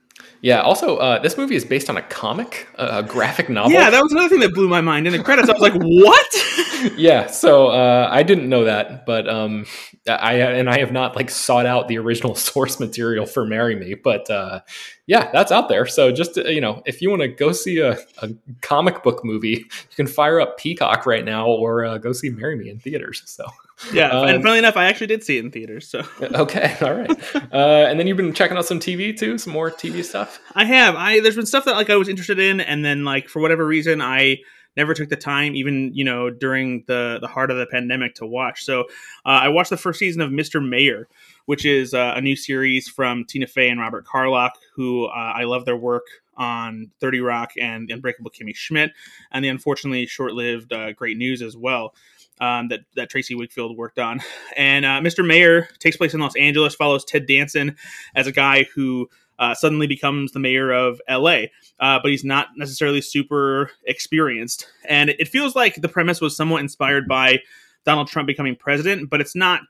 Yeah. 0.42 0.62
Also, 0.62 0.98
uh, 0.98 1.20
this 1.20 1.38
movie 1.38 1.56
is 1.56 1.66
based 1.66 1.90
on 1.90 1.98
a 1.98 2.04
comic, 2.04 2.68
a 2.76 3.02
graphic 3.02 3.50
novel. 3.50 3.72
Yeah, 3.72 3.90
that 3.90 4.02
was 4.04 4.12
another 4.12 4.30
thing 4.30 4.42
that 4.42 4.54
blew 4.54 4.70
my 4.70 4.82
mind. 4.82 5.08
In 5.08 5.14
the 5.14 5.24
credits, 5.24 5.50
I 5.50 5.54
was 5.54 5.62
like, 5.62 5.74
"What?" 5.74 6.94
yeah. 6.98 7.26
So 7.28 7.68
uh, 7.68 8.08
I 8.12 8.22
didn't 8.22 8.48
know 8.48 8.66
that, 8.66 9.08
but 9.08 9.28
um, 9.28 9.66
I 10.08 10.36
and 10.36 10.70
I 10.70 10.80
have 10.80 10.92
not 10.92 11.16
like 11.16 11.32
sought 11.32 11.66
out 11.66 11.88
the 11.88 11.98
original 11.98 12.36
source 12.50 12.80
material 12.80 13.26
for 13.26 13.46
"Marry 13.46 13.76
Me," 13.76 13.96
but 13.96 14.30
uh, 14.30 14.60
yeah, 15.08 15.30
that's 15.32 15.52
out 15.52 15.70
there. 15.70 15.86
So 15.86 16.12
just 16.12 16.38
uh, 16.38 16.44
you 16.44 16.62
know, 16.62 16.82
if 16.86 17.02
you 17.02 17.10
want 17.10 17.22
to 17.22 17.28
go 17.28 17.52
see 17.52 17.80
a, 17.80 17.98
a 18.22 18.30
comic 18.62 19.04
book 19.04 19.24
movie, 19.24 19.50
you 19.50 19.96
can 19.96 20.08
fire 20.08 20.42
up 20.42 20.58
Peacock 20.58 21.06
right 21.06 21.24
now, 21.24 21.48
or 21.48 21.86
uh, 21.86 21.98
go 21.98 22.12
see 22.12 22.30
"Marry 22.30 22.56
Me" 22.56 22.70
in 22.70 22.80
theaters. 22.80 23.22
So 23.26 23.46
yeah, 23.94 24.10
Um, 24.10 24.28
and 24.28 24.44
funny 24.44 24.58
enough, 24.60 24.78
I 24.78 24.86
actually 24.86 25.08
did 25.08 25.24
see 25.24 25.38
it 25.38 25.46
in 25.46 25.52
theaters. 25.52 25.88
So 25.88 26.04
okay, 26.22 26.76
all 26.82 26.94
right. 26.94 27.36
Uh, 27.54 27.86
and 27.88 28.00
then 28.00 28.08
you've 28.08 28.18
been 28.18 28.34
checking 28.34 28.58
out 28.58 28.66
some 28.66 28.80
TV 28.80 29.18
too, 29.18 29.38
some 29.38 29.54
more 29.54 29.70
TV 29.70 30.04
stuff. 30.04 30.40
I 30.54 30.66
have. 30.66 30.96
I 30.96 31.20
there's 31.20 31.36
been 31.36 31.46
stuff 31.46 31.66
that 31.66 31.76
like 31.76 31.90
I 31.90 31.98
was 31.98 32.10
interested 32.10 32.40
in, 32.40 32.60
and 32.60 32.84
then 32.84 33.04
like 33.04 33.30
for 33.30 33.42
whatever 33.42 33.66
reason, 33.66 34.02
I 34.02 34.38
never 34.78 34.94
took 34.94 35.10
the 35.10 35.16
time, 35.16 35.56
even 35.56 35.92
you 35.94 36.04
know 36.04 36.30
during 36.30 36.84
the 36.88 37.20
the 37.22 37.28
heart 37.28 37.52
of 37.52 37.58
the 37.58 37.66
pandemic, 37.66 38.16
to 38.16 38.26
watch. 38.26 38.64
So 38.64 38.82
uh, 39.26 39.40
I 39.44 39.50
watched 39.50 39.70
the 39.70 39.78
first 39.78 40.00
season 40.00 40.22
of 40.22 40.32
Mr. 40.32 40.66
Mayor, 40.68 41.08
which 41.46 41.66
is 41.66 41.94
uh, 41.94 42.14
a 42.16 42.22
new 42.22 42.36
series 42.36 42.88
from 42.88 43.26
Tina 43.26 43.48
Fey 43.48 43.70
and 43.70 43.80
Robert 43.80 44.06
Carlock, 44.06 44.54
who 44.76 45.06
uh, 45.06 45.34
I 45.36 45.44
love 45.44 45.66
their 45.66 45.78
work 45.78 46.04
on 46.38 46.92
30 47.00 47.22
Rock 47.22 47.52
and 47.60 47.90
Unbreakable 47.90 48.32
Kimmy 48.32 48.56
Schmidt, 48.56 48.92
and 49.32 49.44
the 49.44 49.50
unfortunately 49.50 50.06
short-lived 50.06 50.74
uh, 50.74 50.92
Great 50.94 51.18
News 51.18 51.42
as 51.42 51.56
well. 51.56 51.94
Um, 52.42 52.68
that 52.68 52.82
that 52.98 53.10
Tracey 53.10 53.34
Wigfield 53.34 53.78
worked 53.78 53.98
on, 53.98 54.20
and 54.58 54.86
uh, 54.86 55.00
Mr. 55.00 55.26
Mayor 55.26 55.70
takes 55.80 55.96
place 55.96 56.14
in 56.14 56.20
Los 56.20 56.36
Angeles. 56.36 56.76
Follows 56.76 57.06
Ted 57.06 57.28
Danson 57.28 57.78
as 58.14 58.28
a 58.28 58.32
guy 58.34 58.64
who 58.76 59.10
uh, 59.40 59.54
suddenly 59.54 59.88
becomes 59.88 60.32
the 60.32 60.40
mayor 60.40 60.72
of 60.72 61.02
LA, 61.10 61.46
uh, 61.80 62.00
but 62.02 62.06
he's 62.06 62.24
not 62.24 62.48
necessarily 62.56 63.02
super 63.02 63.72
experienced. 63.86 64.68
And 64.86 65.10
it 65.12 65.28
feels 65.28 65.56
like 65.56 65.76
the 65.76 65.90
premise 65.90 66.22
was 66.22 66.36
somewhat 66.36 66.62
inspired 66.62 67.08
by 67.08 67.40
Donald 67.86 68.08
Trump 68.08 68.28
becoming 68.28 68.56
president, 68.56 69.10
but 69.10 69.22
it's 69.22 69.36
not 69.36 69.62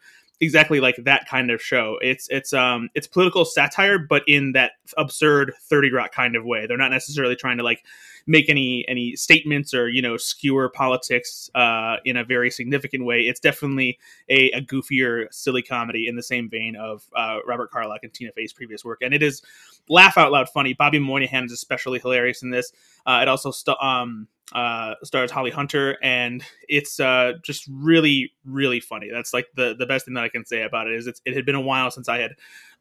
exactly 0.41 0.79
like 0.79 0.95
that 0.97 1.27
kind 1.27 1.51
of 1.51 1.61
show. 1.61 1.97
It's 2.01 2.27
it's 2.29 2.53
um 2.53 2.89
it's 2.93 3.07
political 3.07 3.45
satire, 3.45 3.99
but 3.99 4.23
in 4.27 4.53
that 4.53 4.73
absurd 4.97 5.53
Thirty 5.61 5.91
Rock 5.91 6.11
kind 6.11 6.35
of 6.35 6.45
way. 6.45 6.65
They're 6.65 6.77
not 6.77 6.91
necessarily 6.91 7.35
trying 7.35 7.57
to 7.57 7.63
like 7.63 7.83
make 8.27 8.49
any 8.49 8.85
any 8.87 9.15
statements 9.15 9.73
or 9.73 9.89
you 9.89 10.01
know 10.01 10.17
skewer 10.17 10.69
politics 10.69 11.49
uh, 11.55 11.97
in 12.05 12.17
a 12.17 12.23
very 12.23 12.49
significant 12.49 13.05
way. 13.05 13.21
It's 13.21 13.39
definitely 13.39 13.99
a, 14.29 14.51
a 14.51 14.61
goofier, 14.61 15.27
silly 15.31 15.61
comedy 15.61 16.07
in 16.07 16.15
the 16.15 16.23
same 16.23 16.49
vein 16.49 16.75
of 16.75 17.03
uh, 17.15 17.39
Robert 17.45 17.71
Carlock 17.71 18.01
and 18.03 18.13
Tina 18.13 18.31
Fey's 18.31 18.53
previous 18.53 18.83
work, 18.83 18.99
and 19.01 19.13
it 19.13 19.23
is 19.23 19.41
laugh 19.89 20.17
out 20.17 20.31
loud 20.31 20.49
funny. 20.49 20.73
Bobby 20.73 20.99
Moynihan 20.99 21.45
is 21.45 21.51
especially 21.51 21.99
hilarious 21.99 22.41
in 22.41 22.49
this. 22.49 22.71
Uh, 23.05 23.19
it 23.21 23.27
also 23.27 23.51
st- 23.51 23.77
um, 23.81 24.27
uh, 24.53 24.93
stars 25.03 25.31
Holly 25.31 25.51
Hunter, 25.51 25.97
and 26.03 26.43
it's 26.67 26.99
uh, 26.99 27.33
just 27.43 27.67
really, 27.69 28.31
really 28.45 28.79
funny. 28.79 29.09
That's 29.11 29.33
like 29.33 29.47
the 29.55 29.75
the 29.77 29.85
best 29.85 30.05
thing 30.05 30.13
that 30.15 30.23
I 30.23 30.29
can 30.29 30.45
say 30.45 30.61
about 30.61 30.87
it 30.87 30.93
is 30.93 31.07
it 31.07 31.35
had 31.35 31.45
been 31.45 31.55
a 31.55 31.61
while 31.61 31.89
since 31.91 32.07
I 32.07 32.19
had 32.19 32.31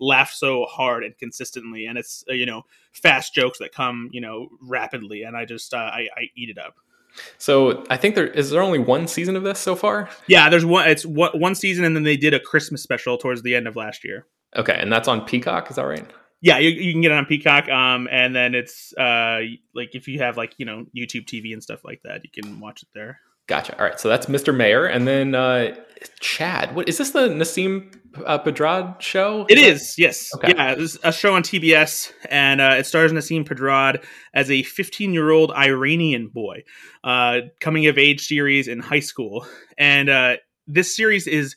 laughed 0.00 0.34
so 0.34 0.64
hard 0.64 1.04
and 1.04 1.16
consistently, 1.18 1.86
and 1.86 1.98
it's 1.98 2.24
uh, 2.28 2.34
you 2.34 2.46
know 2.46 2.62
fast 2.92 3.34
jokes 3.34 3.58
that 3.58 3.72
come 3.72 4.10
you 4.12 4.20
know 4.20 4.48
rapidly, 4.60 5.22
and 5.22 5.36
I 5.36 5.44
just 5.44 5.74
uh, 5.74 5.78
I, 5.78 6.08
I 6.16 6.30
eat 6.36 6.50
it 6.50 6.58
up. 6.58 6.76
So 7.38 7.84
I 7.90 7.96
think 7.96 8.14
there 8.14 8.26
is 8.26 8.50
there 8.50 8.62
only 8.62 8.78
one 8.78 9.06
season 9.06 9.36
of 9.36 9.42
this 9.42 9.58
so 9.58 9.76
far. 9.76 10.08
Yeah, 10.26 10.48
there's 10.48 10.66
one. 10.66 10.88
It's 10.88 11.06
one, 11.06 11.38
one 11.38 11.54
season, 11.54 11.84
and 11.84 11.94
then 11.94 12.02
they 12.02 12.16
did 12.16 12.34
a 12.34 12.40
Christmas 12.40 12.82
special 12.82 13.18
towards 13.18 13.42
the 13.42 13.54
end 13.54 13.68
of 13.68 13.76
last 13.76 14.04
year. 14.04 14.26
Okay, 14.56 14.76
and 14.78 14.92
that's 14.92 15.08
on 15.08 15.24
Peacock. 15.24 15.70
Is 15.70 15.76
that 15.76 15.84
right? 15.84 16.06
Yeah, 16.40 16.58
you, 16.58 16.70
you 16.70 16.92
can 16.92 17.00
get 17.00 17.10
it 17.10 17.14
on 17.14 17.24
Peacock. 17.24 17.68
Um, 17.68 18.08
and 18.10 18.34
then 18.34 18.54
it's 18.54 18.92
uh 18.98 19.40
like 19.74 19.94
if 19.94 20.08
you 20.08 20.18
have 20.18 20.36
like 20.36 20.54
you 20.58 20.66
know 20.66 20.86
YouTube 20.96 21.26
TV 21.26 21.52
and 21.52 21.62
stuff 21.62 21.84
like 21.84 22.02
that, 22.04 22.22
you 22.24 22.30
can 22.30 22.60
watch 22.60 22.82
it 22.82 22.88
there. 22.94 23.20
Gotcha. 23.46 23.78
All 23.78 23.84
right, 23.84 24.00
so 24.00 24.08
that's 24.08 24.26
Mr. 24.26 24.54
Mayor, 24.54 24.86
and 24.86 25.06
then 25.06 25.34
uh, 25.34 25.74
Chad. 26.20 26.74
What 26.74 26.88
is 26.88 26.98
this? 26.98 27.10
The 27.10 27.28
Nasim 27.28 27.94
uh, 28.24 28.38
Pedrad 28.38 29.00
show? 29.00 29.46
It 29.48 29.58
is, 29.58 29.96
yes. 29.98 30.34
Okay. 30.36 30.54
Yeah, 30.56 30.74
is 30.74 30.98
a 31.02 31.12
show 31.12 31.34
on 31.34 31.42
TBS, 31.42 32.12
and 32.30 32.60
uh, 32.60 32.76
it 32.78 32.86
stars 32.86 33.12
Nasim 33.12 33.46
Pedrad 33.46 34.02
as 34.32 34.50
a 34.50 34.62
15 34.62 35.12
year 35.12 35.30
old 35.30 35.52
Iranian 35.52 36.28
boy, 36.28 36.64
uh, 37.02 37.40
coming 37.60 37.86
of 37.86 37.98
age 37.98 38.26
series 38.26 38.68
in 38.68 38.80
high 38.80 39.00
school. 39.00 39.46
And 39.76 40.08
uh, 40.08 40.36
this 40.66 40.94
series 40.94 41.26
is 41.26 41.56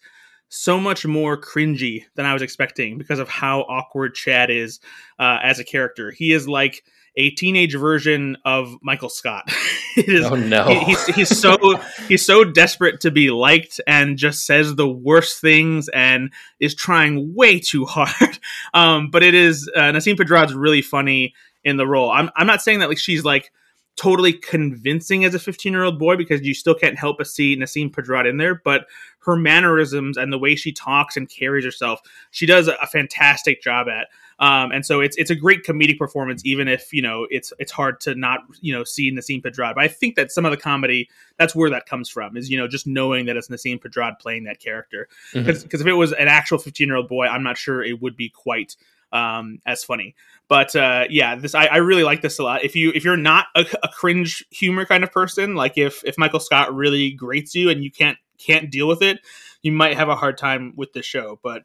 so 0.50 0.80
much 0.80 1.06
more 1.06 1.39
cringy 1.39 2.04
than 2.15 2.26
I 2.26 2.34
was 2.34 2.41
expecting 2.41 2.97
because 2.97 3.19
of 3.19 3.30
how 3.30 3.62
awkward 3.62 4.15
Chad 4.15 4.50
is 4.50 4.80
uh, 5.19 5.39
as 5.43 5.60
a 5.60 5.63
character. 5.63 6.12
He 6.12 6.32
is 6.32 6.47
like 6.47 6.84
a 7.18 7.32
teenage 7.32 7.76
version 7.76 8.38
of 8.46 8.76
Michael 8.82 9.10
Scott. 9.10 9.44
it 9.98 10.08
is 10.08 10.24
Oh 10.26 10.36
no. 10.36 10.66
he- 10.68 10.84
he's, 10.86 11.06
he's 11.08 11.38
so 11.40 11.58
he's 12.08 12.24
so 12.24 12.44
desperate 12.46 13.02
to 13.02 13.12
be 13.12 13.32
liked 13.32 13.82
and 13.86 14.18
just 14.18 14.46
says 14.46 14.76
the 14.76 14.88
worst 14.88 15.42
things 15.42 15.90
and 15.90 16.32
is 16.60 16.74
trying 16.76 17.34
way 17.36 17.60
too 17.60 17.86
hard. 17.86 18.40
Um, 18.74 19.10
but 19.10 19.24
it 19.24 19.34
is 19.34 19.70
uh, 19.76 19.92
Nasim 19.92 20.16
Pedrad's 20.16 20.54
really 20.54 20.82
funny 20.82 21.34
in 21.64 21.78
the 21.78 21.88
role. 21.88 22.12
I'm 22.12 22.30
I'm 22.36 22.46
not 22.48 22.62
saying 22.62 22.80
that 22.80 22.90
like 22.90 22.98
she's 22.98 23.26
like 23.26 23.52
totally 23.96 24.32
convincing 24.34 25.26
as 25.26 25.34
a 25.34 25.40
15 25.40 25.74
year 25.74 25.84
old 25.84 25.98
boy 25.98 26.16
because 26.16 26.42
you 26.42 26.54
still 26.54 26.76
can't 26.76 26.98
help 27.00 27.18
but 27.18 27.28
see 27.28 27.58
Nasim 27.58 27.90
Pedrad 27.92 28.30
in 28.30 28.38
there, 28.38 28.62
but 28.64 28.86
her 29.20 29.36
mannerisms 29.36 30.18
and 30.18 30.32
the 30.32 30.38
way 30.38 30.56
she 30.56 30.72
talks 30.72 31.18
and 31.18 31.28
carries 31.30 31.66
herself, 31.66 32.00
she 32.32 32.46
does 32.46 32.68
a, 32.68 32.76
a 32.82 32.88
fantastic 32.88 33.62
job 33.62 33.88
at. 33.88 34.08
Um, 34.39 34.71
and 34.71 34.86
so 34.86 35.02
it's 35.02 35.17
it's 35.17 35.32
a 35.32 35.36
great 35.36 35.63
comedic 35.63 35.97
performance, 35.97 36.43
even 36.45 36.67
if 36.67 36.93
you 36.93 37.02
know 37.02 37.28
it's 37.30 37.52
it's 37.60 37.71
hard 37.71 38.00
to 38.02 38.15
not 38.15 38.41
you 38.62 38.73
know 38.73 38.84
see 38.84 39.12
Nasim 39.12 39.41
Pedrad. 39.41 39.76
But 39.76 39.84
I 39.84 39.88
think 39.88 40.15
that 40.15 40.32
some 40.32 40.45
of 40.45 40.52
the 40.52 40.58
comedy 40.58 41.10
that's 41.38 41.56
where 41.56 41.69
that 41.71 41.88
comes 41.88 42.10
from 42.10 42.38
is 42.38 42.50
you 42.50 42.58
know 42.58 42.67
just 42.67 42.86
knowing 42.86 43.26
that 43.26 43.36
it's 43.36 43.47
Nasim 43.47 43.82
Pedrad 43.82 44.19
playing 44.19 44.43
that 44.43 44.60
character. 44.60 45.08
Because 45.34 45.82
if 45.82 45.88
it 45.88 45.93
was 45.93 46.13
an 46.13 46.28
actual 46.28 46.60
15 46.60 46.88
year 46.88 46.97
old 46.97 47.08
boy, 47.08 47.26
I'm 47.26 47.43
not 47.43 47.58
sure 47.58 47.84
it 47.84 48.02
would 48.02 48.15
be 48.15 48.30
quite 48.30 48.76
um, 49.12 49.60
as 49.65 49.84
funny. 49.84 50.15
But 50.47 50.76
uh, 50.76 51.06
yeah, 51.10 51.36
this 51.36 51.56
I, 51.56 51.65
I 51.65 51.78
really 51.78 52.04
like 52.04 52.21
this 52.21 52.39
a 52.39 52.43
lot. 52.43 52.63
If 52.63 52.76
you 52.76 52.91
if 52.93 53.04
you're 53.04 53.17
not 53.17 53.47
a, 53.56 53.65
a 53.84 53.89
cringe 53.89 54.45
humor 54.52 54.86
kind 54.86 55.04
of 55.04 55.12
person, 55.12 55.56
like 55.56 55.78
if 55.78 56.04
if 56.06 56.17
Michael 56.17 56.39
Scott 56.39 56.73
really 56.73 57.12
grates 57.12 57.56
you 57.56 57.69
and 57.69 57.84
you 57.84 57.91
can't 57.91 58.17
can't 58.38 58.71
deal 58.71 58.88
with 58.88 59.02
it, 59.02 59.19
you 59.62 59.71
might 59.71 59.97
have 59.97 60.10
a 60.10 60.15
hard 60.15 60.38
time 60.38 60.73
with 60.76 60.93
the 60.93 61.02
show. 61.02 61.39
But 61.43 61.63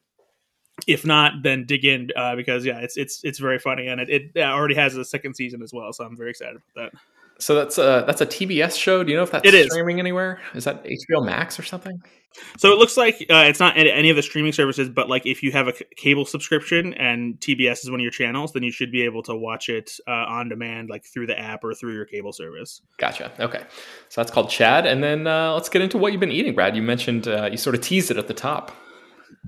if 0.86 1.04
not, 1.04 1.42
then 1.42 1.64
dig 1.66 1.84
in 1.84 2.08
uh, 2.16 2.36
because 2.36 2.64
yeah, 2.64 2.78
it's 2.78 2.96
it's 2.96 3.22
it's 3.24 3.38
very 3.38 3.58
funny 3.58 3.86
and 3.88 4.00
it, 4.00 4.32
it 4.34 4.38
already 4.42 4.74
has 4.74 4.96
a 4.96 5.04
second 5.04 5.34
season 5.34 5.62
as 5.62 5.72
well. 5.72 5.92
So 5.92 6.04
I'm 6.04 6.16
very 6.16 6.30
excited 6.30 6.56
about 6.74 6.92
that. 6.92 7.00
So 7.38 7.54
that's 7.54 7.78
a 7.78 8.04
that's 8.06 8.20
a 8.20 8.26
TBS 8.26 8.78
show. 8.78 9.02
Do 9.02 9.10
you 9.10 9.16
know 9.16 9.24
if 9.24 9.30
that's 9.30 9.46
It 9.46 9.54
is. 9.54 9.66
streaming 9.66 9.98
anywhere? 9.98 10.40
Is 10.54 10.64
that 10.64 10.84
HBO 10.84 11.24
Max 11.24 11.58
or 11.58 11.62
something? 11.62 12.00
So 12.56 12.72
it 12.72 12.78
looks 12.78 12.96
like 12.96 13.16
uh, 13.28 13.44
it's 13.46 13.60
not 13.60 13.76
any, 13.76 13.90
any 13.90 14.08
of 14.08 14.16
the 14.16 14.22
streaming 14.22 14.52
services, 14.52 14.88
but 14.88 15.08
like 15.08 15.26
if 15.26 15.42
you 15.42 15.52
have 15.52 15.68
a 15.68 15.76
c- 15.76 15.84
cable 15.96 16.24
subscription 16.24 16.94
and 16.94 17.38
TBS 17.40 17.84
is 17.84 17.90
one 17.90 18.00
of 18.00 18.02
your 18.02 18.10
channels, 18.10 18.52
then 18.52 18.62
you 18.62 18.70
should 18.72 18.90
be 18.90 19.02
able 19.02 19.22
to 19.24 19.34
watch 19.34 19.68
it 19.68 19.90
uh, 20.06 20.10
on 20.10 20.48
demand, 20.48 20.88
like 20.88 21.04
through 21.04 21.26
the 21.26 21.38
app 21.38 21.62
or 21.62 21.74
through 21.74 21.92
your 21.94 22.06
cable 22.06 22.32
service. 22.32 22.80
Gotcha. 22.96 23.32
Okay, 23.38 23.64
so 24.08 24.20
that's 24.22 24.30
called 24.30 24.48
Chad, 24.48 24.86
and 24.86 25.02
then 25.02 25.26
uh, 25.26 25.52
let's 25.52 25.68
get 25.68 25.82
into 25.82 25.98
what 25.98 26.12
you've 26.12 26.20
been 26.20 26.32
eating, 26.32 26.54
Brad. 26.54 26.74
You 26.74 26.82
mentioned 26.82 27.28
uh, 27.28 27.48
you 27.50 27.58
sort 27.58 27.74
of 27.74 27.82
teased 27.82 28.10
it 28.10 28.16
at 28.16 28.28
the 28.28 28.34
top. 28.34 28.72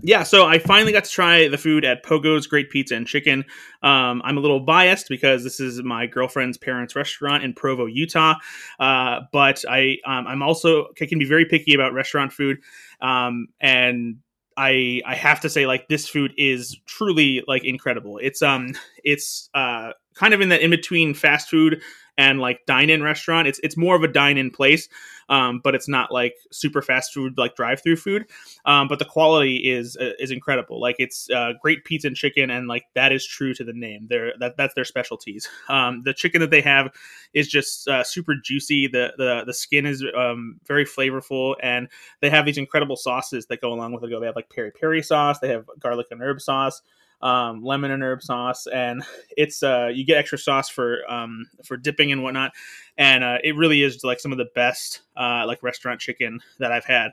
Yeah, 0.02 0.24
so 0.24 0.44
I 0.46 0.58
finally 0.58 0.92
got 0.92 1.04
to 1.04 1.10
try 1.10 1.46
the 1.48 1.56
food 1.56 1.84
at 1.84 2.02
Pogo's 2.02 2.46
Great 2.48 2.68
Pizza 2.68 2.96
and 2.96 3.06
Chicken. 3.06 3.44
Um, 3.82 4.20
I'm 4.24 4.36
a 4.36 4.40
little 4.40 4.58
biased 4.60 5.08
because 5.08 5.44
this 5.44 5.60
is 5.60 5.82
my 5.82 6.06
girlfriend's 6.06 6.58
parents' 6.58 6.96
restaurant 6.96 7.44
in 7.44 7.54
Provo, 7.54 7.86
Utah. 7.86 8.34
Uh, 8.80 9.20
but 9.32 9.64
I, 9.68 9.98
um, 10.04 10.26
I'm 10.26 10.42
also 10.42 10.88
I 11.00 11.06
can 11.06 11.18
be 11.18 11.24
very 11.24 11.44
picky 11.44 11.74
about 11.74 11.92
restaurant 11.94 12.32
food, 12.32 12.58
um, 13.00 13.46
and 13.60 14.16
I, 14.56 15.00
I 15.06 15.14
have 15.14 15.40
to 15.42 15.48
say 15.48 15.66
like 15.66 15.88
this 15.88 16.08
food 16.08 16.32
is 16.36 16.76
truly 16.86 17.44
like 17.46 17.64
incredible. 17.64 18.18
It's 18.20 18.42
um, 18.42 18.74
it's 19.04 19.48
uh, 19.54 19.92
kind 20.14 20.34
of 20.34 20.40
in 20.40 20.48
that 20.48 20.60
in 20.60 20.70
between 20.70 21.14
fast 21.14 21.48
food 21.48 21.82
and 22.16 22.40
like 22.40 22.60
dine-in 22.66 23.02
restaurant. 23.02 23.48
It's 23.48 23.60
it's 23.62 23.76
more 23.76 23.96
of 23.96 24.02
a 24.02 24.08
dine-in 24.08 24.50
place, 24.50 24.88
um, 25.28 25.60
but 25.62 25.74
it's 25.74 25.88
not 25.88 26.12
like 26.12 26.34
super 26.50 26.82
fast 26.82 27.12
food 27.12 27.36
like 27.38 27.54
drive-through 27.56 27.96
food 27.96 28.26
um, 28.66 28.88
but 28.88 28.98
the 28.98 29.04
quality 29.04 29.56
is 29.56 29.96
uh, 29.96 30.12
is 30.18 30.30
incredible. 30.30 30.80
Like 30.80 30.96
it's 30.98 31.28
uh, 31.30 31.52
great 31.60 31.84
pizza 31.84 32.08
and 32.08 32.16
chicken, 32.16 32.50
and 32.50 32.66
like 32.66 32.84
that 32.94 33.12
is 33.12 33.26
true 33.26 33.54
to 33.54 33.64
the 33.64 33.72
name. 33.72 34.06
They're, 34.08 34.32
that 34.40 34.56
that's 34.56 34.74
their 34.74 34.84
specialties. 34.84 35.48
Um, 35.68 36.02
the 36.04 36.14
chicken 36.14 36.40
that 36.40 36.50
they 36.50 36.60
have 36.62 36.92
is 37.32 37.48
just 37.48 37.88
uh, 37.88 38.04
super 38.04 38.34
juicy. 38.34 38.86
The 38.86 39.12
the 39.18 39.44
the 39.46 39.54
skin 39.54 39.86
is 39.86 40.04
um, 40.16 40.60
very 40.66 40.84
flavorful, 40.84 41.56
and 41.62 41.88
they 42.20 42.30
have 42.30 42.46
these 42.46 42.58
incredible 42.58 42.96
sauces 42.96 43.46
that 43.46 43.60
go 43.60 43.72
along 43.72 43.92
with 43.92 44.04
it. 44.04 44.20
They 44.20 44.26
have 44.26 44.36
like 44.36 44.50
peri 44.50 44.70
peri 44.70 45.02
sauce. 45.02 45.38
They 45.40 45.48
have 45.48 45.66
garlic 45.78 46.06
and 46.10 46.22
herb 46.22 46.40
sauce. 46.40 46.82
Um, 47.24 47.64
lemon 47.64 47.90
and 47.90 48.02
herb 48.02 48.22
sauce, 48.22 48.66
and 48.66 49.02
it's 49.36 49.62
uh, 49.62 49.90
you 49.92 50.04
get 50.04 50.18
extra 50.18 50.38
sauce 50.38 50.68
for 50.68 50.98
um, 51.10 51.46
for 51.64 51.76
dipping 51.76 52.12
and 52.12 52.22
whatnot, 52.22 52.52
and 52.96 53.24
uh, 53.24 53.38
it 53.42 53.56
really 53.56 53.82
is 53.82 54.04
like 54.04 54.20
some 54.20 54.30
of 54.30 54.38
the 54.38 54.48
best 54.54 55.00
uh, 55.16 55.44
like 55.46 55.62
restaurant 55.62 56.00
chicken 56.00 56.38
that 56.60 56.70
I've 56.70 56.84
had. 56.84 57.10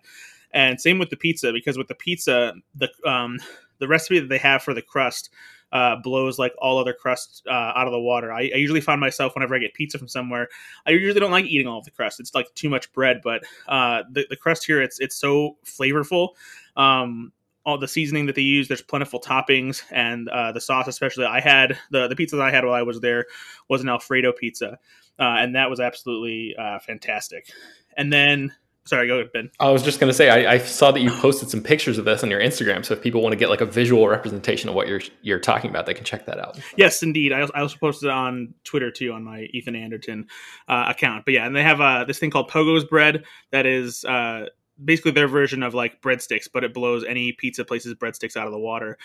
And 0.53 0.79
same 0.79 0.99
with 0.99 1.09
the 1.09 1.15
pizza 1.15 1.53
because 1.53 1.77
with 1.77 1.87
the 1.87 1.95
pizza, 1.95 2.53
the 2.75 2.89
um, 3.05 3.39
the 3.79 3.87
recipe 3.87 4.19
that 4.19 4.27
they 4.27 4.37
have 4.37 4.61
for 4.61 4.73
the 4.73 4.81
crust 4.81 5.29
uh, 5.71 5.95
blows 6.03 6.37
like 6.37 6.53
all 6.57 6.77
other 6.77 6.93
crust 6.93 7.43
uh, 7.47 7.71
out 7.75 7.87
of 7.87 7.93
the 7.93 7.99
water. 7.99 8.33
I, 8.33 8.51
I, 8.53 8.57
usually 8.57 8.81
find 8.81 8.99
myself 8.99 9.33
whenever 9.35 9.55
I 9.55 9.59
get 9.59 9.73
pizza 9.73 9.97
from 9.97 10.09
somewhere, 10.09 10.49
I 10.85 10.91
usually 10.91 11.21
don't 11.21 11.31
like 11.31 11.45
eating 11.45 11.65
all 11.65 11.79
of 11.79 11.85
the 11.85 11.91
crust. 11.91 12.19
It's 12.19 12.35
like 12.35 12.53
too 12.55 12.69
much 12.69 12.91
bread, 12.91 13.21
but 13.23 13.43
uh, 13.69 14.03
the, 14.11 14.25
the 14.29 14.35
crust 14.35 14.65
here 14.65 14.81
it's 14.81 14.99
it's 14.99 15.15
so 15.15 15.55
flavorful. 15.65 16.31
Um, 16.75 17.31
all 17.65 17.77
the 17.77 17.87
seasoning 17.87 18.25
that 18.25 18.35
they 18.35 18.41
use, 18.41 18.67
there's 18.67 18.81
plentiful 18.81 19.19
toppings, 19.19 19.83
and 19.91 20.29
uh, 20.29 20.51
the 20.51 20.61
sauce, 20.61 20.87
especially. 20.87 21.25
I 21.25 21.39
had 21.39 21.77
the 21.91 22.07
the 22.07 22.15
pizza 22.15 22.35
that 22.35 22.43
I 22.43 22.51
had 22.51 22.65
while 22.65 22.73
I 22.73 22.81
was 22.81 22.99
there 23.01 23.25
was 23.69 23.81
an 23.81 23.89
Alfredo 23.89 24.31
pizza, 24.31 24.79
uh, 25.19 25.23
and 25.39 25.55
that 25.55 25.69
was 25.69 25.79
absolutely 25.79 26.55
uh, 26.57 26.79
fantastic. 26.79 27.49
And 27.97 28.11
then 28.11 28.53
Sorry, 28.85 29.07
go 29.07 29.19
ahead, 29.19 29.31
Ben. 29.31 29.51
I 29.59 29.69
was 29.69 29.83
just 29.83 29.99
going 29.99 30.09
to 30.09 30.13
say, 30.13 30.29
I, 30.29 30.53
I, 30.53 30.57
saw 30.57 30.91
that 30.91 31.01
you 31.01 31.11
posted 31.11 31.51
some 31.51 31.61
pictures 31.61 31.99
of 31.99 32.05
this 32.05 32.23
on 32.23 32.31
your 32.31 32.39
Instagram. 32.39 32.83
So 32.83 32.95
if 32.95 33.01
people 33.01 33.21
want 33.21 33.31
to 33.31 33.37
get 33.37 33.47
like 33.47 33.61
a 33.61 33.65
visual 33.65 34.07
representation 34.07 34.69
of 34.69 34.75
what 34.75 34.87
you're 34.87 35.01
you're 35.21 35.39
talking 35.39 35.69
about, 35.69 35.85
they 35.85 35.93
can 35.93 36.03
check 36.03 36.25
that 36.25 36.39
out. 36.39 36.59
Yes, 36.77 37.03
indeed. 37.03 37.31
I, 37.31 37.41
I 37.53 37.61
also 37.61 37.77
posted 37.77 38.07
it 38.07 38.11
on 38.11 38.55
Twitter 38.63 38.89
too 38.89 39.13
on 39.13 39.23
my 39.23 39.41
Ethan 39.53 39.75
Anderton 39.75 40.27
uh, 40.67 40.85
account. 40.89 41.25
But 41.25 41.35
yeah, 41.35 41.45
and 41.45 41.55
they 41.55 41.61
have 41.61 41.79
uh, 41.79 42.05
this 42.05 42.17
thing 42.17 42.31
called 42.31 42.47
Pogo's 42.47 42.83
bread 42.83 43.23
that 43.51 43.67
is 43.67 44.03
uh, 44.03 44.47
basically 44.83 45.11
their 45.11 45.27
version 45.27 45.63
of 45.63 45.73
like 45.73 46.01
breadsticks, 46.01 46.47
but 46.51 46.63
it 46.63 46.73
blows 46.73 47.03
any 47.03 47.31
pizza 47.33 47.63
place's 47.65 47.93
breadsticks 47.93 48.35
out 48.35 48.47
of 48.47 48.53
the 48.53 48.59
water. 48.59 48.97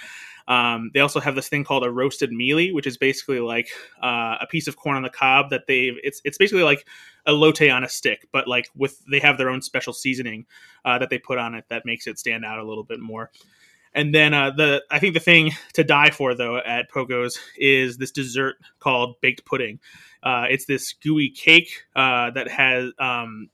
Um, 0.49 0.91
they 0.95 1.01
also 1.01 1.21
have 1.21 1.35
this 1.35 1.49
thing 1.49 1.65
called 1.65 1.85
a 1.85 1.91
roasted 1.91 2.33
mealy, 2.33 2.73
which 2.73 2.87
is 2.87 2.97
basically 2.97 3.41
like 3.41 3.69
uh, 4.03 4.37
a 4.41 4.47
piece 4.49 4.69
of 4.69 4.77
corn 4.77 4.97
on 4.97 5.03
the 5.03 5.11
cob 5.11 5.51
that 5.51 5.67
they 5.67 5.93
it's 6.03 6.21
it's 6.25 6.39
basically 6.39 6.63
like 6.63 6.87
a 7.27 7.33
lote 7.33 7.63
on 7.63 7.85
a 7.85 7.89
stick, 7.89 8.29
but 8.33 8.47
like 8.47 8.69
with 8.75 9.03
they 9.11 9.19
have 9.21 9.39
their 9.39 9.51
own 9.51 9.63
special 9.63 9.93
seasoning 9.93 10.47
uh, 10.85 10.99
that 10.99 11.11
they 11.11 11.19
put 11.19 11.39
on 11.39 11.55
it 11.55 11.65
that 11.69 11.85
makes 11.85 12.07
it 12.07 12.19
stand 12.19 12.45
out 12.45 12.59
a 12.59 12.65
little 12.65 12.85
bit 12.85 13.01
more. 13.01 13.31
And 13.97 14.15
then 14.15 14.35
uh, 14.35 14.51
the 14.51 14.85
I 14.91 14.99
think 14.99 15.15
the 15.15 15.21
thing 15.21 15.53
to 15.73 15.83
die 15.83 16.11
for 16.11 16.35
though 16.35 16.59
at 16.59 16.91
Pogo's 16.91 17.39
is 17.57 17.97
this 17.97 18.11
dessert 18.11 18.57
called 18.79 19.17
baked 19.23 19.47
pudding. 19.47 19.81
Uh, 20.23 20.47
it's 20.51 20.67
this 20.67 20.93
gooey 20.93 21.31
cake 21.31 21.85
uh, 21.97 22.31
that 22.33 22.49
has 22.49 22.93
um, 22.99 23.49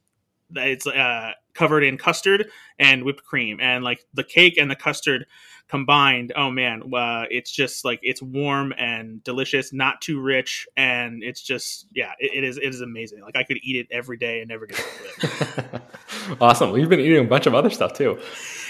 that 0.50 0.66
it's 0.66 0.86
uh, 0.86 1.32
covered 1.54 1.82
in 1.84 1.98
custard 1.98 2.50
and 2.78 3.04
whipped 3.04 3.24
cream, 3.24 3.58
and 3.60 3.84
like 3.84 4.04
the 4.14 4.24
cake 4.24 4.56
and 4.58 4.70
the 4.70 4.76
custard 4.76 5.26
combined, 5.68 6.32
oh 6.36 6.50
man, 6.50 6.82
uh, 6.94 7.24
it's 7.30 7.50
just 7.50 7.84
like 7.84 8.00
it's 8.02 8.20
warm 8.20 8.72
and 8.76 9.22
delicious, 9.24 9.72
not 9.72 10.00
too 10.00 10.20
rich, 10.20 10.66
and 10.76 11.22
it's 11.22 11.40
just 11.40 11.86
yeah, 11.94 12.12
it, 12.18 12.32
it 12.34 12.44
is 12.44 12.58
it 12.58 12.64
is 12.64 12.80
amazing. 12.80 13.20
Like 13.22 13.36
I 13.36 13.42
could 13.42 13.58
eat 13.62 13.76
it 13.76 13.88
every 13.90 14.16
day 14.16 14.40
and 14.40 14.48
never 14.48 14.66
get 14.66 14.76
sick 14.76 15.24
of 15.24 15.74
it. 15.74 15.82
awesome. 16.40 16.70
Well, 16.70 16.78
you've 16.78 16.88
been 16.88 17.00
eating 17.00 17.24
a 17.24 17.28
bunch 17.28 17.46
of 17.46 17.54
other 17.54 17.70
stuff 17.70 17.94
too. 17.94 18.20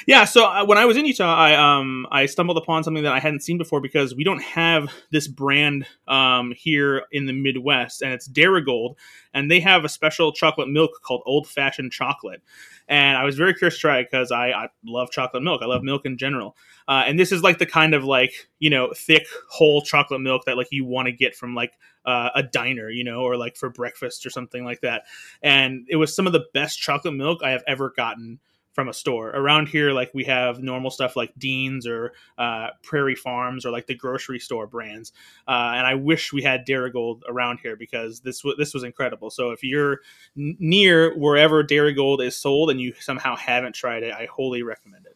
Yeah. 0.06 0.24
So 0.24 0.44
uh, 0.44 0.64
when 0.64 0.78
I 0.78 0.84
was 0.84 0.96
in 0.96 1.06
Utah, 1.06 1.34
I 1.34 1.54
um 1.54 2.06
I 2.10 2.26
stumbled 2.26 2.58
upon 2.58 2.84
something 2.84 3.02
that 3.04 3.12
I 3.12 3.20
hadn't 3.20 3.40
seen 3.40 3.58
before 3.58 3.80
because 3.80 4.14
we 4.14 4.24
don't 4.24 4.42
have 4.42 4.92
this 5.10 5.28
brand 5.28 5.86
um 6.08 6.52
here 6.56 7.04
in 7.10 7.26
the 7.26 7.32
Midwest, 7.32 8.02
and 8.02 8.12
it's 8.12 8.28
Darigold, 8.28 8.96
and 9.34 9.50
they 9.50 9.60
have 9.60 9.84
a 9.84 9.88
special 9.88 10.32
chocolate 10.32 10.68
milk 10.68 11.00
called 11.02 11.22
Old 11.26 11.48
Fashioned 11.48 11.92
Chocolate 11.92 12.42
and 12.88 13.16
I 13.16 13.24
was 13.24 13.36
very 13.36 13.54
curious 13.54 13.74
to 13.76 13.80
try 13.80 13.98
it 13.98 14.08
because 14.10 14.30
I, 14.30 14.50
I 14.50 14.68
love 14.84 15.10
chocolate 15.10 15.42
milk. 15.42 15.62
I 15.62 15.66
love 15.66 15.82
milk 15.82 16.04
in 16.04 16.18
general, 16.18 16.56
uh, 16.92 17.04
and 17.06 17.18
this 17.18 17.32
is 17.32 17.42
like 17.42 17.58
the 17.58 17.64
kind 17.66 17.94
of 17.94 18.04
like 18.04 18.32
you 18.58 18.68
know 18.68 18.92
thick 18.94 19.26
whole 19.48 19.80
chocolate 19.80 20.20
milk 20.20 20.42
that 20.44 20.58
like 20.58 20.68
you 20.70 20.84
want 20.84 21.06
to 21.06 21.12
get 21.12 21.34
from 21.34 21.54
like 21.54 21.72
uh, 22.04 22.28
a 22.34 22.42
diner, 22.42 22.90
you 22.90 23.02
know, 23.02 23.22
or 23.22 23.36
like 23.36 23.56
for 23.56 23.70
breakfast 23.70 24.26
or 24.26 24.30
something 24.30 24.62
like 24.64 24.80
that. 24.82 25.04
And 25.42 25.86
it 25.88 25.96
was 25.96 26.14
some 26.14 26.26
of 26.26 26.32
the 26.34 26.44
best 26.52 26.78
chocolate 26.78 27.14
milk 27.14 27.40
I 27.42 27.50
have 27.50 27.62
ever 27.66 27.92
gotten 27.96 28.40
from 28.72 28.88
a 28.88 28.92
store. 28.92 29.30
Around 29.30 29.68
here, 29.68 29.92
like 29.92 30.10
we 30.14 30.24
have 30.24 30.62
normal 30.62 30.90
stuff 30.90 31.16
like 31.16 31.32
Dean's 31.38 31.86
or 31.86 32.12
uh, 32.38 32.68
Prairie 32.82 33.14
Farms 33.14 33.64
or 33.64 33.70
like 33.70 33.86
the 33.86 33.94
grocery 33.94 34.38
store 34.38 34.66
brands. 34.66 35.12
Uh, 35.46 35.72
and 35.76 35.86
I 35.86 35.94
wish 35.94 36.32
we 36.32 36.42
had 36.42 36.66
Darigold 36.66 37.22
around 37.28 37.60
here 37.62 37.76
because 37.76 38.20
this 38.20 38.40
w- 38.42 38.56
this 38.56 38.74
was 38.74 38.82
incredible. 38.82 39.30
So 39.30 39.50
if 39.50 39.62
you're 39.62 40.00
n- 40.36 40.56
near 40.58 41.16
wherever 41.16 41.62
Darigold 41.62 42.22
is 42.22 42.36
sold 42.36 42.70
and 42.70 42.80
you 42.80 42.94
somehow 42.98 43.36
haven't 43.36 43.74
tried 43.74 44.02
it, 44.02 44.12
I 44.12 44.26
wholly 44.26 44.62
recommend 44.62 45.06
it. 45.06 45.11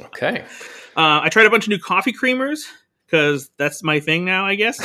Okay. 0.00 0.44
Uh, 0.96 1.20
I 1.22 1.28
tried 1.28 1.46
a 1.46 1.50
bunch 1.50 1.64
of 1.64 1.70
new 1.70 1.78
coffee 1.78 2.12
creamers 2.12 2.66
because 3.06 3.50
that's 3.58 3.82
my 3.82 4.00
thing 4.00 4.24
now, 4.24 4.46
I 4.46 4.54
guess. 4.54 4.80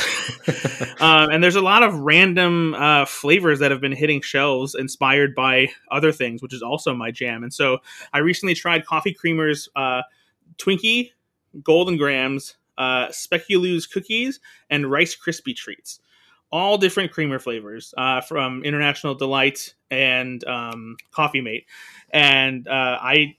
um, 1.00 1.30
and 1.32 1.42
there's 1.42 1.56
a 1.56 1.62
lot 1.62 1.82
of 1.82 1.94
random 1.94 2.74
uh, 2.74 3.06
flavors 3.06 3.58
that 3.60 3.70
have 3.70 3.80
been 3.80 3.92
hitting 3.92 4.20
shelves 4.20 4.74
inspired 4.74 5.34
by 5.34 5.68
other 5.90 6.12
things, 6.12 6.42
which 6.42 6.52
is 6.52 6.62
also 6.62 6.94
my 6.94 7.10
jam. 7.10 7.42
And 7.42 7.52
so 7.52 7.78
I 8.12 8.18
recently 8.18 8.54
tried 8.54 8.84
Coffee 8.84 9.14
Creamer's 9.14 9.70
uh, 9.74 10.02
Twinkie, 10.58 11.12
Golden 11.62 11.96
Grahams, 11.96 12.56
uh, 12.76 13.06
Speculoos 13.08 13.90
cookies, 13.90 14.40
and 14.68 14.90
Rice 14.90 15.16
Krispie 15.16 15.56
treats. 15.56 16.00
All 16.52 16.76
different 16.76 17.12
creamer 17.12 17.38
flavors 17.38 17.94
uh, 17.96 18.20
from 18.20 18.62
International 18.62 19.14
Delight 19.14 19.74
and 19.90 20.42
um, 20.44 20.96
Coffee 21.12 21.40
Mate. 21.40 21.66
And 22.10 22.68
uh, 22.68 22.98
I 23.00 23.36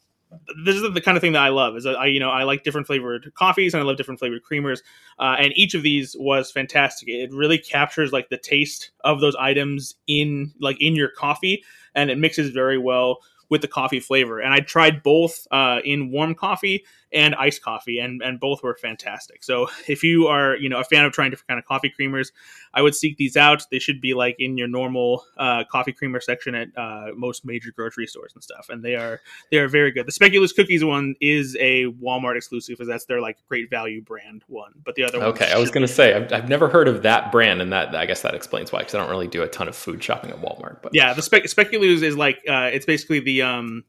this 0.64 0.76
is 0.76 0.94
the 0.94 1.02
kind 1.02 1.18
of 1.18 1.22
thing 1.22 1.34
that 1.34 1.42
I 1.42 1.50
love. 1.50 1.76
Is 1.76 1.86
I 1.86 2.06
you 2.06 2.20
know 2.20 2.30
I 2.30 2.44
like 2.44 2.64
different 2.64 2.88
flavored 2.88 3.32
coffees 3.36 3.74
and 3.74 3.82
I 3.82 3.86
love 3.86 3.98
different 3.98 4.20
flavored 4.20 4.42
creamers, 4.44 4.80
uh, 5.20 5.36
and 5.40 5.54
each 5.56 5.74
of 5.74 5.84
these 5.84 6.16
was 6.20 6.52
fantastic. 6.52 7.10
It 7.10 7.34
really 7.34 7.58
captures 7.58 8.12
like 8.12 8.30
the 8.30 8.38
taste 8.38 8.92
of 9.04 9.22
those 9.22 9.36
items 9.36 9.96
in 10.08 10.54
like 10.60 10.82
in 10.82 10.96
your 10.96 11.10
coffee, 11.10 11.64
and 11.96 12.10
it 12.10 12.18
mixes 12.18 12.52
very 12.52 12.78
well 12.78 13.20
with 13.50 13.62
the 13.62 13.68
coffee 13.68 14.00
flavor. 14.00 14.40
And 14.40 14.54
I 14.54 14.60
tried 14.60 15.04
both 15.04 15.48
uh, 15.52 15.80
in 15.84 16.12
warm 16.12 16.36
coffee 16.36 16.86
and 17.12 17.36
iced 17.36 17.62
coffee, 17.64 18.00
and 18.00 18.22
and 18.22 18.40
both 18.40 18.64
were 18.64 18.76
fantastic. 18.76 19.44
So 19.44 19.68
if 19.88 20.04
you 20.04 20.28
are 20.28 20.56
you 20.58 20.70
know 20.70 20.80
a 20.80 20.84
fan 20.84 21.06
of 21.06 21.12
trying 21.12 21.32
different 21.32 21.48
kind 21.48 21.60
of 21.60 21.66
coffee 21.66 21.94
creamers, 21.98 22.32
I 22.74 22.82
would 22.82 22.96
seek 22.96 23.18
these 23.18 23.38
out. 23.38 23.64
They 23.72 23.80
should 23.80 24.02
be 24.02 24.14
like 24.14 24.36
in 24.40 24.58
your 24.58 24.68
normal 24.68 25.26
uh, 25.38 25.64
coffee 25.72 25.92
creamer 25.92 26.20
section 26.20 26.56
at 26.56 26.70
uh, 26.78 27.08
most 27.16 27.46
major 27.46 27.72
grocery 27.76 28.08
stores 28.08 28.32
and 28.34 28.44
stuff, 28.44 28.70
and 28.70 28.84
they 28.84 28.96
are 28.96 29.22
they 29.52 29.58
are 29.58 29.68
very 29.68 29.92
good. 29.92 30.06
The 30.06 30.12
Speculoos 30.12 30.56
Cookies 30.56 30.84
one 30.84 31.16
is 31.22 31.58
a 31.60 31.86
Walmart 31.86 32.36
exclusive, 32.36 32.74
because 32.74 32.88
that's 32.88 33.06
their 33.06 33.22
like 33.22 33.38
great 33.48 33.70
value 33.70 34.02
brand 34.02 34.44
one. 34.48 34.74
But 34.84 34.96
the 34.96 35.04
other 35.04 35.20
one 35.20 35.30
okay, 35.30 35.52
I 35.52 35.58
was 35.58 35.72
going 35.72 35.86
to 35.86 35.94
say 35.94 36.14
I've, 36.14 36.32
I've 36.32 36.50
never 36.50 36.68
heard 36.68 36.88
of 36.88 37.04
that 37.04 37.32
brand, 37.32 37.62
and 37.62 37.72
that 37.74 37.96
I 37.96 38.06
guess 38.06 38.22
that 38.22 38.36
explains 38.36 38.72
why 38.72 38.80
because 38.80 38.96
I 38.96 39.00
don't 39.00 39.10
really 39.10 39.28
do 39.28 39.42
a 39.42 39.48
ton 39.48 39.68
of 39.68 39.76
food 39.76 40.04
shopping 40.04 40.32
at 40.32 40.42
Walmart. 40.42 40.82
But 40.82 40.94
yeah, 40.94 41.14
the 41.14 41.22
Spe- 41.22 41.46
Speculoos 41.46 42.04
is 42.04 42.16
like 42.16 42.40
uh, 42.48 42.70
it's 42.72 42.86
basically 42.86 43.20
the 43.20 43.42
um 43.42 43.84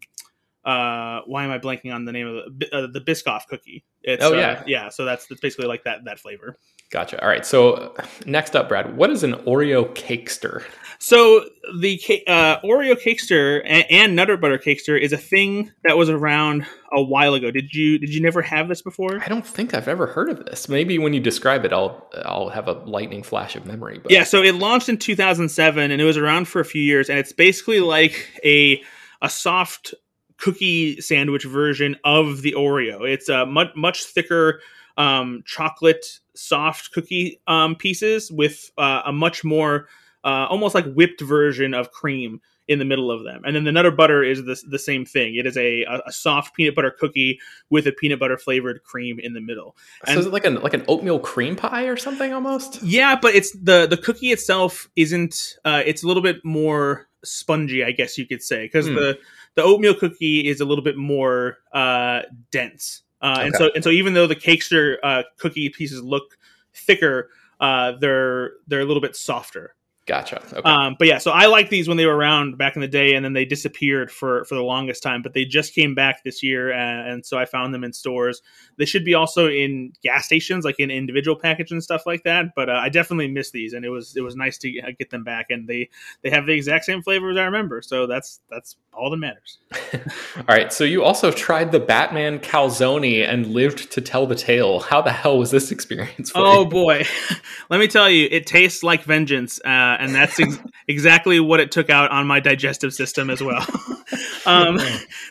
uh 0.65 1.21
why 1.27 1.45
am 1.45 1.51
i 1.51 1.59
blanking 1.59 1.95
on 1.95 2.05
the 2.05 2.13
name 2.13 2.27
of 2.27 2.59
the 2.59 2.75
uh, 2.75 2.87
the 2.93 3.01
biscoff 3.01 3.47
cookie? 3.49 3.85
It's, 4.03 4.25
oh 4.25 4.33
yeah 4.33 4.53
uh, 4.53 4.63
yeah. 4.67 4.89
so 4.89 5.05
that's, 5.05 5.27
that's 5.27 5.41
basically 5.41 5.67
like 5.67 5.85
that 5.85 6.05
that 6.05 6.19
flavor. 6.19 6.57
Gotcha. 6.91 7.23
All 7.23 7.29
right 7.29 7.47
so 7.47 7.95
next 8.27 8.57
up 8.57 8.69
brad 8.69 8.97
what 8.97 9.11
is 9.11 9.23
an 9.23 9.35
oreo 9.45 9.95
cakester? 9.95 10.63
So 10.99 11.47
the 11.81 11.99
uh, 12.27 12.61
oreo 12.61 12.95
cakester 12.95 13.63
and, 13.65 13.87
and 13.91 14.17
nutter 14.17 14.37
butter 14.37 14.59
cakester 14.59 15.01
is 15.01 15.13
a 15.13 15.19
thing 15.19 15.73
that 15.85 15.97
was 15.97 16.11
around 16.11 16.67
a 16.93 17.03
while 17.03 17.35
ago. 17.35 17.51
Did 17.51 17.73
you 17.73 17.99
did 17.99 18.11
you 18.11 18.21
never 18.21 18.43
have 18.43 18.69
this 18.69 18.83
before? 18.83 19.23
I 19.23 19.29
don't 19.29 19.47
think 19.47 19.73
i've 19.75 19.89
ever 19.89 20.07
heard 20.07 20.29
of 20.29 20.45
this. 20.45 20.69
Maybe 20.69 20.99
when 20.99 21.15
you 21.15 21.21
describe 21.21 21.65
it 21.65 21.73
i'll 21.73 22.09
i'll 22.25 22.49
have 22.51 22.69
a 22.69 22.73
lightning 22.73 23.23
flash 23.23 23.57
of 23.57 23.67
memory 23.67 23.99
but 23.99 24.13
yeah 24.13 24.25
so 24.25 24.43
it 24.43 24.55
launched 24.55 24.89
in 24.89 24.97
2007 24.99 25.91
and 25.91 26.01
it 26.01 26.05
was 26.05 26.17
around 26.17 26.47
for 26.47 26.61
a 26.61 26.65
few 26.65 26.83
years 26.83 27.09
and 27.09 27.19
it's 27.19 27.33
basically 27.33 27.81
like 27.81 28.29
a 28.45 28.83
a 29.23 29.29
soft 29.29 29.95
cookie 30.41 31.01
sandwich 31.01 31.45
version 31.45 31.97
of 32.05 32.43
the 32.43 32.53
Oreo. 32.53 33.09
It's 33.09 33.29
a 33.29 33.47
much 33.47 33.69
much 33.77 34.05
thicker 34.05 34.61
um, 34.97 35.43
chocolate 35.47 36.21
soft 36.35 36.93
cookie 36.93 37.41
um, 37.47 37.77
pieces 37.77 38.31
with 38.31 38.71
uh, 38.79 39.03
a 39.07 39.13
much 39.13 39.45
more 39.45 39.89
uh, 40.25 40.47
almost 40.51 40.75
like 40.75 40.93
whipped 40.93 41.21
version 41.21 41.75
of 41.75 41.91
cream 41.91 42.41
in 42.69 42.79
the 42.79 42.85
middle 42.85 43.11
of 43.11 43.25
them. 43.25 43.43
And 43.45 43.57
then 43.57 43.65
the 43.65 43.73
Nutter 43.73 43.91
Butter 43.91 44.23
is 44.23 44.45
the, 44.45 44.57
the 44.69 44.79
same 44.79 45.05
thing. 45.05 45.35
It 45.35 45.45
is 45.45 45.57
a, 45.57 45.85
a 46.07 46.13
soft 46.13 46.55
peanut 46.55 46.77
butter 46.77 46.93
cookie 46.97 47.41
with 47.69 47.89
a 47.89 47.93
peanut 47.93 48.21
butter 48.21 48.39
flavored 48.39 48.85
cream 48.85 49.19
in 49.19 49.33
the 49.35 49.41
middle. 49.41 49.77
And 50.07 50.15
so 50.15 50.21
is 50.21 50.27
it 50.27 50.33
like 50.33 50.45
an 50.45 50.55
like 50.63 50.75
an 50.75 50.85
oatmeal 50.87 51.19
cream 51.19 51.57
pie 51.57 51.87
or 51.87 51.97
something 51.97 52.33
almost? 52.33 52.81
Yeah, 52.83 53.19
but 53.21 53.35
it's 53.35 53.51
the 53.53 53.89
the 53.89 53.97
cookie 53.97 54.31
itself 54.31 54.89
isn't. 54.95 55.57
Uh, 55.65 55.83
it's 55.85 56.05
a 56.05 56.07
little 56.07 56.23
bit 56.23 56.45
more 56.45 57.09
spongy, 57.25 57.85
I 57.85 57.93
guess 57.93 58.19
you 58.19 58.27
could 58.27 58.43
say, 58.43 58.65
because 58.65 58.87
mm. 58.87 58.95
the 58.95 59.19
the 59.55 59.63
oatmeal 59.63 59.95
cookie 59.95 60.49
is 60.49 60.61
a 60.61 60.65
little 60.65 60.85
bit 60.85 60.97
more 60.97 61.59
uh, 61.73 62.23
dense, 62.51 63.03
uh, 63.23 63.35
okay. 63.39 63.47
and 63.47 63.55
so 63.57 63.71
and 63.75 63.85
so 63.85 63.91
even 63.91 64.15
though 64.15 64.27
the 64.27 64.37
cakester 64.37 64.97
uh, 65.03 65.23
cookie 65.39 65.69
pieces 65.69 66.03
look 66.03 66.39
thicker, 66.75 67.31
uh, 67.61 67.93
they're 68.01 68.53
they're 68.67 68.81
a 68.81 68.85
little 68.85 69.03
bit 69.03 69.17
softer. 69.17 69.75
Gotcha. 70.07 70.43
Okay. 70.53 70.69
Um, 70.69 70.97
but 70.99 71.07
yeah, 71.07 71.19
so 71.19 71.31
I 71.31 71.47
like 71.47 71.69
these 71.69 71.87
when 71.87 71.97
they 71.97 72.07
were 72.07 72.17
around 72.17 72.59
back 72.59 72.75
in 72.75 72.81
the 72.81 72.89
day, 72.89 73.15
and 73.15 73.25
then 73.25 73.33
they 73.33 73.45
disappeared 73.45 74.11
for 74.11 74.45
for 74.47 74.55
the 74.55 74.63
longest 74.63 75.03
time. 75.03 75.23
But 75.23 75.35
they 75.35 75.45
just 75.45 75.75
came 75.75 75.95
back 75.95 76.25
this 76.25 76.43
year, 76.43 76.73
and, 76.73 77.09
and 77.09 77.27
so 77.27 77.39
I 77.39 77.45
found 77.45 77.73
them 77.73 77.85
in 77.85 77.93
stores. 77.93 78.43
They 78.77 78.87
should 78.87 79.05
be 79.05 79.15
also 79.15 79.49
in 79.49 79.93
gas 80.03 80.25
stations, 80.25 80.65
like 80.65 80.81
in 80.81 80.91
individual 80.91 81.37
package 81.37 81.71
and 81.71 81.83
stuff 81.83 82.07
like 82.07 82.25
that. 82.25 82.47
But 82.57 82.71
uh, 82.71 82.81
I 82.83 82.89
definitely 82.89 83.29
miss 83.29 83.51
these, 83.51 83.73
and 83.73 83.85
it 83.85 83.91
was 83.91 84.17
it 84.17 84.23
was 84.23 84.35
nice 84.35 84.59
to 84.59 84.71
get 84.99 85.11
them 85.11 85.23
back. 85.23 85.47
And 85.51 85.69
they 85.69 85.91
they 86.23 86.31
have 86.31 86.47
the 86.47 86.55
exact 86.55 86.87
same 86.87 87.03
flavor 87.03 87.31
as 87.31 87.37
I 87.37 87.45
remember, 87.45 87.83
so 87.83 88.07
that's 88.07 88.41
that's 88.51 88.77
all 88.93 89.11
that 89.11 89.17
matters. 89.17 89.59
all 90.37 90.45
right. 90.49 90.73
So 90.73 90.85
you 90.85 91.05
also 91.05 91.31
tried 91.31 91.73
the 91.73 91.81
Batman 91.81 92.39
calzone 92.39 93.27
and 93.27 93.47
lived 93.47 93.93
to 93.93 94.01
tell 94.01 94.27
the 94.27 94.35
tale. 94.35 94.81
How 94.81 95.01
the 95.01 95.13
hell 95.13 95.39
was 95.39 95.51
this 95.51 95.71
experience? 95.73 96.33
oh 96.35 96.63
you? 96.63 96.69
boy, 96.69 97.05
let 97.71 97.81
me 97.81 97.87
tell 97.87 98.11
you, 98.11 98.29
it 98.31 98.47
tastes 98.47 98.83
like 98.83 99.05
vengeance. 99.05 99.61
Uh, 99.65 99.90
and 99.99 100.15
that's 100.15 100.39
ex- 100.39 100.59
exactly 100.89 101.41
what 101.41 101.61
it 101.61 101.73
took 101.73 101.91
out 101.91 102.11
on 102.11 102.27
my 102.27 102.41
digestive 102.41 102.93
system 102.93 103.31
as 103.31 103.43
well. 103.43 103.67
um, 104.47 104.79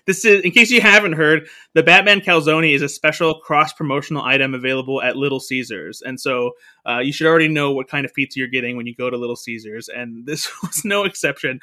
this 0.06 0.26
is, 0.26 0.42
in 0.42 0.52
case 0.52 0.72
you 0.72 0.82
haven't 0.82 1.14
heard, 1.14 1.48
the 1.74 1.84
Batman 1.84 2.22
Calzone 2.22 2.74
is 2.74 2.82
a 2.82 2.90
special 2.90 3.40
cross 3.40 3.74
promotional 3.74 4.24
item 4.24 4.54
available 4.54 5.02
at 5.02 5.16
Little 5.16 5.40
Caesars, 5.40 6.02
and 6.02 6.20
so 6.20 6.52
uh, 6.88 7.00
you 7.00 7.14
should 7.14 7.28
already 7.28 7.48
know 7.48 7.72
what 7.72 7.88
kind 7.88 8.06
of 8.06 8.14
pizza 8.14 8.40
you're 8.40 8.48
getting 8.48 8.76
when 8.76 8.88
you 8.88 8.96
go 8.96 9.10
to 9.10 9.18
Little 9.18 9.36
Caesars, 9.36 9.90
and 9.90 10.26
this 10.26 10.50
was 10.64 10.84
no 10.84 11.04
exception. 11.04 11.60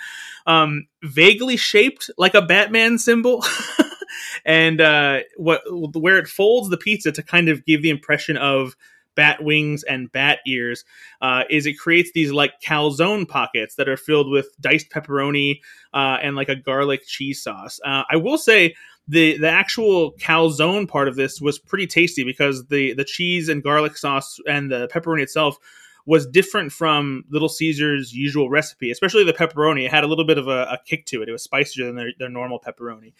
Um, 0.46 0.86
vaguely 1.02 1.56
shaped 1.56 2.10
like 2.16 2.34
a 2.34 2.42
Batman 2.42 2.98
symbol. 2.98 3.44
and 4.44 4.80
uh, 4.80 5.20
what 5.36 5.62
where 5.94 6.18
it 6.18 6.28
folds 6.28 6.68
the 6.68 6.76
pizza 6.76 7.12
to 7.12 7.22
kind 7.22 7.48
of 7.48 7.64
give 7.64 7.82
the 7.82 7.90
impression 7.90 8.36
of 8.36 8.76
bat 9.16 9.42
wings 9.42 9.82
and 9.82 10.12
bat 10.12 10.38
ears 10.46 10.84
uh, 11.20 11.42
is 11.50 11.66
it 11.66 11.78
creates 11.78 12.12
these 12.12 12.30
like 12.30 12.60
calzone 12.60 13.28
pockets 13.28 13.74
that 13.74 13.88
are 13.88 13.96
filled 13.96 14.30
with 14.30 14.48
diced 14.60 14.90
pepperoni 14.90 15.60
uh, 15.92 16.18
and 16.22 16.36
like 16.36 16.48
a 16.48 16.56
garlic 16.56 17.04
cheese 17.06 17.42
sauce. 17.42 17.80
Uh, 17.84 18.04
I 18.08 18.16
will 18.16 18.38
say 18.38 18.74
the 19.08 19.38
the 19.38 19.50
actual 19.50 20.12
calzone 20.14 20.88
part 20.88 21.08
of 21.08 21.16
this 21.16 21.40
was 21.40 21.58
pretty 21.58 21.86
tasty 21.86 22.24
because 22.24 22.66
the 22.66 22.94
the 22.94 23.04
cheese 23.04 23.48
and 23.48 23.62
garlic 23.62 23.96
sauce 23.96 24.38
and 24.48 24.70
the 24.70 24.88
pepperoni 24.88 25.22
itself 25.22 25.58
was 26.06 26.24
different 26.24 26.70
from 26.70 27.24
Little 27.30 27.48
Caesar's 27.48 28.12
usual 28.12 28.48
recipe, 28.48 28.92
especially 28.92 29.24
the 29.24 29.32
pepperoni. 29.32 29.84
It 29.86 29.90
had 29.90 30.04
a 30.04 30.06
little 30.06 30.24
bit 30.24 30.38
of 30.38 30.46
a, 30.46 30.62
a 30.62 30.78
kick 30.86 31.04
to 31.06 31.20
it. 31.20 31.28
It 31.28 31.32
was 31.32 31.42
spicier 31.42 31.84
than 31.84 31.96
their, 31.96 32.10
their 32.18 32.28
normal 32.28 32.60
pepperoni. 32.60 33.12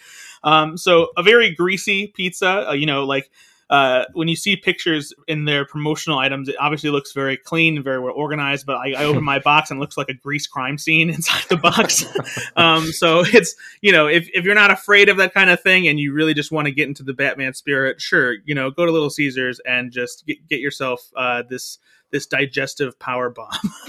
Um, 0.44 0.76
so 0.76 1.08
a 1.16 1.22
very 1.24 1.52
greasy 1.52 2.12
pizza, 2.14 2.68
uh, 2.68 2.72
you 2.72 2.86
know, 2.86 3.04
like 3.04 3.30
uh, 3.68 4.04
when 4.12 4.28
you 4.28 4.36
see 4.36 4.56
pictures 4.56 5.12
in 5.26 5.44
their 5.44 5.64
promotional 5.64 6.18
items, 6.18 6.48
it 6.48 6.56
obviously 6.60 6.90
looks 6.90 7.12
very 7.12 7.36
clean 7.36 7.82
very 7.82 7.98
well 7.98 8.14
organized. 8.14 8.66
But 8.66 8.76
I, 8.76 8.92
I 8.92 9.04
open 9.04 9.24
my 9.24 9.38
box 9.38 9.70
and 9.70 9.78
it 9.78 9.80
looks 9.80 9.96
like 9.96 10.08
a 10.08 10.14
grease 10.14 10.46
crime 10.46 10.78
scene 10.78 11.10
inside 11.16 11.44
the 11.48 11.56
box. 11.56 12.04
um, 12.56 12.86
so 12.92 13.24
it's 13.26 13.54
you 13.80 13.92
know 13.92 14.06
if, 14.06 14.28
if 14.32 14.44
you're 14.44 14.54
not 14.54 14.70
afraid 14.70 15.08
of 15.08 15.16
that 15.16 15.34
kind 15.34 15.50
of 15.50 15.60
thing 15.60 15.88
and 15.88 15.98
you 15.98 16.12
really 16.12 16.34
just 16.34 16.52
want 16.52 16.66
to 16.66 16.72
get 16.72 16.88
into 16.88 17.02
the 17.02 17.14
Batman 17.14 17.54
spirit, 17.54 18.00
sure, 18.00 18.36
you 18.44 18.54
know, 18.54 18.70
go 18.70 18.86
to 18.86 18.92
Little 18.92 19.10
Caesars 19.10 19.60
and 19.66 19.90
just 19.90 20.26
get, 20.26 20.46
get 20.48 20.60
yourself 20.60 21.10
uh, 21.16 21.42
this 21.48 21.78
this 22.10 22.26
digestive 22.26 22.98
power 22.98 23.30
bomb. 23.30 23.50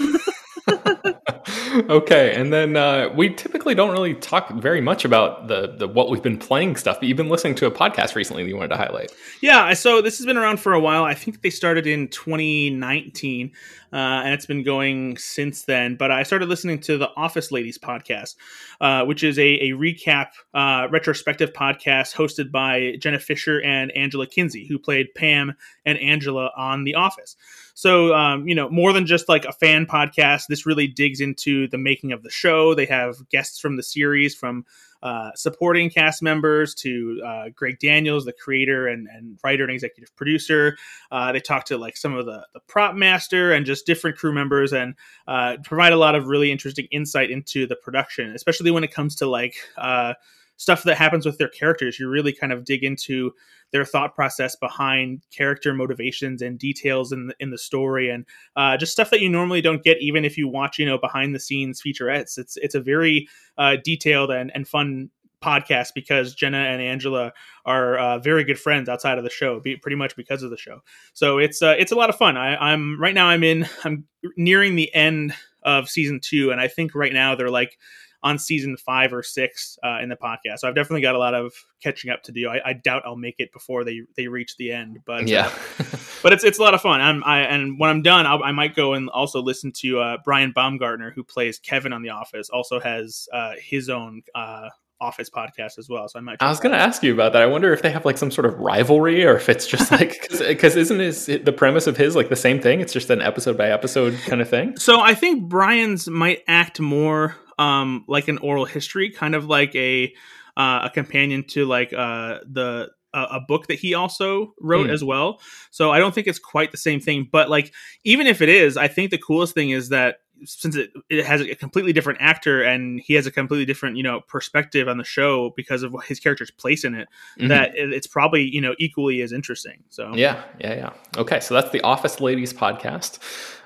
okay, 1.88 2.34
and 2.34 2.52
then 2.52 2.76
uh, 2.76 3.08
we 3.14 3.32
typically 3.34 3.74
don't 3.74 3.90
really 3.90 4.14
talk 4.14 4.50
very 4.50 4.80
much 4.80 5.04
about 5.04 5.48
the 5.48 5.74
the 5.76 5.88
what 5.88 6.10
we've 6.10 6.22
been 6.22 6.38
playing 6.38 6.76
stuff, 6.76 7.00
but 7.00 7.08
you've 7.08 7.16
been 7.16 7.28
listening 7.28 7.54
to 7.56 7.66
a 7.66 7.70
podcast 7.70 8.14
recently 8.14 8.42
that 8.42 8.48
you 8.48 8.56
wanted 8.56 8.68
to 8.68 8.76
highlight. 8.76 9.12
Yeah, 9.40 9.72
so 9.74 10.00
this 10.00 10.18
has 10.18 10.26
been 10.26 10.36
around 10.36 10.60
for 10.60 10.72
a 10.72 10.80
while. 10.80 11.04
I 11.04 11.14
think 11.14 11.42
they 11.42 11.50
started 11.50 11.86
in 11.86 12.08
2019, 12.08 13.52
uh, 13.92 13.96
and 13.96 14.34
it's 14.34 14.46
been 14.46 14.62
going 14.62 15.16
since 15.16 15.62
then. 15.62 15.96
But 15.96 16.10
I 16.10 16.22
started 16.22 16.48
listening 16.48 16.80
to 16.80 16.96
the 16.96 17.10
Office 17.16 17.50
Ladies 17.50 17.78
podcast, 17.78 18.36
uh, 18.80 19.04
which 19.04 19.22
is 19.22 19.38
a, 19.38 19.42
a 19.42 19.70
recap 19.70 20.28
uh, 20.54 20.88
retrospective 20.90 21.52
podcast 21.52 22.14
hosted 22.14 22.50
by 22.50 22.96
Jenna 23.00 23.18
Fischer 23.18 23.62
and 23.62 23.90
Angela 23.96 24.26
Kinsey, 24.26 24.66
who 24.66 24.78
played 24.78 25.14
Pam 25.14 25.54
and 25.84 25.98
Angela 25.98 26.50
on 26.56 26.84
The 26.84 26.94
Office. 26.94 27.36
So, 27.78 28.12
um, 28.12 28.48
you 28.48 28.56
know, 28.56 28.68
more 28.68 28.92
than 28.92 29.06
just 29.06 29.28
like 29.28 29.44
a 29.44 29.52
fan 29.52 29.86
podcast, 29.86 30.48
this 30.48 30.66
really 30.66 30.88
digs 30.88 31.20
into 31.20 31.68
the 31.68 31.78
making 31.78 32.10
of 32.10 32.24
the 32.24 32.30
show. 32.30 32.74
They 32.74 32.86
have 32.86 33.28
guests 33.28 33.60
from 33.60 33.76
the 33.76 33.84
series, 33.84 34.34
from 34.34 34.66
uh, 35.00 35.30
supporting 35.36 35.88
cast 35.88 36.20
members 36.20 36.74
to 36.74 37.22
uh, 37.24 37.44
Greg 37.54 37.78
Daniels, 37.78 38.24
the 38.24 38.32
creator 38.32 38.88
and, 38.88 39.06
and 39.06 39.38
writer 39.44 39.62
and 39.62 39.72
executive 39.72 40.12
producer. 40.16 40.76
Uh, 41.12 41.30
they 41.30 41.38
talk 41.38 41.66
to 41.66 41.78
like 41.78 41.96
some 41.96 42.16
of 42.16 42.26
the, 42.26 42.44
the 42.52 42.58
prop 42.66 42.96
master 42.96 43.52
and 43.52 43.64
just 43.64 43.86
different 43.86 44.18
crew 44.18 44.32
members 44.32 44.72
and 44.72 44.96
uh, 45.28 45.56
provide 45.62 45.92
a 45.92 45.96
lot 45.96 46.16
of 46.16 46.26
really 46.26 46.50
interesting 46.50 46.88
insight 46.90 47.30
into 47.30 47.64
the 47.64 47.76
production, 47.76 48.32
especially 48.34 48.72
when 48.72 48.82
it 48.82 48.92
comes 48.92 49.14
to 49.14 49.26
like 49.26 49.54
uh, 49.76 50.14
stuff 50.58 50.82
that 50.82 50.96
happens 50.96 51.24
with 51.24 51.38
their 51.38 51.48
characters. 51.48 51.98
You 51.98 52.10
really 52.10 52.32
kind 52.32 52.52
of 52.52 52.64
dig 52.64 52.84
into 52.84 53.32
their 53.72 53.84
thought 53.84 54.14
process 54.14 54.56
behind 54.56 55.22
character 55.30 55.72
motivations 55.72 56.42
and 56.42 56.58
details 56.58 57.12
in 57.12 57.28
the, 57.28 57.34
in 57.40 57.50
the 57.50 57.58
story, 57.58 58.10
and 58.10 58.26
uh, 58.56 58.76
just 58.76 58.92
stuff 58.92 59.10
that 59.10 59.20
you 59.20 59.30
normally 59.30 59.62
don't 59.62 59.82
get 59.82 60.00
even 60.02 60.24
if 60.24 60.36
you 60.36 60.48
watch 60.48 60.78
you 60.78 60.84
know 60.84 60.98
behind 60.98 61.34
the 61.34 61.40
scenes 61.40 61.80
featurettes. 61.80 62.36
It's 62.36 62.58
it's 62.58 62.74
a 62.74 62.80
very 62.80 63.28
uh, 63.56 63.76
detailed 63.82 64.30
and, 64.30 64.52
and 64.54 64.68
fun 64.68 65.10
podcast 65.42 65.94
because 65.94 66.34
Jenna 66.34 66.58
and 66.58 66.82
Angela 66.82 67.32
are 67.64 67.98
uh, 67.98 68.18
very 68.18 68.44
good 68.44 68.58
friends 68.58 68.88
outside 68.88 69.18
of 69.18 69.24
the 69.24 69.30
show, 69.30 69.60
be, 69.60 69.76
pretty 69.76 69.96
much 69.96 70.16
because 70.16 70.42
of 70.42 70.50
the 70.50 70.56
show. 70.56 70.80
So 71.12 71.38
it's 71.38 71.62
uh, 71.62 71.76
it's 71.78 71.92
a 71.92 71.96
lot 71.96 72.10
of 72.10 72.16
fun. 72.16 72.36
I, 72.36 72.56
I'm 72.56 73.00
right 73.00 73.14
now 73.14 73.28
I'm 73.28 73.44
in 73.44 73.66
I'm 73.84 74.04
nearing 74.36 74.76
the 74.76 74.92
end 74.94 75.34
of 75.62 75.88
season 75.88 76.20
two, 76.22 76.50
and 76.50 76.60
I 76.60 76.68
think 76.68 76.94
right 76.94 77.12
now 77.12 77.34
they're 77.34 77.50
like 77.50 77.78
on 78.22 78.38
season 78.38 78.76
five 78.76 79.12
or 79.12 79.22
six 79.22 79.78
uh, 79.84 79.98
in 80.02 80.08
the 80.08 80.16
podcast. 80.16 80.58
So 80.58 80.68
I've 80.68 80.74
definitely 80.74 81.02
got 81.02 81.14
a 81.14 81.18
lot 81.18 81.34
of 81.34 81.52
catching 81.82 82.10
up 82.10 82.22
to 82.24 82.32
do. 82.32 82.48
I, 82.48 82.70
I 82.70 82.72
doubt 82.72 83.02
I'll 83.04 83.16
make 83.16 83.36
it 83.38 83.52
before 83.52 83.84
they 83.84 84.00
they 84.16 84.28
reach 84.28 84.56
the 84.56 84.72
end, 84.72 84.98
but 85.06 85.28
yeah, 85.28 85.46
uh, 85.78 85.84
but 86.22 86.32
it's 86.32 86.44
it's 86.44 86.58
a 86.58 86.62
lot 86.62 86.74
of 86.74 86.80
fun. 86.80 87.00
I'm, 87.00 87.22
I 87.24 87.40
and 87.40 87.78
when 87.78 87.90
I'm 87.90 88.02
done, 88.02 88.26
I'll, 88.26 88.42
i 88.42 88.52
might 88.52 88.74
go 88.74 88.94
and 88.94 89.08
also 89.10 89.40
listen 89.40 89.72
to 89.78 90.00
uh, 90.00 90.16
Brian 90.24 90.52
Baumgartner, 90.52 91.12
who 91.14 91.22
plays 91.22 91.58
Kevin 91.58 91.92
on 91.92 92.02
The 92.02 92.10
Office. 92.10 92.50
Also 92.50 92.80
has 92.80 93.28
uh, 93.32 93.52
his 93.60 93.88
own 93.88 94.22
uh, 94.34 94.68
Office 95.00 95.30
podcast 95.30 95.78
as 95.78 95.88
well. 95.88 96.08
So 96.08 96.18
I 96.18 96.22
might. 96.22 96.38
I 96.40 96.48
was 96.48 96.58
going 96.58 96.72
to 96.72 96.78
ask 96.78 97.02
you 97.04 97.12
about 97.12 97.32
that. 97.34 97.42
I 97.42 97.46
wonder 97.46 97.72
if 97.72 97.82
they 97.82 97.90
have 97.90 98.04
like 98.04 98.18
some 98.18 98.32
sort 98.32 98.46
of 98.46 98.58
rivalry, 98.58 99.24
or 99.24 99.36
if 99.36 99.48
it's 99.48 99.66
just 99.66 99.92
like 99.92 100.28
because 100.38 100.74
isn't 100.74 100.98
his 100.98 101.26
the 101.26 101.52
premise 101.52 101.86
of 101.86 101.96
his 101.96 102.16
like 102.16 102.28
the 102.28 102.36
same 102.36 102.60
thing? 102.60 102.80
It's 102.80 102.92
just 102.92 103.10
an 103.10 103.22
episode 103.22 103.56
by 103.56 103.70
episode 103.70 104.18
kind 104.26 104.42
of 104.42 104.48
thing. 104.48 104.76
So 104.76 105.00
I 105.00 105.14
think 105.14 105.48
Brian's 105.48 106.08
might 106.08 106.42
act 106.48 106.80
more 106.80 107.36
um, 107.58 108.04
like 108.08 108.28
an 108.28 108.38
oral 108.38 108.64
history, 108.64 109.10
kind 109.10 109.34
of 109.34 109.46
like 109.46 109.74
a 109.74 110.12
uh, 110.56 110.80
a 110.84 110.90
companion 110.90 111.44
to 111.44 111.64
like 111.66 111.92
uh, 111.92 112.38
the 112.44 112.90
a, 113.14 113.40
book 113.40 113.66
that 113.68 113.78
he 113.78 113.94
also 113.94 114.54
wrote 114.60 114.88
mm. 114.88 114.92
as 114.92 115.02
well. 115.02 115.40
So 115.70 115.90
I 115.90 115.98
don't 115.98 116.14
think 116.14 116.26
it's 116.26 116.38
quite 116.38 116.72
the 116.72 116.76
same 116.76 117.00
thing. 117.00 117.28
But 117.30 117.48
like 117.48 117.72
even 118.04 118.26
if 118.26 118.42
it 118.42 118.48
is, 118.48 118.76
I 118.76 118.88
think 118.88 119.10
the 119.10 119.18
coolest 119.18 119.54
thing 119.54 119.70
is 119.70 119.88
that 119.90 120.18
since 120.44 120.76
it, 120.76 120.92
it 121.08 121.24
has 121.24 121.40
a 121.40 121.54
completely 121.54 121.92
different 121.92 122.20
actor 122.20 122.62
and 122.62 123.00
he 123.00 123.14
has 123.14 123.26
a 123.26 123.30
completely 123.30 123.64
different 123.64 123.96
you 123.96 124.02
know 124.02 124.20
perspective 124.20 124.88
on 124.88 124.98
the 124.98 125.04
show 125.04 125.50
because 125.56 125.82
of 125.82 125.94
his 126.06 126.20
character's 126.20 126.50
place 126.50 126.84
in 126.84 126.94
it 126.94 127.08
mm-hmm. 127.38 127.48
that 127.48 127.72
it's 127.74 128.06
probably 128.06 128.42
you 128.42 128.60
know 128.60 128.74
equally 128.78 129.22
as 129.22 129.32
interesting 129.32 129.82
so. 129.88 130.12
Yeah 130.14 130.42
yeah 130.60 130.74
yeah. 130.74 130.90
Okay 131.16 131.40
so 131.40 131.54
that's 131.54 131.70
the 131.70 131.80
office 131.82 132.20
ladies 132.20 132.52
podcast. 132.52 133.18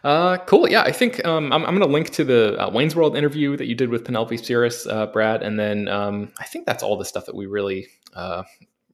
Uh, 0.05 0.37
cool 0.47 0.68
yeah 0.68 0.83
i 0.83 0.91
think 0.91 1.25
um, 1.25 1.53
i'm, 1.53 1.64
I'm 1.64 1.77
going 1.77 1.87
to 1.87 1.93
link 1.93 2.11
to 2.11 2.25
the 2.25 2.61
uh, 2.61 2.68
wayne's 2.70 2.97
world 2.97 3.16
interview 3.16 3.57
that 3.57 3.66
you 3.66 3.77
did 3.77 3.89
with 3.89 4.05
penelope 4.05 4.37
spheeris 4.37 4.85
uh, 4.91 5.07
brad 5.07 5.45
and 5.45 5.57
then 5.57 5.87
um, 5.87 6.33
i 6.41 6.45
think 6.45 6.66
that's 6.66 6.83
all 6.83 6.97
the 6.97 7.05
stuff 7.05 7.27
that 7.27 7.37
we 7.37 7.47
really 7.47 7.87
uh, 8.14 8.43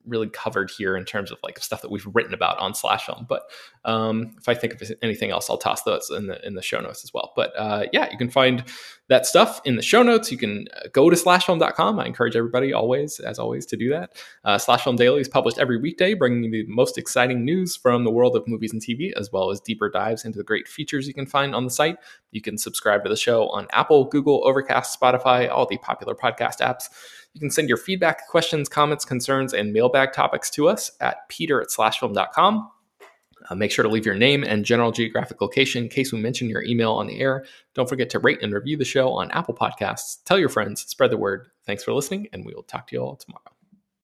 really 0.08 0.28
covered 0.28 0.70
here 0.70 0.96
in 0.96 1.04
terms 1.04 1.30
of 1.30 1.38
like 1.42 1.58
stuff 1.58 1.82
that 1.82 1.90
we've 1.90 2.06
written 2.12 2.34
about 2.34 2.58
on 2.58 2.74
slash 2.74 3.06
film 3.06 3.26
but 3.28 3.42
um, 3.84 4.34
if 4.38 4.48
i 4.48 4.54
think 4.54 4.74
of 4.74 4.82
anything 5.02 5.30
else 5.30 5.48
i'll 5.48 5.58
toss 5.58 5.82
those 5.82 6.10
in 6.10 6.26
the 6.26 6.46
in 6.46 6.54
the 6.54 6.62
show 6.62 6.80
notes 6.80 7.04
as 7.04 7.12
well. 7.12 7.32
But 7.36 7.52
uh, 7.56 7.86
yeah 7.92 8.10
you 8.10 8.18
can 8.18 8.30
find 8.30 8.64
that 9.08 9.26
stuff 9.26 9.60
in 9.64 9.76
the 9.76 9.82
show 9.82 10.02
notes. 10.02 10.30
You 10.30 10.38
can 10.38 10.68
uh, 10.76 10.88
go 10.92 11.10
to 11.10 11.16
slashfilm.com 11.16 11.98
i 11.98 12.06
encourage 12.06 12.36
everybody 12.36 12.72
always 12.72 13.20
as 13.20 13.38
always 13.38 13.66
to 13.66 13.76
do 13.76 13.90
that. 13.90 14.12
Uh, 14.44 14.58
slash 14.58 14.84
film 14.84 14.96
daily 14.96 15.20
is 15.20 15.28
published 15.28 15.58
every 15.58 15.78
weekday 15.78 16.14
bringing 16.14 16.44
you 16.44 16.50
the 16.50 16.72
most 16.72 16.96
exciting 16.96 17.44
news 17.44 17.76
from 17.76 18.04
the 18.04 18.10
world 18.10 18.36
of 18.36 18.46
movies 18.46 18.72
and 18.72 18.82
tv 18.82 19.12
as 19.16 19.32
well 19.32 19.50
as 19.50 19.60
deeper 19.60 19.88
dives 19.90 20.24
into 20.24 20.38
the 20.38 20.44
great 20.44 20.68
features 20.68 21.08
you 21.08 21.14
can 21.14 21.26
find 21.26 21.54
on 21.54 21.64
the 21.64 21.70
site. 21.70 21.98
You 22.30 22.40
can 22.40 22.58
subscribe 22.58 23.02
to 23.04 23.10
the 23.10 23.16
show 23.16 23.48
on 23.48 23.66
apple 23.72 24.04
google 24.04 24.46
overcast 24.46 24.98
spotify 24.98 25.50
all 25.50 25.66
the 25.66 25.78
popular 25.78 26.14
podcast 26.14 26.60
apps. 26.60 26.84
You 27.34 27.40
can 27.40 27.50
send 27.50 27.68
your 27.68 27.76
feedback, 27.76 28.26
questions, 28.28 28.68
comments, 28.68 29.04
concerns, 29.04 29.52
and 29.52 29.72
mailbag 29.72 30.12
topics 30.12 30.50
to 30.50 30.68
us 30.68 30.90
at 31.00 31.28
peter 31.28 31.60
at 31.60 31.68
slashfilm.com. 31.68 32.70
Uh, 33.48 33.54
make 33.54 33.70
sure 33.70 33.82
to 33.82 33.88
leave 33.88 34.06
your 34.06 34.14
name 34.14 34.44
and 34.44 34.64
general 34.64 34.92
geographic 34.92 35.40
location 35.40 35.84
in 35.84 35.88
case 35.88 36.12
we 36.12 36.20
mention 36.20 36.48
your 36.48 36.62
email 36.64 36.92
on 36.92 37.06
the 37.06 37.20
air. 37.20 37.44
Don't 37.74 37.88
forget 37.88 38.10
to 38.10 38.18
rate 38.18 38.42
and 38.42 38.52
review 38.52 38.76
the 38.76 38.84
show 38.84 39.10
on 39.10 39.30
Apple 39.30 39.54
Podcasts. 39.54 40.22
Tell 40.24 40.38
your 40.38 40.48
friends, 40.48 40.82
spread 40.82 41.10
the 41.10 41.16
word. 41.16 41.48
Thanks 41.66 41.84
for 41.84 41.92
listening, 41.92 42.28
and 42.32 42.44
we 42.44 42.54
will 42.54 42.62
talk 42.62 42.86
to 42.88 42.96
you 42.96 43.02
all 43.02 43.16
tomorrow. 43.16 43.57